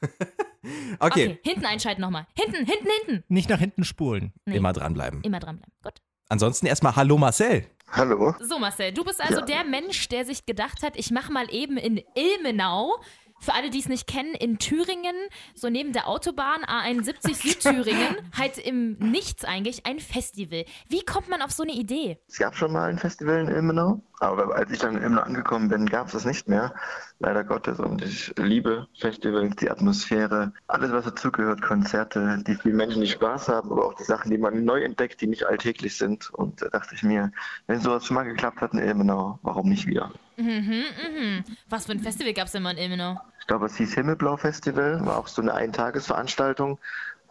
Okay, 0.98 0.98
Okay, 0.98 1.40
hinten 1.44 1.66
einschalten 1.66 2.00
nochmal. 2.00 2.26
Hinten, 2.34 2.64
hinten, 2.64 2.88
hinten. 3.04 3.24
nicht 3.28 3.50
nach 3.50 3.58
hinten 3.58 3.84
spulen. 3.84 4.32
Nee. 4.46 4.56
immer 4.56 4.72
dranbleiben. 4.72 5.20
Immer 5.22 5.38
dranbleiben. 5.38 5.70
Gut. 5.82 5.92
Ansonsten 6.30 6.64
erstmal 6.64 6.96
Hallo 6.96 7.18
Marcel. 7.18 7.66
Hallo. 7.92 8.34
So, 8.40 8.58
Marcel, 8.58 8.92
du 8.92 9.04
bist 9.04 9.20
also 9.20 9.40
Ja. 9.40 9.44
der 9.44 9.64
Mensch, 9.64 10.08
der 10.08 10.24
sich 10.24 10.46
gedacht 10.46 10.82
hat, 10.82 10.96
ich 10.96 11.10
mache 11.10 11.30
mal 11.30 11.52
eben 11.52 11.76
in 11.76 12.00
Ilmenau, 12.14 12.94
für 13.40 13.52
alle, 13.52 13.68
die 13.68 13.78
es 13.80 13.88
nicht 13.90 14.06
kennen, 14.06 14.32
in 14.34 14.58
Thüringen, 14.58 15.14
so 15.54 15.68
neben 15.68 15.92
der 15.92 16.08
Autobahn 16.08 16.62
A71 16.64 17.34
Südthüringen, 17.34 18.16
halt 18.38 18.56
im 18.56 18.92
Nichts 18.98 19.44
eigentlich, 19.44 19.84
ein 19.84 20.00
Festival. 20.00 20.64
Wie 20.88 21.04
kommt 21.04 21.28
man 21.28 21.42
auf 21.42 21.50
so 21.50 21.62
eine 21.62 21.72
Idee? 21.72 22.16
Es 22.26 22.38
gab 22.38 22.56
schon 22.56 22.72
mal 22.72 22.88
ein 22.88 22.98
Festival 22.98 23.40
in 23.40 23.48
Ilmenau, 23.48 24.00
aber 24.20 24.54
als 24.54 24.70
ich 24.70 24.78
dann 24.78 24.96
Ilmenau 24.96 25.22
angekommen 25.22 25.68
bin, 25.68 25.86
gab 25.86 26.06
es 26.06 26.12
das 26.12 26.24
nicht 26.24 26.48
mehr. 26.48 26.74
Leider 27.18 27.44
Gottes. 27.44 27.78
Und 27.78 28.02
ich 28.02 28.32
liebe 28.36 28.86
Festivals, 28.98 29.56
die 29.56 29.70
Atmosphäre, 29.70 30.52
alles, 30.68 30.92
was 30.92 31.04
dazugehört, 31.04 31.62
Konzerte, 31.62 32.42
die 32.46 32.54
vielen 32.54 32.76
Menschen, 32.76 33.02
die 33.02 33.08
Spaß 33.08 33.48
haben, 33.48 33.70
aber 33.70 33.86
auch 33.86 33.94
die 33.94 34.04
Sachen, 34.04 34.30
die 34.30 34.38
man 34.38 34.64
neu 34.64 34.82
entdeckt, 34.82 35.20
die 35.20 35.26
nicht 35.26 35.46
alltäglich 35.46 35.96
sind. 35.96 36.30
Und 36.30 36.62
da 36.62 36.68
dachte 36.68 36.94
ich 36.94 37.02
mir, 37.02 37.32
wenn 37.66 37.80
sowas 37.80 38.06
schon 38.06 38.14
mal 38.14 38.24
geklappt 38.24 38.60
hat 38.60 38.72
in 38.72 38.78
Ilmenau, 38.78 39.38
warum 39.42 39.68
nicht 39.68 39.86
wieder? 39.86 40.10
Mhm, 40.36 40.84
mhm. 41.12 41.44
Was 41.68 41.86
für 41.86 41.92
ein 41.92 42.00
Festival 42.00 42.32
gab 42.34 42.46
es 42.46 42.52
denn 42.52 42.62
mal 42.62 42.72
in 42.72 42.78
Ilmenau? 42.78 43.20
Ich 43.40 43.46
glaube, 43.46 43.66
es 43.66 43.76
hieß 43.76 43.94
Himmelblau 43.94 44.36
Festival, 44.36 45.04
war 45.04 45.18
auch 45.18 45.28
so 45.28 45.42
eine 45.42 45.52
Eintagesveranstaltung, 45.52 46.78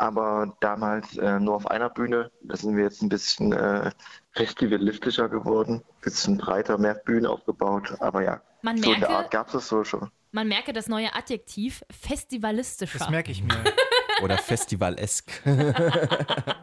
aber 0.04 0.54
damals 0.60 1.18
äh, 1.18 1.39
nur 1.39 1.56
auf 1.56 1.68
einer 1.68 1.89
Bühne. 1.89 2.30
Da 2.42 2.58
sind 2.58 2.76
wir 2.76 2.84
jetzt 2.84 3.02
ein 3.02 3.08
bisschen 3.08 3.54
äh, 3.54 3.89
festivalistischer 4.32 5.30
geworden, 5.30 5.82
bisschen 6.02 6.38
breiter, 6.38 6.78
mehr 6.78 6.96
Bühne 6.96 7.30
aufgebaut, 7.30 7.96
aber 8.02 8.22
ja, 8.22 8.42
Man 8.63 8.78
so 8.84 8.92
in 8.92 9.00
der 9.00 9.10
Art 9.10 9.20
merke, 9.20 9.38
gab 9.38 9.48
es 9.48 9.54
das 9.54 9.70
so 9.70 9.86
schon. 9.86 10.12
man 10.32 10.50
merke 10.50 10.74
das 10.74 10.89
neue 10.89 11.16
Adjektiv 11.16 11.84
festivalistischer. 11.89 13.00
Das 13.00 13.10
merke 13.10 13.32
ich 13.32 13.44
mir. 13.44 13.54
Oder 14.21 14.38
Festivalesk. 14.38 15.41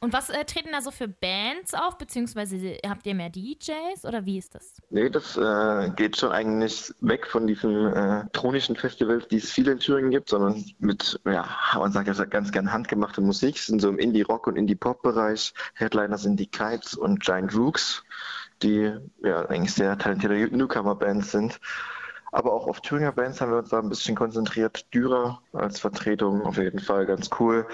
Und 0.00 0.12
was 0.12 0.30
äh, 0.30 0.44
treten 0.44 0.70
da 0.72 0.80
so 0.80 0.90
für 0.90 1.06
Bands 1.08 1.74
auf, 1.74 1.98
beziehungsweise 1.98 2.78
habt 2.86 3.06
ihr 3.06 3.14
mehr 3.14 3.30
DJs 3.30 4.04
oder 4.04 4.24
wie 4.26 4.38
ist 4.38 4.54
das? 4.54 4.74
Nee, 4.90 5.10
das 5.10 5.36
äh, 5.36 5.90
geht 5.96 6.16
schon 6.16 6.32
eigentlich 6.32 6.92
weg 7.00 7.26
von 7.26 7.46
diesen 7.46 7.92
äh, 7.92 8.24
tronischen 8.32 8.76
Festivals, 8.76 9.28
die 9.28 9.36
es 9.36 9.50
viele 9.50 9.72
in 9.72 9.80
Thüringen 9.80 10.10
gibt, 10.10 10.30
sondern 10.30 10.64
mit, 10.78 11.20
ja, 11.24 11.48
man 11.74 11.92
sagt 11.92 12.08
ja 12.08 12.24
ganz 12.24 12.52
gern 12.52 12.72
handgemachte 12.72 13.20
Musik, 13.20 13.58
sind 13.58 13.80
so 13.80 13.88
im 13.88 13.98
Indie-Rock- 13.98 14.46
und 14.46 14.56
Indie-Pop-Bereich. 14.56 15.52
Headliner 15.74 16.18
sind 16.18 16.40
die 16.40 16.46
Kites 16.46 16.94
und 16.94 17.20
Giant 17.20 17.54
Rooks, 17.54 18.02
die 18.62 18.92
ja 19.22 19.44
eigentlich 19.46 19.74
sehr 19.74 19.98
talentierte 19.98 20.56
Newcomer-Bands 20.56 21.32
sind. 21.32 21.60
Aber 22.32 22.52
auch 22.52 22.66
auf 22.66 22.80
Thüringer 22.80 23.12
Bands 23.12 23.40
haben 23.40 23.52
wir 23.52 23.58
uns 23.58 23.70
da 23.70 23.78
ein 23.78 23.88
bisschen 23.88 24.14
konzentriert. 24.14 24.92
Dürer 24.92 25.40
als 25.52 25.80
Vertretung 25.80 26.42
auf 26.42 26.56
jeden 26.56 26.80
Fall 26.80 27.06
ganz 27.06 27.30
cool. 27.38 27.66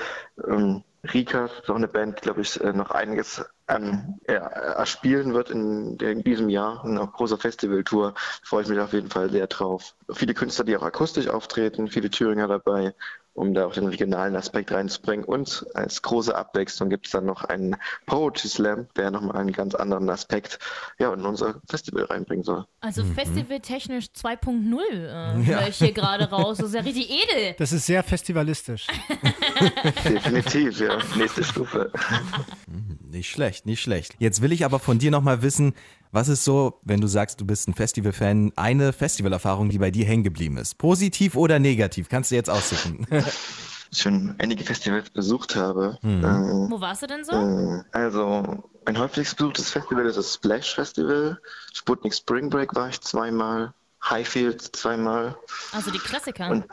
Ähm, 0.48 0.82
Rika 1.12 1.46
ist 1.46 1.68
auch 1.68 1.74
eine 1.74 1.88
Band, 1.88 2.22
glaube 2.22 2.40
ich, 2.40 2.60
äh, 2.60 2.72
noch 2.72 2.90
einiges 2.90 3.44
ähm, 3.68 4.18
ja, 4.26 4.36
erspielen 4.36 5.34
wird 5.34 5.50
in, 5.50 5.96
in 5.98 6.22
diesem 6.22 6.48
Jahr. 6.48 6.84
Eine 6.84 7.06
große 7.06 7.36
Festivaltour. 7.36 8.14
Freue 8.42 8.62
ich 8.62 8.68
mich 8.68 8.78
auf 8.78 8.92
jeden 8.92 9.10
Fall 9.10 9.30
sehr 9.30 9.46
drauf. 9.46 9.94
Viele 10.12 10.34
Künstler, 10.34 10.64
die 10.64 10.76
auch 10.76 10.82
akustisch 10.82 11.28
auftreten, 11.28 11.88
viele 11.88 12.10
Thüringer 12.10 12.48
dabei, 12.48 12.94
um 13.34 13.52
da 13.52 13.66
auch 13.66 13.74
den 13.74 13.86
regionalen 13.86 14.36
Aspekt 14.36 14.70
reinzubringen. 14.72 15.24
Und 15.24 15.66
als 15.74 16.02
große 16.02 16.34
Abwechslung 16.34 16.88
gibt 16.88 17.06
es 17.06 17.12
dann 17.12 17.26
noch 17.26 17.44
einen 17.44 17.76
Poetry 18.06 18.48
Slam, 18.48 18.86
der 18.96 19.10
nochmal 19.10 19.36
einen 19.38 19.52
ganz 19.52 19.74
anderen 19.74 20.08
Aspekt 20.08 20.58
ja, 20.98 21.12
in 21.12 21.22
unser 21.26 21.60
Festival 21.68 22.04
reinbringen 22.04 22.44
soll. 22.44 22.64
Also 22.80 23.02
Mhm. 23.04 23.14
festivaltechnisch 23.14 24.06
2.0 24.16 24.80
äh, 24.92 25.46
höre 25.46 25.68
ich 25.68 25.76
hier 25.78 25.92
gerade 25.92 26.30
raus. 26.30 26.58
Das 26.58 26.68
ist 26.68 26.74
ja 26.74 26.80
richtig 26.80 27.10
edel. 27.10 27.54
Das 27.58 27.72
ist 27.72 27.86
sehr 27.86 28.02
festivalistisch. 28.02 28.86
Definitiv, 30.04 30.80
ja. 30.80 30.98
Nächste 31.16 31.44
Stufe. 31.44 31.90
Nicht 33.10 33.30
schlecht, 33.30 33.64
nicht 33.66 33.80
schlecht. 33.80 34.16
Jetzt 34.18 34.42
will 34.42 34.50
ich 34.52 34.64
aber 34.64 34.80
von 34.80 34.98
dir 34.98 35.10
nochmal 35.12 35.42
wissen, 35.42 35.74
was 36.14 36.28
ist 36.28 36.44
so, 36.44 36.78
wenn 36.82 37.00
du 37.00 37.08
sagst, 37.08 37.40
du 37.40 37.44
bist 37.44 37.68
ein 37.68 37.74
Festivalfan, 37.74 38.52
eine 38.54 38.92
Festivalerfahrung, 38.92 39.68
die 39.68 39.78
bei 39.78 39.90
dir 39.90 40.06
hängen 40.06 40.22
geblieben 40.22 40.56
ist? 40.56 40.78
Positiv 40.78 41.34
oder 41.34 41.58
negativ? 41.58 42.08
Kannst 42.08 42.30
du 42.30 42.36
jetzt 42.36 42.50
aussuchen. 42.50 43.06
Ich 43.92 44.02
schon 44.02 44.34
einige 44.38 44.64
Festivals 44.64 45.08
besucht 45.10 45.54
habe. 45.54 45.98
Mhm. 46.02 46.24
Ähm, 46.24 46.66
Wo 46.68 46.80
warst 46.80 47.02
du 47.02 47.06
denn 47.06 47.22
so? 47.22 47.30
äh, 47.30 47.80
also, 47.92 48.64
mein 48.84 48.98
häufigst 48.98 49.36
besuchtes 49.36 49.70
Festival 49.70 50.04
ist 50.06 50.16
das 50.16 50.34
Splash 50.34 50.74
Festival. 50.74 51.38
Sputnik 51.72 52.12
Spring 52.12 52.50
Break 52.50 52.74
war 52.74 52.88
ich 52.88 53.00
zweimal. 53.02 53.72
Highfield 54.08 54.60
zweimal. 54.76 55.36
Also 55.72 55.90
die 55.90 55.98
Klassiker. 55.98 56.50
Und 56.50 56.66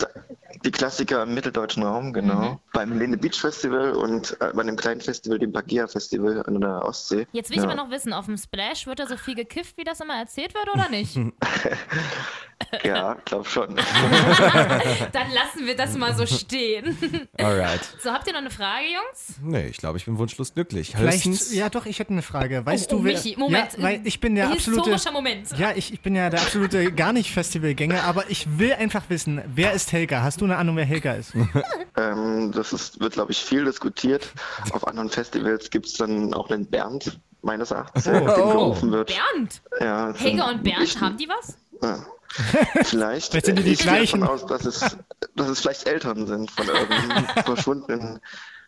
die 0.66 0.72
Klassiker 0.72 1.24
im 1.24 1.34
mitteldeutschen 1.34 1.82
Raum, 1.84 2.12
genau. 2.12 2.60
Beim 2.74 2.98
Lene 3.00 3.18
Beach 3.18 3.40
Festival 3.40 3.94
und 3.94 4.36
äh, 4.42 4.52
bei 4.54 4.62
einem 4.62 4.76
kleinen 4.76 5.00
Festival, 5.02 5.40
dem 5.40 5.54
Pagea 5.54 5.88
Festival 5.88 6.44
an 6.46 6.60
der 6.60 6.84
Ostsee. 6.84 7.28
Jetzt 7.32 7.50
will 7.50 7.58
ich 7.58 7.64
Ja. 7.64 7.70
aber 7.70 7.76
noch 7.82 7.90
wissen, 7.90 8.12
auf 8.12 8.26
dem 8.26 8.38
Splash 8.38 8.86
wird 8.86 9.00
da 9.00 9.08
so 9.08 9.16
viel 9.16 9.36
gekifft, 9.36 9.78
wie 9.78 9.84
das 9.86 10.02
immer 10.02 10.16
erzählt 10.18 10.54
wird, 10.54 10.68
oder 10.74 10.90
nicht? 10.90 11.16
Ja, 12.84 13.18
glaub 13.26 13.48
schon. 13.48 13.76
Dann 15.12 15.32
lassen 15.32 15.66
wir 15.66 15.76
das 15.76 15.96
mal 15.98 16.16
so 16.16 16.26
stehen. 16.26 16.98
Alright. 17.38 17.82
So, 18.02 18.12
habt 18.12 18.28
ihr 18.28 18.34
noch 18.34 18.40
eine 18.40 18.50
Frage, 18.50 18.86
Jungs? 18.86 19.36
Nee, 19.42 19.68
ich 19.68 19.78
glaube, 19.78 19.98
ich 19.98 20.06
bin 20.06 20.18
wunschlos 20.18 20.54
glücklich. 20.54 20.94
Vielleicht, 20.96 21.52
ja 21.52 21.70
doch, 21.70 21.86
ich 21.86 22.00
hätte 22.00 22.12
eine 22.12 22.22
Frage. 22.22 22.66
Weißt 22.66 22.92
Oh, 22.92 22.96
oh, 22.96 23.00
du, 23.00 23.06
wer, 23.06 23.14
Michi, 23.14 23.36
Moment. 23.38 23.74
Ja, 23.78 23.84
weil 23.84 24.02
ich 24.06 24.20
bin 24.20 24.36
der 24.36 24.50
absolute, 24.50 24.92
Historischer 24.92 25.12
Moment. 25.12 25.58
ja, 25.58 25.72
ich, 25.76 25.94
ich 25.94 26.02
bin 26.02 26.16
ja 26.16 26.30
der 26.30 26.42
absolute 26.42 26.92
gar 26.96 27.14
nicht 27.14 27.32
Festivalgänger, 27.32 28.04
aber 28.04 28.30
ich 28.30 28.58
will 28.58 28.74
einfach 28.74 29.04
wissen, 29.10 29.42
wer 29.54 29.74
ist 29.74 29.92
Helga? 29.92 30.22
Hast 30.22 30.42
du 30.42 30.46
eine 30.46 30.58
Ahnung, 30.58 30.76
wer 30.78 30.86
Helga 30.86 31.14
ist? 31.14 31.34
ähm, 31.98 32.52
das 32.54 32.74
ist, 32.74 33.00
wird, 33.00 33.14
glaube 33.14 33.32
ich, 33.32 33.40
viel 33.40 33.66
diskutiert. 33.66 34.30
Auf 34.72 34.88
anderen 34.88 35.10
Festivals 35.10 35.70
gibt 35.70 35.86
es 35.88 35.94
dann 35.94 36.34
auch 36.34 36.50
einen 36.50 36.66
Bernd, 36.66 37.20
meines 37.42 37.72
Erachtens, 37.72 38.04
der 38.06 38.22
nach 38.22 38.36
dem 38.36 38.44
Oh. 38.44 38.52
gerufen 38.52 38.92
wird. 38.92 39.08
Bernd? 39.34 39.62
Ja, 39.80 40.14
Helga 40.16 40.50
und 40.52 40.64
Bernd, 40.64 41.02
haben 41.02 41.18
die 41.18 41.28
was? 41.28 41.58
Ja. 41.82 42.06
Vielleicht. 42.84 43.32
Vielleicht 43.32 43.46
sind 43.46 43.60
die 43.60 43.64
die 43.64 43.72
ich 43.72 43.80
gleichen. 43.80 44.22
davon 44.22 44.36
aus, 44.36 44.46
dass 44.46 44.66
es, 44.66 44.98
dass 45.36 45.50
es 45.50 45.60
vielleicht 45.60 45.88
Eltern 45.88 46.28
sind 46.28 46.50
von 46.52 46.68
irgendeinem 46.68 47.26
verschwundenen 47.46 48.20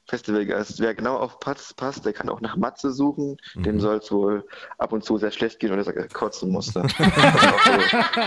Festivalgeist. 0.07 0.79
Wer 0.79 0.93
genau 0.93 1.17
auf 1.17 1.39
Patz 1.39 1.73
passt, 1.73 2.05
der 2.05 2.13
kann 2.13 2.29
auch 2.29 2.41
nach 2.41 2.57
Matze 2.57 2.91
suchen. 2.91 3.37
Dem 3.55 3.79
soll 3.79 3.97
es 3.97 4.11
wohl 4.11 4.45
ab 4.77 4.91
und 4.91 5.03
zu 5.03 5.17
sehr 5.17 5.31
schlecht 5.31 5.59
gehen 5.59 5.71
oder 5.71 5.85
er 5.85 6.07
kotzen. 6.09 6.53
Das 6.53 6.67
ist 6.67 6.77
auch 6.77 6.89
so 6.89 6.99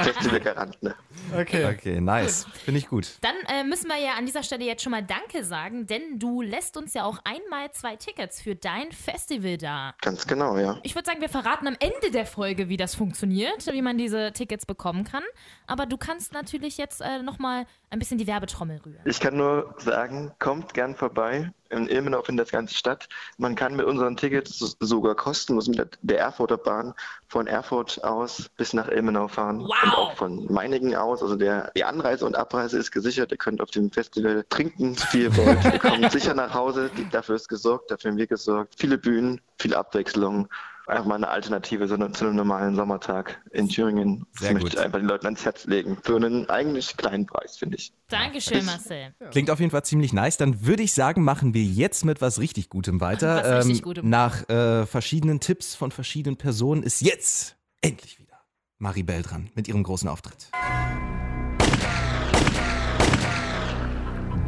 Festivalgarant, 0.04 0.82
ne? 0.82 0.94
Okay. 1.38 1.66
Okay, 1.66 2.00
nice. 2.00 2.46
Finde 2.64 2.78
ich 2.78 2.88
gut. 2.88 3.18
Dann 3.20 3.34
äh, 3.48 3.64
müssen 3.64 3.88
wir 3.88 3.98
ja 3.98 4.14
an 4.18 4.26
dieser 4.26 4.42
Stelle 4.42 4.64
jetzt 4.64 4.82
schon 4.82 4.92
mal 4.92 5.02
Danke 5.02 5.44
sagen, 5.44 5.86
denn 5.86 6.18
du 6.18 6.42
lässt 6.42 6.76
uns 6.76 6.94
ja 6.94 7.04
auch 7.04 7.18
einmal 7.24 7.70
zwei 7.72 7.96
Tickets 7.96 8.40
für 8.40 8.54
dein 8.54 8.92
Festival 8.92 9.58
da. 9.58 9.94
Ganz 10.00 10.26
genau, 10.26 10.56
ja. 10.58 10.78
Ich 10.82 10.94
würde 10.94 11.06
sagen, 11.06 11.20
wir 11.20 11.28
verraten 11.28 11.66
am 11.66 11.76
Ende 11.78 12.10
der 12.12 12.26
Folge, 12.26 12.68
wie 12.68 12.76
das 12.76 12.94
funktioniert, 12.94 13.66
wie 13.72 13.82
man 13.82 13.98
diese 13.98 14.32
Tickets 14.32 14.66
bekommen 14.66 15.04
kann. 15.04 15.22
Aber 15.66 15.86
du 15.86 15.96
kannst 15.96 16.32
natürlich 16.32 16.78
jetzt 16.78 17.00
äh, 17.00 17.22
nochmal 17.22 17.66
ein 17.90 17.98
bisschen 17.98 18.18
die 18.18 18.26
Werbetrommel 18.26 18.80
rühren. 18.84 19.00
Ich 19.04 19.20
kann 19.20 19.36
nur 19.36 19.74
sagen, 19.78 20.32
kommt 20.38 20.74
gern 20.74 20.94
vorbei. 20.94 21.52
In 21.70 21.88
Ilmenau 21.88 22.22
findet 22.22 22.46
das 22.46 22.52
Ganze 22.52 22.74
statt. 22.74 23.08
Man 23.38 23.54
kann 23.54 23.76
mit 23.76 23.86
unseren 23.86 24.16
Tickets 24.16 24.58
so- 24.58 24.74
sogar 24.80 25.14
kostenlos 25.14 25.68
mit 25.68 25.98
der- 26.02 26.18
Erfurter 26.20 26.56
Bahn 26.56 26.94
von 27.28 27.46
Erfurt 27.46 28.02
aus 28.02 28.48
bis 28.56 28.72
nach 28.72 28.88
Ilmenau 28.88 29.28
fahren. 29.28 29.60
Wow. 29.60 29.82
Und 29.84 29.92
auch 29.94 30.16
von 30.16 30.52
Meiningen 30.52 30.94
aus. 30.94 31.22
Also 31.22 31.36
der, 31.36 31.70
die 31.76 31.84
Anreise 31.84 32.24
und 32.26 32.36
Abreise 32.36 32.78
ist 32.78 32.90
gesichert. 32.90 33.30
Ihr 33.32 33.36
könnt 33.38 33.60
auf 33.60 33.70
dem 33.70 33.90
Festival 33.92 34.44
trinken, 34.48 34.96
viel 34.96 35.24
ihr 35.24 35.36
wollt. 35.36 35.64
Ihr 35.64 35.78
kommt 35.78 36.10
sicher 36.12 36.34
nach 36.34 36.54
Hause. 36.54 36.90
Dafür 37.12 37.36
ist 37.36 37.48
gesorgt, 37.48 37.90
dafür 37.90 38.10
haben 38.10 38.18
wir 38.18 38.26
gesorgt. 38.26 38.74
Viele 38.78 38.98
Bühnen, 38.98 39.40
viel 39.58 39.74
Abwechslung. 39.74 40.48
Einfach 40.86 41.04
mal 41.04 41.16
eine 41.16 41.28
Alternative 41.28 41.88
so 41.88 41.96
zu 41.96 42.24
einem 42.26 42.36
normalen 42.36 42.76
Sommertag 42.76 43.42
in 43.50 43.68
Thüringen. 43.68 44.24
Sehr 44.38 44.52
das 44.52 44.54
möchte 44.54 44.68
gut. 44.70 44.74
ich 44.74 44.80
einfach 44.80 44.98
den 44.98 45.08
Leuten 45.08 45.26
ans 45.26 45.44
Herz 45.44 45.64
legen. 45.64 45.98
Für 46.04 46.14
einen 46.14 46.48
eigentlich 46.48 46.96
kleinen 46.96 47.26
Preis, 47.26 47.56
finde 47.58 47.76
ich. 47.76 47.92
Dankeschön, 48.08 48.64
Marcel. 48.64 49.12
Klingt 49.32 49.50
auf 49.50 49.58
jeden 49.58 49.72
Fall 49.72 49.84
ziemlich 49.84 50.12
nice. 50.12 50.36
Dann 50.36 50.64
würde 50.64 50.84
ich 50.84 50.92
sagen, 50.92 51.24
machen 51.24 51.54
wir 51.54 51.64
jetzt 51.64 52.04
mit 52.04 52.20
was 52.20 52.38
richtig 52.38 52.68
Gutem 52.68 53.00
weiter. 53.00 53.44
Ähm, 53.44 53.52
Was 53.58 53.66
richtig 53.66 53.82
Gutem. 53.82 54.08
Nach 54.08 54.48
äh, 54.48 54.86
verschiedenen 54.86 55.40
Tipps 55.40 55.74
von 55.74 55.90
verschiedenen 55.90 56.36
Personen 56.36 56.84
ist 56.84 57.00
jetzt 57.00 57.56
endlich 57.80 58.20
wieder 58.20 58.38
Maribel 58.78 59.22
dran 59.22 59.50
mit 59.56 59.66
ihrem 59.66 59.82
großen 59.82 60.08
Auftritt. 60.08 60.50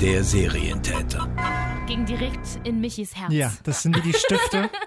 Der 0.01 0.23
Serientäter. 0.23 1.29
Ging 1.89 2.07
direkt 2.07 2.61
in 2.63 2.81
Michis 2.81 3.17
Herz. 3.17 3.33
Ja, 3.33 3.53
das 3.65 3.83
sind 3.83 3.97
die 4.05 4.13
Stifte. 4.13 4.71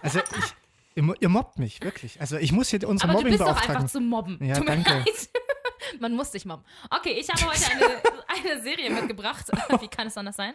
Also 0.00 0.20
ich, 0.20 0.54
ihr, 0.96 1.14
ihr 1.20 1.28
mobbt 1.28 1.58
mich, 1.58 1.80
wirklich. 1.82 2.20
Also 2.20 2.36
ich 2.38 2.50
muss 2.52 2.68
hier 2.70 2.86
unsere 2.88 3.10
Aber 3.12 3.22
du 3.22 3.28
bist 3.28 3.40
doch 3.40 3.68
einfach 3.68 3.86
zu 3.86 4.00
mobben. 4.00 4.38
Ja, 4.44 4.54
Tut 4.56 4.64
mir 4.68 4.72
danke. 4.76 4.90
leid. 4.92 5.06
Man 6.00 6.14
muss 6.14 6.32
dich 6.32 6.44
mobben. 6.44 6.64
Okay, 6.90 7.12
ich 7.12 7.28
habe 7.28 7.46
heute 7.46 7.70
eine, 7.70 7.84
eine 8.52 8.62
Serie 8.62 8.90
mitgebracht. 8.90 9.46
Wie 9.80 9.86
kann 9.88 10.08
es 10.08 10.16
anders 10.16 10.34
sein? 10.36 10.52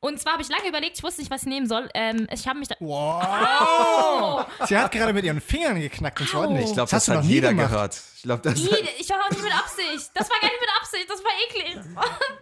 Und 0.00 0.20
zwar 0.20 0.34
habe 0.34 0.42
ich 0.42 0.48
lange 0.50 0.68
überlegt, 0.68 0.98
ich 0.98 1.02
wusste 1.02 1.22
nicht, 1.22 1.30
was 1.30 1.42
ich 1.42 1.48
nehmen 1.48 1.66
soll. 1.66 1.88
Ähm, 1.94 2.26
ich 2.30 2.46
habe 2.46 2.58
mich 2.58 2.68
da. 2.68 2.74
Wow. 2.80 4.46
Sie 4.66 4.76
hat 4.76 4.92
gerade 4.92 5.12
mit 5.14 5.24
ihren 5.24 5.40
Fingern 5.40 5.80
geknackt 5.80 6.20
und 6.20 6.28
so. 6.28 6.44
Ich 6.56 6.72
glaube, 6.74 6.82
hast 6.82 6.92
das, 6.92 7.04
du 7.06 7.12
hat 7.12 7.18
noch 7.20 7.24
nie 7.24 7.32
jeder 7.34 7.48
gemacht. 7.50 7.70
gehört. 7.70 8.02
Ich 8.16 8.22
glaube, 8.24 8.42
das 8.42 8.58
Ih, 8.60 8.68
Ich 8.98 9.08
war 9.08 9.24
auch 9.24 9.30
nicht 9.30 9.42
mit 9.42 9.54
Absicht. 9.58 10.10
Das 10.14 10.28
war 10.30 10.38
gar 10.40 10.48
nicht 10.48 10.60
mit 10.60 10.70
Absicht. 10.80 11.06
Das 11.08 11.24
war 11.24 11.30
eklig. 11.48 11.96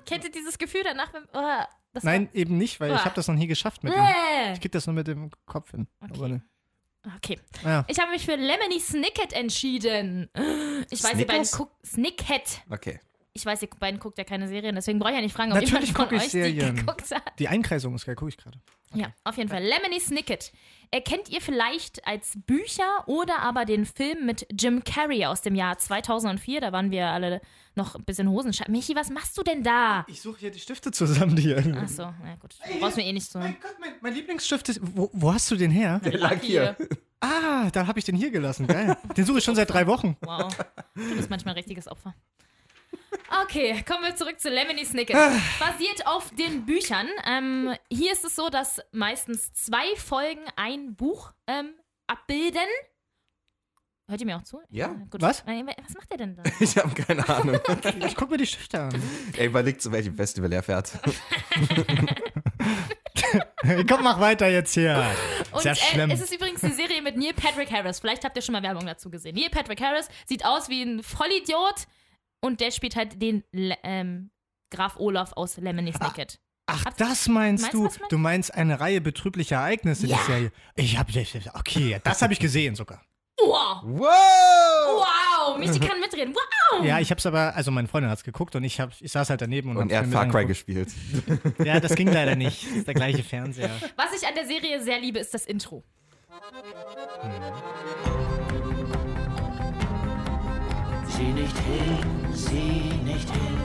Kennt 0.07 0.25
ihr 0.25 0.31
dieses 0.33 0.59
Gefühl 0.59 0.83
danach? 0.85 1.12
Wenn, 1.12 1.23
oh, 1.33 1.65
das 1.93 2.03
Nein, 2.03 2.29
eben 2.33 2.57
nicht, 2.59 2.81
weil 2.81 2.91
ich 2.91 2.97
Ah. 2.99 3.05
habe 3.05 3.15
das 3.15 3.29
noch 3.29 3.35
nie 3.37 3.47
geschafft 3.47 3.85
mit 3.85 3.95
dem. 3.95 4.05
Ich 4.55 4.61
krieg 4.61 4.73
das 4.73 4.87
nur 4.87 4.95
mit 4.95 5.07
dem 5.07 5.31
Kopf 5.47 5.71
hin. 5.71 5.87
Aber 6.01 6.29
ne. 6.29 6.43
Okay. 7.17 7.38
Ja. 7.65 7.85
Ich 7.88 7.99
habe 7.99 8.11
mich 8.11 8.25
für 8.25 8.37
Lemony 8.37 8.81
Snicket 8.81 9.33
entschieden. 9.33 10.29
Ich 10.91 11.03
weiß, 11.03 11.19
ihr 11.19 11.27
beiden 11.27 11.47
guckt. 11.47 11.75
Snicket. 11.87 12.62
Okay. 12.71 13.01
Ich 13.35 13.47
weiß, 13.47 13.62
ihr 13.62 13.69
beiden 13.79 13.99
guckt 13.99 14.19
ja 14.19 14.25
keine 14.25 14.47
Serien, 14.47 14.75
deswegen 14.75 14.99
brauche 14.99 15.12
ich 15.12 15.17
ja 15.17 15.23
nicht 15.23 15.35
fragen, 15.35 15.53
ob 15.53 15.61
Natürlich 15.61 15.88
jemand 15.88 15.97
von 15.97 16.05
gucke 16.05 16.17
ich 16.17 16.23
euch 16.23 16.31
Serien. 16.31 16.75
die 16.75 16.81
geguckt 16.83 17.11
hat. 17.11 17.38
Die 17.38 17.49
Einkreisung 17.49 17.95
ist 17.95 18.05
geil, 18.05 18.15
gucke 18.15 18.29
ich 18.29 18.37
gerade. 18.37 18.61
Ja, 18.95 19.07
auf 19.25 19.38
jeden 19.38 19.49
Fall. 19.49 19.62
Lemony 19.62 20.01
Snicket. 20.01 20.53
Erkennt 20.94 21.31
ihr 21.31 21.40
vielleicht 21.40 22.07
als 22.07 22.35
Bücher 22.44 23.05
oder 23.07 23.38
aber 23.38 23.64
den 23.64 23.87
Film 23.87 24.26
mit 24.26 24.46
Jim 24.52 24.85
Carrey 24.85 25.24
aus 25.24 25.40
dem 25.40 25.55
Jahr 25.55 25.78
2004? 25.78 26.61
Da 26.61 26.70
waren 26.72 26.90
wir 26.90 27.07
alle 27.07 27.40
noch 27.74 27.94
ein 27.94 28.05
bisschen 28.05 28.28
Hosenschein. 28.28 28.70
Michi, 28.70 28.94
was 28.94 29.09
machst 29.09 29.38
du 29.38 29.42
denn 29.42 29.62
da? 29.62 30.05
Ich 30.07 30.20
suche 30.20 30.40
hier 30.40 30.50
die 30.50 30.59
Stifte 30.59 30.92
zusammen, 30.92 31.35
die 31.35 31.44
hier. 31.44 31.57
Achso, 31.81 32.12
na 32.22 32.35
gut. 32.38 32.57
Du 32.70 32.78
brauchst 32.78 32.98
mir 32.98 33.07
eh 33.07 33.12
nicht 33.14 33.26
so. 33.26 33.38
Mein 33.38 33.57
Gott, 33.62 33.74
mein, 33.81 33.94
mein 34.02 34.12
Lieblingsstift 34.12 34.68
ist. 34.68 34.81
Wo, 34.83 35.09
wo 35.14 35.33
hast 35.33 35.50
du 35.50 35.57
den 35.57 35.70
her? 35.70 35.98
Der 36.05 36.18
lag 36.18 36.42
hier. 36.42 36.76
Ah, 37.20 37.70
da 37.70 37.87
habe 37.87 37.98
ich 37.98 38.05
den 38.05 38.16
hier 38.16 38.31
gelassen. 38.31 38.66
Geil. 38.66 38.94
Den 39.16 39.24
suche 39.24 39.38
ich 39.38 39.44
schon 39.44 39.55
seit 39.55 39.70
drei 39.70 39.87
Wochen. 39.87 40.18
Wow. 40.20 40.55
Du 40.94 41.16
bist 41.16 41.31
manchmal 41.31 41.55
ein 41.55 41.59
richtiges 41.59 41.88
Opfer. 41.88 42.14
Okay, 43.40 43.83
kommen 43.88 44.05
wir 44.05 44.14
zurück 44.14 44.38
zu 44.38 44.51
Lemony 44.51 44.85
Snicket. 44.85 45.16
Basiert 45.59 46.07
auf 46.07 46.31
den 46.35 46.66
Büchern. 46.66 47.09
Ähm, 47.27 47.75
hier 47.90 48.12
ist 48.12 48.25
es 48.25 48.37
so, 48.37 48.51
dass 48.51 48.81
meistens 48.92 49.53
zwei 49.55 49.97
Folgen 49.97 50.42
ein 50.57 50.95
Buch 50.95 51.33
ähm, 51.47 51.73
abbilden. 52.07 52.68
Hört 54.09 54.21
ihr 54.21 54.27
mir 54.27 54.37
auch 54.37 54.42
zu? 54.42 54.61
Ja. 54.68 54.88
gut. 55.11 55.23
Was? 55.23 55.40
Äh, 55.47 55.64
Was 55.83 55.95
macht 55.95 56.11
ihr 56.11 56.18
denn 56.18 56.37
da? 56.37 56.42
Ich 56.61 56.77
habe 56.77 56.92
keine 56.95 57.27
Ahnung. 57.29 57.59
Ich 58.07 58.14
gucke 58.16 58.33
mir 58.33 58.37
die 58.38 58.47
Stifte 58.47 58.81
an. 58.81 59.03
Er 59.38 59.47
überlegt, 59.47 59.81
zu 59.81 59.90
welchem 59.92 60.14
Festival 60.14 60.53
er 60.53 60.62
fährt. 60.62 60.92
Komm, 63.88 64.03
mach 64.03 64.21
weiter 64.21 64.49
jetzt 64.49 64.75
hier. 64.75 65.07
Und 65.53 65.62
Sehr 65.62 65.73
äh, 65.73 65.77
schlimm. 65.77 66.11
es 66.11 66.21
ist 66.21 66.35
übrigens 66.35 66.61
die 66.61 66.73
Serie 66.73 67.01
mit 67.01 67.16
Neil 67.16 67.33
Patrick 67.33 67.71
Harris. 67.73 68.01
Vielleicht 68.01 68.25
habt 68.25 68.37
ihr 68.37 68.42
schon 68.42 68.53
mal 68.53 68.62
Werbung 68.62 68.85
dazu 68.85 69.09
gesehen. 69.09 69.37
Neil 69.37 69.49
Patrick 69.51 69.81
Harris 69.81 70.09
sieht 70.27 70.45
aus 70.45 70.68
wie 70.68 70.83
ein 70.83 71.03
Vollidiot 71.03 71.87
und 72.42 72.61
der 72.61 72.70
spielt 72.70 72.96
halt 72.96 73.22
den 73.22 73.42
ähm, 73.52 74.31
Graf 74.70 74.96
Olaf 74.98 75.33
aus 75.35 75.57
Lemony 75.57 75.92
Snicket. 75.92 76.38
Ach, 76.66 76.85
das 76.96 77.28
meinst, 77.28 77.62
Meinst 77.62 77.74
du, 77.74 77.78
du? 77.78 77.85
was 77.87 77.94
ich 77.96 78.00
mein? 78.00 78.09
Du 78.11 78.18
meinst 78.18 78.55
eine 78.55 78.81
Reihe 78.81 79.00
betrüblicher 79.00 79.57
Ereignisse, 79.57 80.07
Ja. 80.07 80.16
die 80.18 80.33
Serie. 80.33 80.52
Ich 80.76 80.98
habe 80.98 81.11
okay, 81.55 82.00
das 82.05 82.22
habe 82.22 82.33
ich 82.33 82.38
gesehen 82.38 82.74
sogar. 82.74 83.02
Wow! 83.40 83.83
Wow! 83.85 84.09
Wow! 85.05 85.59
Michi 85.59 85.81
kann 85.81 85.98
mitreden. 86.00 86.35
Wow! 86.35 86.85
Ja, 86.85 87.00
ich 87.00 87.11
habe 87.11 87.18
es 87.18 87.26
aber, 87.26 87.55
also 87.57 87.70
meine 87.70 87.88
Freundin 87.88 88.11
hat 88.11 88.18
es 88.18 88.24
geguckt 88.24 88.55
und 88.55 88.62
ich, 88.64 88.78
hab, 88.81 88.92
ich 89.00 89.11
saß 89.11 89.31
halt 89.31 89.40
daneben 89.40 89.70
und, 89.70 89.76
Und 89.78 89.92
er 89.92 90.00
hat 90.00 90.07
Far 90.07 90.28
Cry 90.28 90.46
gespielt. 90.46 90.88
Ja, 91.64 91.81
das 91.81 91.94
ging 91.94 92.09
leider 92.12 92.37
nicht. 92.37 92.64
Das 92.64 92.76
ist 92.78 92.87
der 92.87 92.94
gleiche 92.94 93.22
Fernseher. 93.22 93.70
Was 93.96 94.20
ich 94.20 94.26
an 94.26 94.35
der 94.35 94.46
Serie 94.46 94.81
sehr 94.83 95.00
liebe, 95.00 95.18
ist 95.18 95.35
das 95.35 95.44
Intro. 95.46 95.83
Sieh 101.23 101.33
nicht 101.35 101.57
hin, 101.57 102.33
sieh 102.33 103.05
nicht 103.05 103.31
hin, 103.31 103.63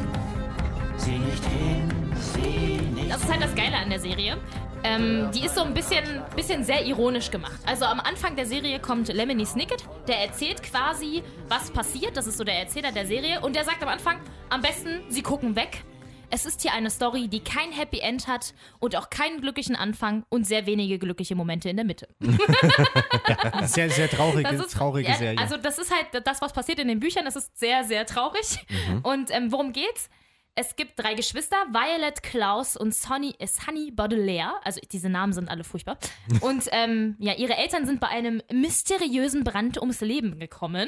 sieh 0.95 1.17
nicht 1.17 1.43
hin, 1.43 2.15
sieh 2.15 2.77
nicht 2.93 3.11
Das 3.11 3.23
ist 3.23 3.31
halt 3.31 3.43
das 3.43 3.55
Geile 3.55 3.77
an 3.77 3.89
der 3.89 3.99
Serie. 3.99 4.37
Ähm, 4.83 5.31
die 5.33 5.43
ist 5.43 5.55
so 5.55 5.63
ein 5.63 5.73
bisschen, 5.73 6.03
bisschen 6.35 6.63
sehr 6.63 6.85
ironisch 6.85 7.31
gemacht. 7.31 7.59
Also 7.65 7.85
am 7.85 7.99
Anfang 7.99 8.35
der 8.35 8.45
Serie 8.45 8.79
kommt 8.79 9.07
Lemony 9.07 9.43
Snicket, 9.43 9.83
der 10.07 10.19
erzählt 10.19 10.61
quasi, 10.61 11.23
was 11.49 11.71
passiert. 11.71 12.15
Das 12.15 12.27
ist 12.27 12.37
so 12.37 12.43
der 12.43 12.59
Erzähler 12.59 12.91
der 12.91 13.07
Serie. 13.07 13.41
Und 13.41 13.55
der 13.55 13.63
sagt 13.63 13.81
am 13.81 13.89
Anfang, 13.89 14.19
am 14.51 14.61
besten, 14.61 15.01
sie 15.09 15.23
gucken 15.23 15.55
weg. 15.55 15.83
Es 16.29 16.45
ist 16.45 16.61
hier 16.61 16.73
eine 16.73 16.89
Story, 16.89 17.27
die 17.27 17.39
kein 17.39 17.71
Happy 17.71 17.99
End 17.99 18.27
hat 18.27 18.53
und 18.79 18.95
auch 18.95 19.09
keinen 19.09 19.39
glücklichen 19.41 19.75
Anfang 19.75 20.25
und 20.29 20.45
sehr 20.45 20.65
wenige 20.65 20.99
glückliche 20.99 21.35
Momente 21.35 21.69
in 21.69 21.77
der 21.77 21.85
Mitte. 21.85 22.07
Sehr, 23.63 23.89
sehr 23.89 24.09
traurige, 24.09 24.43
Das 24.49 24.65
ist, 24.65 24.73
traurige 24.73 25.09
ja, 25.09 25.15
Serie. 25.15 25.37
Also 25.37 25.57
das 25.57 25.77
ist 25.77 25.93
halt 25.93 26.25
das, 26.25 26.41
was 26.41 26.53
passiert 26.53 26.79
in 26.79 26.87
den 26.87 26.99
Büchern. 26.99 27.25
Das 27.25 27.35
ist 27.35 27.57
sehr, 27.57 27.83
sehr 27.83 28.05
traurig. 28.05 28.65
Und 29.03 29.29
ähm, 29.31 29.51
worum 29.51 29.73
geht's? 29.73 30.09
Es 30.55 30.75
gibt 30.75 30.97
drei 30.97 31.13
Geschwister, 31.13 31.55
Violet, 31.69 32.23
Klaus 32.23 32.75
und 32.75 32.93
Sonny, 32.93 33.35
äh, 33.37 33.45
Sunny 33.45 33.91
Baudelaire. 33.91 34.55
Also 34.63 34.81
diese 34.91 35.07
Namen 35.09 35.31
sind 35.33 35.49
alle 35.49 35.63
furchtbar. 35.63 35.99
Und 36.41 36.63
ähm, 36.71 37.15
ja, 37.19 37.33
ihre 37.33 37.55
Eltern 37.55 37.85
sind 37.85 37.99
bei 37.99 38.07
einem 38.07 38.41
mysteriösen 38.51 39.43
Brand 39.43 39.79
ums 39.79 40.01
Leben 40.01 40.39
gekommen. 40.39 40.87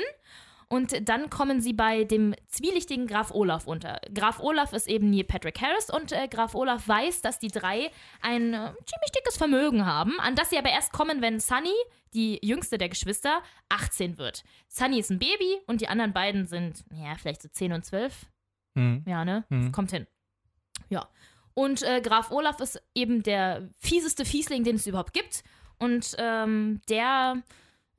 Und 0.72 1.10
dann 1.10 1.32
kommen 1.32 1.62
sie 1.62 1.74
bei 1.74 2.04
dem 2.04 2.36
zwielichtigen 2.48 3.08
Graf 3.08 3.32
Olaf 3.32 3.66
unter. 3.66 4.00
Graf 4.14 4.40
Olaf 4.40 4.72
ist 4.72 4.88
eben 4.88 5.10
Neil 5.10 5.24
Patrick 5.24 5.60
Harris 5.60 5.90
und 5.90 6.12
äh, 6.12 6.28
Graf 6.28 6.54
Olaf 6.54 6.88
weiß, 6.88 7.22
dass 7.22 7.40
die 7.40 7.48
drei 7.48 7.90
ein 8.22 8.54
äh, 8.54 8.72
ziemlich 8.86 9.12
dickes 9.18 9.36
Vermögen 9.36 9.88
haben, 9.88 10.20
an 10.20 10.36
das 10.36 10.52
sie 10.52 10.60
aber 10.60 10.70
erst 10.70 10.94
kommen, 10.94 11.24
wenn 11.24 11.40
Sunny, 11.40 11.74
die 12.14 12.40
jüngste 12.44 12.78
der 12.78 12.90
Geschwister, 12.90 13.42
18 13.70 14.20
wird. 14.20 14.44
Sunny 14.68 15.00
ist 15.00 15.10
ein 15.10 15.18
Baby 15.18 15.58
und 15.66 15.82
die 15.82 15.88
anderen 15.88 16.14
beiden 16.14 16.46
sind, 16.46 16.84
ja, 16.94 17.16
vielleicht 17.16 17.42
so 17.42 17.50
10 17.50 17.74
und 17.74 17.84
12. 17.84 18.28
Hm. 18.76 19.04
Ja, 19.08 19.26
ne? 19.26 19.46
Mhm. 19.50 19.72
Kommt 19.72 19.90
hin. 19.90 20.06
Ja. 20.90 21.10
Und 21.56 21.82
äh, 21.82 22.00
Graf 22.02 22.30
Olaf 22.30 22.60
ist 22.60 22.80
eben 22.94 23.24
der 23.24 23.70
fieseste 23.80 24.24
Fiesling, 24.24 24.64
den 24.64 24.76
es 24.76 24.86
überhaupt 24.86 25.14
gibt. 25.14 25.44
Und 25.80 26.16
ähm, 26.20 26.80
der 26.90 27.42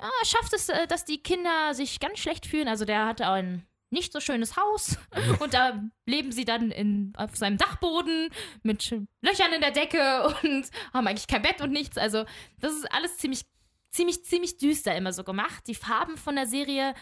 ja, 0.01 0.11
schafft 0.25 0.53
es, 0.53 0.69
äh, 0.69 0.87
dass 0.87 1.05
die 1.05 1.23
Kinder 1.23 1.75
sich 1.75 2.01
ganz 2.01 2.19
schlecht 2.19 2.47
fühlen. 2.47 2.69
Also 2.69 2.85
der 2.85 3.07
hatte 3.07 3.29
ein 3.29 3.67
nicht 3.91 4.13
so 4.13 4.21
schönes 4.21 4.57
Haus 4.57 4.99
und 5.41 5.53
da 5.53 5.83
leben 6.07 6.31
sie 6.33 6.45
dann 6.45 6.71
in, 6.71 7.13
auf 7.17 7.37
seinem 7.37 7.59
Dachboden 7.59 8.31
mit 8.63 8.91
Löchern 9.21 9.53
in 9.53 9.61
der 9.61 9.73
Decke 9.73 10.35
und 10.43 10.71
haben 10.95 11.07
eigentlich 11.07 11.27
kein 11.27 11.43
Bett 11.43 11.61
und 11.61 11.73
nichts. 11.73 11.99
Also 11.99 12.25
das 12.59 12.73
ist 12.73 12.91
alles 12.93 13.17
ziemlich, 13.17 13.43
ziemlich, 13.91 14.25
ziemlich 14.25 14.59
düster 14.59 14.95
immer 14.97 15.13
so 15.13 15.25
gemacht. 15.25 15.65
Die 15.67 15.75
Farben 15.75 16.17
von 16.17 16.37
der 16.37 16.47
Serie 16.47 16.95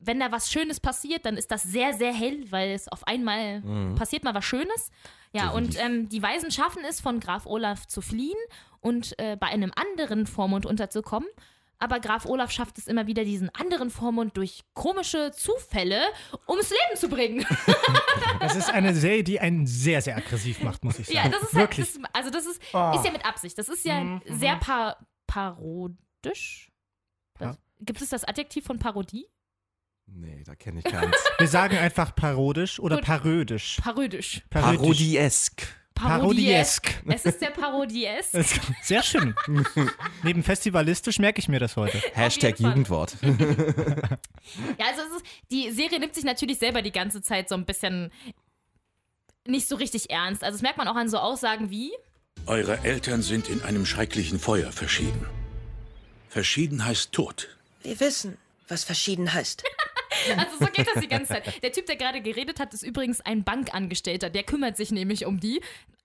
wenn 0.00 0.18
da 0.18 0.32
was 0.32 0.50
Schönes 0.50 0.80
passiert, 0.80 1.26
dann 1.26 1.36
ist 1.36 1.50
das 1.50 1.62
sehr, 1.62 1.92
sehr 1.92 2.12
hell, 2.12 2.50
weil 2.50 2.70
es 2.70 2.88
auf 2.88 3.06
einmal 3.06 3.60
passiert 3.96 4.24
mal 4.24 4.34
was 4.34 4.44
Schönes. 4.44 4.90
Ja, 5.32 5.50
und 5.50 5.78
ähm, 5.78 6.08
die 6.08 6.22
Weisen 6.22 6.50
schaffen 6.50 6.82
es, 6.88 7.00
von 7.00 7.20
Graf 7.20 7.46
Olaf 7.46 7.86
zu 7.86 8.00
fliehen 8.00 8.38
und 8.80 9.16
äh, 9.18 9.36
bei 9.38 9.46
einem 9.48 9.72
anderen 9.76 10.26
Vormund 10.26 10.66
unterzukommen. 10.66 11.28
Aber 11.82 11.98
Graf 11.98 12.26
Olaf 12.26 12.50
schafft 12.50 12.76
es 12.78 12.86
immer 12.86 13.06
wieder, 13.06 13.24
diesen 13.24 13.48
anderen 13.54 13.90
Vormund 13.90 14.36
durch 14.36 14.60
komische 14.74 15.32
Zufälle 15.34 16.00
ums 16.46 16.70
Leben 16.70 16.96
zu 16.96 17.08
bringen. 17.08 17.46
Das 18.40 18.56
ist 18.56 18.70
eine 18.70 18.94
Serie, 18.94 19.22
die 19.22 19.38
einen 19.40 19.66
sehr, 19.66 20.00
sehr 20.02 20.16
aggressiv 20.16 20.62
macht, 20.62 20.82
muss 20.84 20.98
ich 20.98 21.06
sagen. 21.08 21.18
Ja, 21.18 21.28
das 21.28 21.42
ist 21.42 21.52
halt, 21.54 21.68
Wirklich. 21.76 21.92
das, 21.92 22.02
also 22.12 22.30
das 22.30 22.46
ist, 22.46 22.60
Oh. 22.72 22.92
ist 22.94 23.04
ja 23.04 23.12
mit 23.12 23.24
Absicht. 23.24 23.56
Das 23.58 23.68
ist 23.68 23.84
ja 23.84 24.00
Mhm, 24.00 24.22
sehr 24.26 24.56
pa 24.56 24.96
parodisch. 25.26 26.70
Pa- 27.38 27.56
gibt 27.80 28.00
es 28.02 28.08
das 28.10 28.24
Adjektiv 28.24 28.64
von 28.64 28.78
Parodie? 28.78 29.26
Nee, 30.06 30.42
da 30.44 30.54
kenne 30.56 30.80
ich 30.80 30.84
keins. 30.84 31.14
Wir 31.38 31.46
sagen 31.48 31.76
einfach 31.76 32.14
parodisch 32.14 32.80
oder 32.80 32.96
Gut. 32.96 33.04
parodisch. 33.04 33.78
Parodisch. 33.82 34.42
Parodisch. 34.50 34.78
Parodiesk. 34.80 35.66
Parodiesk. 36.00 37.02
Es 37.06 37.24
ist 37.24 37.40
der 37.40 37.50
Parodiesk. 37.50 38.30
Sehr 38.82 39.02
schön. 39.02 39.34
Neben 40.22 40.42
festivalistisch 40.42 41.18
merke 41.18 41.40
ich 41.40 41.48
mir 41.48 41.60
das 41.60 41.76
heute. 41.76 41.98
Hashtag. 42.14 42.58
Jugendwort. 42.58 43.16
Ja, 44.78 44.86
also 44.86 45.02
es 45.02 45.16
ist, 45.16 45.26
die 45.52 45.70
Serie 45.70 46.00
nimmt 46.00 46.14
sich 46.14 46.24
natürlich 46.24 46.58
selber 46.58 46.82
die 46.82 46.90
ganze 46.90 47.22
Zeit 47.22 47.48
so 47.48 47.54
ein 47.54 47.66
bisschen 47.66 48.10
nicht 49.46 49.68
so 49.68 49.76
richtig 49.76 50.10
ernst. 50.10 50.42
Also 50.42 50.56
das 50.56 50.62
merkt 50.62 50.78
man 50.78 50.88
auch 50.88 50.96
an 50.96 51.08
so 51.08 51.18
Aussagen 51.18 51.70
wie, 51.70 51.92
Eure 52.46 52.78
Eltern 52.84 53.22
sind 53.22 53.48
in 53.48 53.62
einem 53.62 53.86
schrecklichen 53.86 54.38
Feuer 54.38 54.72
verschieden. 54.72 55.26
Verschieden 56.28 56.84
heißt 56.84 57.12
Tod. 57.12 57.48
Wir 57.82 58.00
wissen, 58.00 58.38
was 58.68 58.84
verschieden 58.84 59.32
heißt. 59.32 59.62
also 60.36 60.56
so 60.58 60.66
geht 60.66 60.86
das 60.86 61.00
die 61.00 61.08
ganze 61.08 61.34
Zeit. 61.34 61.62
Der 61.62 61.72
Typ, 61.72 61.86
der 61.86 61.96
gerade 61.96 62.20
geredet 62.20 62.60
hat, 62.60 62.74
ist 62.74 62.82
übrigens 62.82 63.20
ein 63.20 63.44
Bankangestellter. 63.44 64.30
Der 64.30 64.42
kümmert 64.42 64.76
sich 64.76 64.90
nämlich 64.90 65.26
um 65.26 65.40
die. 65.40 65.60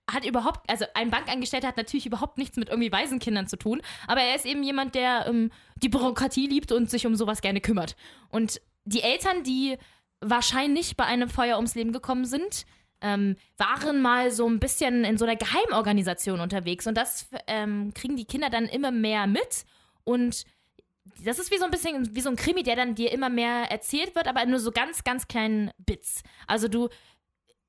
Hat 0.08 0.24
überhaupt, 0.24 0.70
also 0.70 0.84
ein 0.94 1.10
Bankangestellter 1.10 1.66
hat 1.66 1.76
natürlich 1.76 2.06
überhaupt 2.06 2.38
nichts 2.38 2.56
mit 2.56 2.68
irgendwie 2.68 2.92
Waisenkindern 2.92 3.48
zu 3.48 3.56
tun, 3.56 3.82
aber 4.06 4.20
er 4.20 4.36
ist 4.36 4.46
eben 4.46 4.62
jemand, 4.62 4.94
der 4.94 5.26
ähm, 5.26 5.50
die 5.82 5.88
Bürokratie 5.88 6.46
liebt 6.46 6.70
und 6.70 6.88
sich 6.88 7.08
um 7.08 7.16
sowas 7.16 7.40
gerne 7.40 7.60
kümmert. 7.60 7.96
Und 8.28 8.60
die 8.84 9.02
Eltern, 9.02 9.42
die 9.42 9.76
wahrscheinlich 10.20 10.96
bei 10.96 11.04
einem 11.04 11.28
Feuer 11.28 11.56
ums 11.56 11.74
Leben 11.74 11.92
gekommen 11.92 12.24
sind, 12.24 12.66
ähm, 13.00 13.36
waren 13.56 14.00
mal 14.00 14.30
so 14.30 14.48
ein 14.48 14.60
bisschen 14.60 15.04
in 15.04 15.18
so 15.18 15.24
einer 15.24 15.36
Geheimorganisation 15.36 16.40
unterwegs 16.40 16.86
und 16.86 16.96
das 16.96 17.28
ähm, 17.46 17.92
kriegen 17.94 18.16
die 18.16 18.24
Kinder 18.24 18.48
dann 18.48 18.66
immer 18.66 18.90
mehr 18.90 19.26
mit 19.26 19.64
und 20.04 20.44
das 21.24 21.38
ist 21.38 21.50
wie 21.50 21.58
so 21.58 21.64
ein 21.64 21.70
bisschen 21.70 22.14
wie 22.14 22.20
so 22.20 22.28
ein 22.28 22.36
Krimi, 22.36 22.62
der 22.62 22.76
dann 22.76 22.94
dir 22.94 23.12
immer 23.12 23.28
mehr 23.28 23.70
erzählt 23.70 24.14
wird, 24.14 24.28
aber 24.28 24.44
nur 24.46 24.60
so 24.60 24.70
ganz, 24.70 25.04
ganz 25.04 25.28
kleinen 25.28 25.70
Bits. 25.78 26.22
Also 26.46 26.68
du 26.68 26.88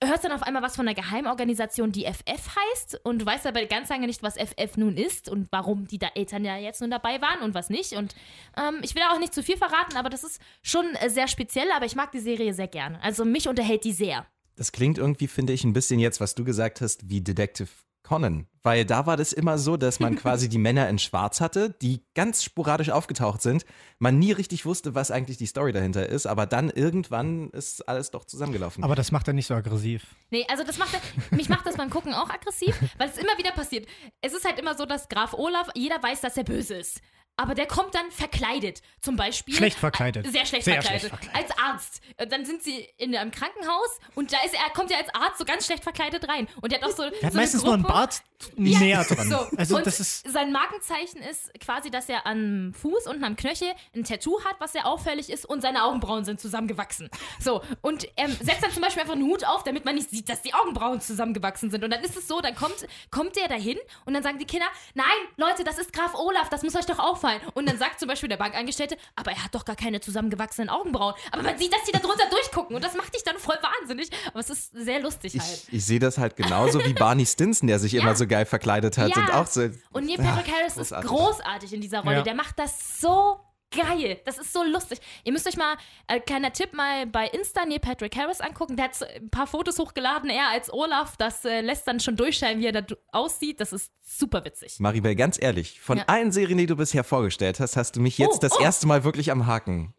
hörst 0.03 0.23
dann 0.23 0.31
auf 0.31 0.43
einmal 0.43 0.61
was 0.61 0.75
von 0.75 0.87
einer 0.87 0.95
Geheimorganisation, 0.95 1.91
die 1.91 2.05
FF 2.05 2.55
heißt 2.55 3.01
und 3.03 3.19
du 3.19 3.25
weißt 3.25 3.47
aber 3.47 3.65
ganz 3.65 3.89
lange 3.89 4.05
nicht, 4.05 4.21
was 4.21 4.35
FF 4.35 4.77
nun 4.77 4.95
ist 4.95 5.27
und 5.27 5.47
warum 5.51 5.87
die 5.87 5.97
da 5.97 6.09
Eltern 6.13 6.45
ja 6.45 6.57
jetzt 6.57 6.81
nun 6.81 6.91
dabei 6.91 7.19
waren 7.21 7.41
und 7.41 7.55
was 7.55 7.69
nicht. 7.69 7.93
Und 7.93 8.13
ähm, 8.57 8.79
ich 8.83 8.93
will 8.95 9.01
auch 9.11 9.19
nicht 9.19 9.33
zu 9.33 9.41
viel 9.41 9.57
verraten, 9.57 9.97
aber 9.97 10.09
das 10.09 10.23
ist 10.23 10.39
schon 10.61 10.85
äh, 10.95 11.09
sehr 11.09 11.27
speziell, 11.27 11.71
aber 11.75 11.85
ich 11.85 11.95
mag 11.95 12.11
die 12.11 12.19
Serie 12.19 12.53
sehr 12.53 12.67
gerne. 12.67 13.01
Also 13.01 13.25
mich 13.25 13.47
unterhält 13.47 13.83
die 13.85 13.93
sehr. 13.93 14.27
Das 14.55 14.71
klingt 14.71 14.97
irgendwie, 14.97 15.27
finde 15.27 15.53
ich, 15.53 15.63
ein 15.63 15.73
bisschen 15.73 15.99
jetzt, 15.99 16.19
was 16.19 16.35
du 16.35 16.43
gesagt 16.43 16.81
hast, 16.81 17.09
wie 17.09 17.21
Detective 17.21 17.69
Conan. 18.07 18.47
Weil 18.63 18.85
da 18.85 19.05
war 19.05 19.15
das 19.17 19.31
immer 19.31 19.57
so, 19.57 19.77
dass 19.77 19.99
man 19.99 20.15
quasi 20.15 20.49
die 20.49 20.57
Männer 20.57 20.89
in 20.89 20.99
Schwarz 20.99 21.39
hatte, 21.39 21.69
die 21.81 22.01
ganz 22.15 22.43
sporadisch 22.43 22.89
aufgetaucht 22.89 23.41
sind. 23.41 23.65
Man 23.99 24.19
nie 24.19 24.31
richtig 24.31 24.65
wusste, 24.65 24.95
was 24.95 25.11
eigentlich 25.11 25.37
die 25.37 25.45
Story 25.45 25.71
dahinter 25.71 26.07
ist, 26.07 26.25
aber 26.25 26.45
dann 26.45 26.69
irgendwann 26.69 27.49
ist 27.51 27.87
alles 27.87 28.11
doch 28.11 28.25
zusammengelaufen. 28.25 28.83
Aber 28.83 28.95
das 28.95 29.11
macht 29.11 29.27
er 29.27 29.33
nicht 29.33 29.47
so 29.47 29.53
aggressiv. 29.53 30.15
Nee, 30.31 30.45
also 30.49 30.63
das 30.63 30.77
macht, 30.77 30.99
mich 31.31 31.49
macht 31.49 31.65
das 31.65 31.77
beim 31.77 31.89
Gucken 31.89 32.13
auch 32.13 32.29
aggressiv, 32.29 32.77
weil 32.97 33.09
es 33.09 33.17
immer 33.17 33.37
wieder 33.37 33.51
passiert. 33.51 33.87
Es 34.21 34.33
ist 34.33 34.45
halt 34.45 34.59
immer 34.59 34.75
so, 34.75 34.85
dass 34.85 35.07
Graf 35.07 35.33
Olaf, 35.33 35.69
jeder 35.75 36.01
weiß, 36.01 36.21
dass 36.21 36.35
er 36.35 36.43
böse 36.43 36.75
ist. 36.75 37.01
Aber 37.37 37.55
der 37.55 37.67
kommt 37.67 37.93
dann 37.95 38.11
verkleidet. 38.11 38.81
Zum 38.99 39.15
Beispiel. 39.15 39.53
Schlecht 39.55 39.77
verkleidet. 39.77 40.25
Sehr 40.31 40.45
schlecht, 40.45 40.65
Sehr 40.65 40.81
verkleidet. 40.81 41.09
schlecht 41.09 41.23
verkleidet. 41.23 41.51
Als 41.51 41.59
Arzt. 41.63 42.01
Und 42.19 42.31
Dann 42.31 42.45
sind 42.45 42.63
sie 42.63 42.87
in 42.97 43.15
einem 43.15 43.31
Krankenhaus 43.31 43.99
und 44.15 44.33
da 44.33 44.37
ist 44.43 44.53
er, 44.55 44.73
kommt 44.73 44.91
er 44.91 44.97
als 44.97 45.13
Arzt 45.13 45.37
so 45.37 45.45
ganz 45.45 45.65
schlecht 45.65 45.83
verkleidet 45.83 46.27
rein. 46.27 46.47
Und 46.61 46.71
der 46.71 46.81
hat 46.81 46.89
auch 46.89 46.95
so. 46.95 47.03
Er 47.03 47.11
hat 47.27 47.33
so 47.33 47.37
meistens 47.37 47.63
nur 47.63 47.73
einen 47.75 47.83
Bart 47.83 48.21
Ja, 48.57 48.79
näher 48.79 49.03
dran. 49.03 49.29
So. 49.29 49.37
Also 49.55 49.77
und 49.77 49.85
das 49.85 49.99
ist. 49.99 50.27
sein 50.31 50.51
Markenzeichen 50.51 51.21
ist 51.21 51.51
quasi, 51.59 51.91
dass 51.91 52.09
er 52.09 52.25
am 52.25 52.73
Fuß 52.73 53.05
und 53.07 53.23
am 53.23 53.35
Knöchel 53.35 53.71
ein 53.95 54.03
Tattoo 54.03 54.43
hat, 54.43 54.55
was 54.59 54.71
sehr 54.73 54.87
auffällig 54.87 55.29
ist 55.29 55.45
und 55.45 55.61
seine 55.61 55.83
Augenbrauen 55.83 56.25
sind 56.25 56.41
zusammengewachsen. 56.41 57.09
So, 57.39 57.61
und 57.81 58.07
er 58.15 58.29
setzt 58.29 58.63
dann 58.63 58.71
zum 58.71 58.81
Beispiel 58.81 59.01
einfach 59.03 59.15
einen 59.15 59.25
Hut 59.29 59.45
auf, 59.45 59.63
damit 59.63 59.85
man 59.85 59.95
nicht 59.95 60.09
sieht, 60.09 60.27
dass 60.29 60.41
die 60.41 60.53
Augenbrauen 60.55 61.01
zusammengewachsen 61.01 61.69
sind. 61.69 61.83
Und 61.83 61.91
dann 61.91 62.03
ist 62.03 62.17
es 62.17 62.27
so, 62.27 62.41
dann 62.41 62.55
kommt, 62.55 62.87
kommt 63.11 63.35
der 63.35 63.47
dahin 63.47 63.77
und 64.05 64.13
dann 64.15 64.23
sagen 64.23 64.39
die 64.39 64.45
Kinder, 64.45 64.65
nein, 64.95 65.05
Leute, 65.35 65.63
das 65.63 65.77
ist 65.77 65.93
Graf 65.93 66.15
Olaf, 66.15 66.49
das 66.49 66.63
muss 66.63 66.75
euch 66.75 66.85
doch 66.85 66.99
auffallen. 66.99 67.26
Und 67.53 67.67
dann 67.69 67.77
sagt 67.77 67.99
zum 67.99 68.07
Beispiel 68.07 68.29
der 68.29 68.37
Bankangestellte, 68.37 68.97
aber 69.15 69.31
er 69.31 69.43
hat 69.43 69.53
doch 69.55 69.65
gar 69.65 69.75
keine 69.75 69.99
zusammengewachsenen 69.99 70.69
Augenbrauen. 70.69 71.13
Aber 71.31 71.43
man 71.43 71.57
sieht, 71.57 71.73
dass 71.73 71.83
die 71.83 71.91
da 71.91 71.99
drunter 71.99 72.29
durchgucken 72.29 72.75
und 72.75 72.83
das 72.83 72.95
macht 72.95 73.13
dich 73.15 73.23
dann 73.23 73.37
voll 73.37 73.57
wahnsinnig. 73.61 74.09
Aber 74.29 74.39
es 74.39 74.49
ist 74.49 74.71
sehr 74.73 74.99
lustig 75.01 75.37
halt. 75.39 75.63
ich, 75.67 75.73
ich 75.73 75.85
sehe 75.85 75.99
das 75.99 76.17
halt 76.17 76.35
genauso 76.35 76.83
wie 76.85 76.93
Barney 76.93 77.25
Stinson, 77.25 77.67
der 77.67 77.79
sich 77.79 77.93
immer 77.95 78.15
so 78.15 78.27
geil 78.27 78.45
verkleidet 78.45 78.97
hat 78.97 79.15
Ja. 79.15 79.21
und 79.21 79.33
auch 79.33 79.47
so. 79.47 79.69
Und 79.91 80.05
Neil 80.05 80.17
Patrick 80.17 80.53
Harris 80.53 80.75
großartig. 80.75 81.05
ist 81.09 81.15
großartig 81.17 81.73
in 81.73 81.81
dieser 81.81 81.99
Rolle. 82.01 82.17
Ja. 82.17 82.21
Der 82.23 82.35
macht 82.35 82.57
das 82.59 82.99
so 82.99 83.39
geil. 83.75 84.19
Das 84.25 84.37
ist 84.37 84.53
so 84.53 84.63
lustig. 84.63 84.99
Ihr 85.23 85.31
müsst 85.33 85.47
euch 85.47 85.57
mal, 85.57 85.75
äh, 86.07 86.19
kleiner 86.19 86.53
Tipp, 86.53 86.73
mal 86.73 87.05
bei 87.05 87.27
Insta 87.27 87.65
Neil 87.65 87.79
Patrick 87.79 88.15
Harris 88.15 88.39
angucken. 88.41 88.75
Der 88.77 88.85
hat 88.85 89.01
ein 89.15 89.29
paar 89.29 89.47
Fotos 89.47 89.77
hochgeladen, 89.79 90.29
er 90.29 90.49
als 90.49 90.71
Olaf. 90.71 91.17
Das 91.17 91.43
äh, 91.45 91.61
lässt 91.61 91.87
dann 91.87 91.99
schon 91.99 92.15
durchscheinen, 92.15 92.61
wie 92.61 92.67
er 92.67 92.81
da 92.81 92.95
aussieht. 93.11 93.59
Das 93.59 93.73
ist 93.73 93.91
super 94.01 94.43
witzig. 94.45 94.79
Maribel, 94.79 95.15
ganz 95.15 95.41
ehrlich, 95.41 95.79
von 95.81 95.97
Ja. 95.97 96.03
allen 96.07 96.31
Serien, 96.31 96.57
die 96.57 96.65
du 96.65 96.75
bisher 96.75 97.03
vorgestellt 97.03 97.59
hast, 97.59 97.77
hast 97.77 97.95
du 97.95 97.99
mich 98.01 98.17
jetzt 98.17 98.35
Oh, 98.35 98.39
das 98.41 98.53
oh. 98.57 98.61
erste 98.61 98.87
Mal 98.87 99.03
wirklich 99.03 99.31
am 99.31 99.47
Haken. 99.47 99.93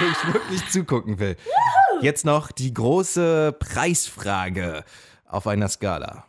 Wo 0.00 0.06
ich 0.06 0.34
wirklich 0.34 0.68
zugucken 0.70 1.18
will. 1.18 1.36
Jetzt 2.00 2.24
noch 2.24 2.52
die 2.52 2.72
große 2.72 3.56
Preisfrage 3.58 4.84
auf 5.24 5.46
einer 5.46 5.68
Skala. 5.68 6.24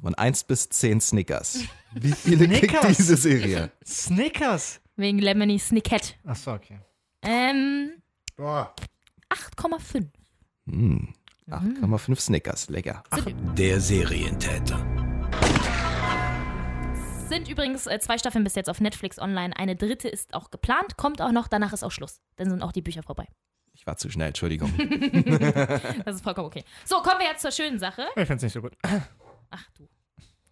Von 0.00 0.14
1 0.16 0.44
bis 0.44 0.68
10 0.68 1.00
Snickers. 1.00 1.60
Wie 1.92 2.12
viele 2.12 2.48
kriegt 2.48 2.70
Snickers? 2.72 2.96
diese 2.96 3.16
Serie? 3.16 3.70
Snickers. 3.86 4.80
Wegen 4.96 5.18
Lemony 5.18 5.58
Snicket. 5.58 6.16
Achso, 6.24 6.52
okay. 6.54 6.78
Ähm, 7.22 8.02
Boah. 8.36 8.74
8,5. 9.30 10.08
Hm, 10.66 11.14
8,5 11.48 12.20
Snickers, 12.20 12.68
lecker. 12.68 13.02
Der 13.56 13.80
Serientäter. 13.80 14.78
Sind 17.28 17.48
übrigens 17.48 17.86
äh, 17.86 17.98
zwei 18.00 18.18
Staffeln 18.18 18.44
bis 18.44 18.54
jetzt 18.54 18.68
auf 18.68 18.80
Netflix 18.80 19.18
online. 19.18 19.56
Eine 19.56 19.74
dritte 19.76 20.08
ist 20.08 20.34
auch 20.34 20.50
geplant, 20.50 20.98
kommt 20.98 21.22
auch 21.22 21.32
noch, 21.32 21.48
danach 21.48 21.72
ist 21.72 21.82
auch 21.82 21.90
Schluss. 21.90 22.20
Dann 22.36 22.50
sind 22.50 22.62
auch 22.62 22.72
die 22.72 22.82
Bücher 22.82 23.02
vorbei. 23.02 23.26
Ich 23.72 23.86
war 23.86 23.96
zu 23.96 24.10
schnell, 24.10 24.28
Entschuldigung. 24.28 24.70
Das 26.04 26.16
ist 26.16 26.22
vollkommen 26.22 26.48
okay. 26.48 26.64
So, 26.84 26.96
kommen 26.96 27.20
wir 27.20 27.26
jetzt 27.28 27.40
zur 27.40 27.50
schönen 27.52 27.78
Sache. 27.78 28.06
Ich 28.16 28.26
find's 28.26 28.42
nicht 28.42 28.52
so 28.52 28.60
gut. 28.60 28.76
Ach 29.50 29.64
du. 29.78 29.88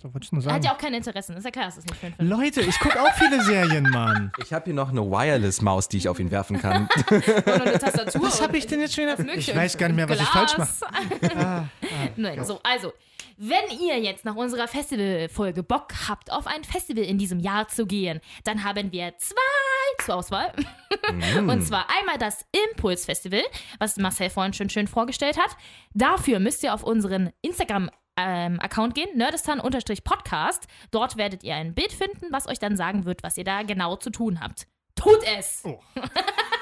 So 0.01 0.15
wollte 0.15 0.25
ich 0.25 0.33
nur 0.33 0.43
Er 0.43 0.47
hat 0.47 0.53
sagen. 0.53 0.65
ja 0.65 0.73
auch 0.73 0.79
keine 0.79 0.97
Interessen. 0.97 1.37
Ist 1.37 1.45
ja 1.45 1.51
klar, 1.51 1.67
dass 1.67 1.77
das 1.77 1.85
nicht 1.85 2.01
schön 2.01 2.15
findet. 2.15 2.39
Leute, 2.39 2.61
ich 2.63 2.79
gucke 2.81 3.01
auch 3.03 3.13
viele 3.15 3.43
Serien, 3.43 3.85
Mann. 3.91 4.33
Ich 4.43 4.53
habe 4.53 4.65
hier 4.65 4.75
noch 4.75 4.89
eine 4.89 5.03
Wireless-Maus, 5.03 5.89
die 5.89 5.99
ich 5.99 6.09
auf 6.09 6.19
ihn 6.19 6.31
werfen 6.31 6.61
kann. 6.61 6.89
Und 7.09 7.49
eine 7.49 7.79
Tastatur. 7.79 8.23
Was 8.23 8.41
habe 8.43 8.57
ich 8.57 8.67
denn 8.67 8.81
jetzt 8.81 8.95
schon 8.95 9.05
wieder? 9.05 9.35
Ich 9.35 9.55
weiß 9.55 9.77
gar 9.77 9.89
nicht 9.89 9.97
mehr, 9.97 10.09
was 10.09 10.21
ich 10.21 10.31
Glas. 10.31 10.53
falsch 10.53 10.59
mache. 10.59 11.69
Nein, 12.17 12.45
so, 12.45 12.61
also, 12.63 12.93
wenn 13.37 13.79
ihr 13.81 13.99
jetzt 14.01 14.25
nach 14.25 14.35
unserer 14.35 14.69
Festivalfolge 14.69 15.63
Bock 15.63 15.89
habt, 16.09 16.33
auf 16.33 16.47
ein 16.47 16.65
Festival 16.65 17.05
in 17.05 17.19
diesem 17.19 17.39
Jahr 17.39 17.69
zu 17.69 17.87
gehen, 17.87 18.21
dann 18.45 18.65
haben 18.65 18.93
wir 18.93 19.17
zwei 19.19 19.35
zur 20.05 20.17
Auswahl. 20.17 20.53
Und 21.47 21.63
zwar 21.67 21.87
einmal 21.99 22.19
das 22.19 22.45
Impuls 22.71 23.05
Festival, 23.05 23.43
was 23.79 23.97
Marcel 23.97 24.31
vorhin 24.31 24.53
schon 24.53 24.71
schön 24.71 24.89
vorgestellt 24.89 25.39
hat. 25.39 25.57
Dafür 25.95 26.39
müsst 26.39 26.63
ihr 26.63 26.75
auf 26.75 26.83
unseren 26.83 27.31
Instagram 27.43 27.91
ähm, 28.29 28.61
Account 28.61 28.95
gehen, 28.95 29.09
nerdistan-podcast. 29.17 30.67
Dort 30.91 31.17
werdet 31.17 31.43
ihr 31.45 31.55
ein 31.55 31.75
Bild 31.75 31.93
finden, 31.93 32.27
was 32.31 32.47
euch 32.49 32.59
dann 32.59 32.77
sagen 32.77 33.05
wird, 33.05 33.23
was 33.23 33.37
ihr 33.37 33.45
da 33.45 33.63
genau 33.63 33.97
zu 33.97 34.11
tun 34.11 34.41
habt. 34.41 34.67
Tut 34.95 35.21
es! 35.39 35.63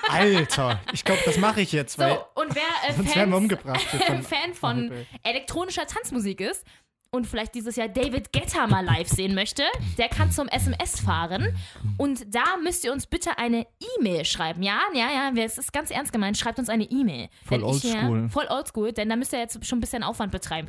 Alter, 0.08 0.80
ich 0.92 1.04
glaube, 1.04 1.20
das 1.24 1.38
mache 1.38 1.60
ich 1.60 1.72
jetzt, 1.72 1.98
weil 1.98 2.14
So, 2.14 2.42
und 2.42 2.54
wer 2.54 2.88
äh, 2.88 2.92
von- 2.92 4.22
Fan 4.22 4.54
von 4.54 4.92
elektronischer 5.22 5.86
Tanzmusik 5.86 6.40
ist 6.40 6.64
und 7.10 7.26
vielleicht 7.26 7.54
dieses 7.54 7.76
Jahr 7.76 7.88
David 7.88 8.32
Guetta 8.32 8.66
mal 8.66 8.84
live 8.84 9.08
sehen 9.08 9.34
möchte, 9.34 9.64
der 9.96 10.08
kann 10.08 10.30
zum 10.30 10.46
SMS 10.48 11.00
fahren. 11.00 11.56
Und 11.96 12.34
da 12.34 12.56
müsst 12.62 12.84
ihr 12.84 12.92
uns 12.92 13.06
bitte 13.06 13.38
eine 13.38 13.66
E-Mail 13.98 14.24
schreiben. 14.24 14.62
Ja, 14.62 14.80
ja, 14.94 15.08
ja, 15.10 15.42
es 15.42 15.58
ist 15.58 15.72
ganz 15.72 15.90
ernst 15.90 16.12
gemeint. 16.12 16.36
Schreibt 16.38 16.58
uns 16.58 16.68
eine 16.68 16.84
E-Mail. 16.84 17.28
Voll 17.46 17.60
ja, 17.60 17.66
oldschool. 17.66 18.28
Voll 18.28 18.46
oldschool, 18.50 18.92
denn 18.92 19.08
da 19.08 19.16
müsst 19.16 19.32
ihr 19.32 19.38
jetzt 19.40 19.64
schon 19.66 19.78
ein 19.78 19.80
bisschen 19.80 20.02
Aufwand 20.02 20.32
betreiben. 20.32 20.68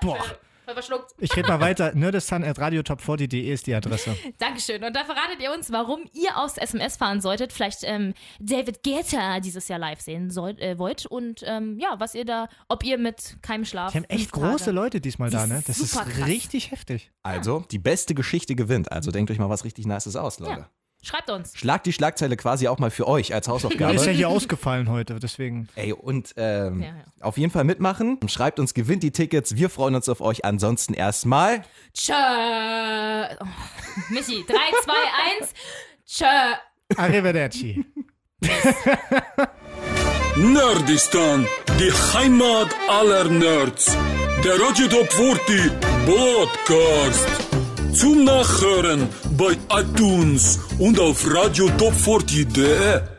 Boah. 0.00 0.18
Verschluckt. 0.74 1.12
Ich 1.18 1.34
rede 1.34 1.48
mal 1.48 1.60
weiter. 1.60 1.94
nerdistan.radiotop40.de 1.94 3.40
ist 3.50 3.66
die 3.66 3.74
Adresse. 3.74 4.14
Dankeschön. 4.36 4.84
Und 4.84 4.94
da 4.94 5.02
verratet 5.04 5.40
ihr 5.40 5.50
uns, 5.50 5.72
warum 5.72 6.00
ihr 6.12 6.36
aufs 6.36 6.58
SMS 6.58 6.98
fahren 6.98 7.22
solltet. 7.22 7.54
Vielleicht 7.54 7.84
ähm, 7.84 8.12
David 8.38 8.82
Guetta 8.82 9.40
dieses 9.40 9.66
Jahr 9.68 9.78
live 9.78 10.00
sehen 10.02 10.30
sollt, 10.30 10.60
äh, 10.60 10.78
wollt. 10.78 11.06
Und 11.06 11.42
ähm, 11.46 11.78
ja, 11.78 11.94
was 11.98 12.14
ihr 12.14 12.26
da, 12.26 12.48
ob 12.68 12.84
ihr 12.84 12.98
mit 12.98 13.38
keinem 13.40 13.64
Schlaf. 13.64 13.92
Die 13.92 13.96
haben 13.98 14.04
echt 14.04 14.30
fünf 14.30 14.32
Tage- 14.32 14.46
große 14.50 14.70
Leute 14.70 15.00
diesmal 15.00 15.30
da, 15.30 15.46
ne? 15.46 15.62
Das 15.66 15.78
ist 15.78 15.92
Super 15.92 16.04
krass. 16.04 16.26
richtig 16.26 16.70
heftig. 16.70 17.10
Also, 17.22 17.64
die 17.70 17.78
beste 17.78 18.14
Geschichte 18.14 18.54
gewinnt. 18.54 18.92
Also 18.92 19.10
denkt 19.10 19.30
euch 19.30 19.38
mal 19.38 19.48
was 19.48 19.64
richtig 19.64 19.86
Nices 19.86 20.16
aus, 20.16 20.38
Leute. 20.38 20.60
Ja. 20.60 20.70
Schreibt 21.00 21.30
uns. 21.30 21.56
Schlagt 21.56 21.86
die 21.86 21.92
Schlagzeile 21.92 22.36
quasi 22.36 22.66
auch 22.68 22.78
mal 22.78 22.90
für 22.90 23.06
euch 23.06 23.32
als 23.32 23.46
Ja, 23.46 23.52
Hausaufgabe. 23.52 23.94
ist 23.96 24.06
ja 24.06 24.12
hier 24.12 24.28
ausgefallen 24.28 24.90
heute, 24.90 25.18
deswegen. 25.20 25.68
Ey, 25.76 25.92
und 25.92 26.34
ähm, 26.36 26.82
Ja, 26.82 26.88
ja. 26.88 26.94
auf 27.20 27.38
jeden 27.38 27.52
Fall 27.52 27.64
mitmachen. 27.64 28.18
Schreibt 28.28 28.58
uns, 28.58 28.74
gewinnt 28.74 29.02
die 29.02 29.12
Tickets. 29.12 29.54
Wir 29.56 29.70
freuen 29.70 29.94
uns 29.94 30.08
auf 30.08 30.20
euch. 30.20 30.44
Ansonsten 30.44 30.94
erstmal. 30.94 31.62
Tschö. 31.94 32.12
Oh, 32.12 33.44
Michi, 34.10 34.44
3, 34.46 34.54
2, 34.84 34.92
1. 35.40 35.54
Tschö. 36.06 36.24
Arrivederci. 36.96 37.84
Nerdistan, 40.36 41.46
die 41.80 41.92
Heimat 42.16 42.68
aller 42.88 43.24
Nerds. 43.24 43.96
Der 44.44 44.54
Radio 44.60 44.86
Top 44.88 45.12
40 45.12 45.72
Podcast. 46.06 47.26
Zum 47.98 48.22
Nachhören 48.22 49.08
bei 49.36 49.56
iTunes 49.70 50.60
und 50.78 51.00
auf 51.00 51.26
radiotop40.de. 51.26 53.17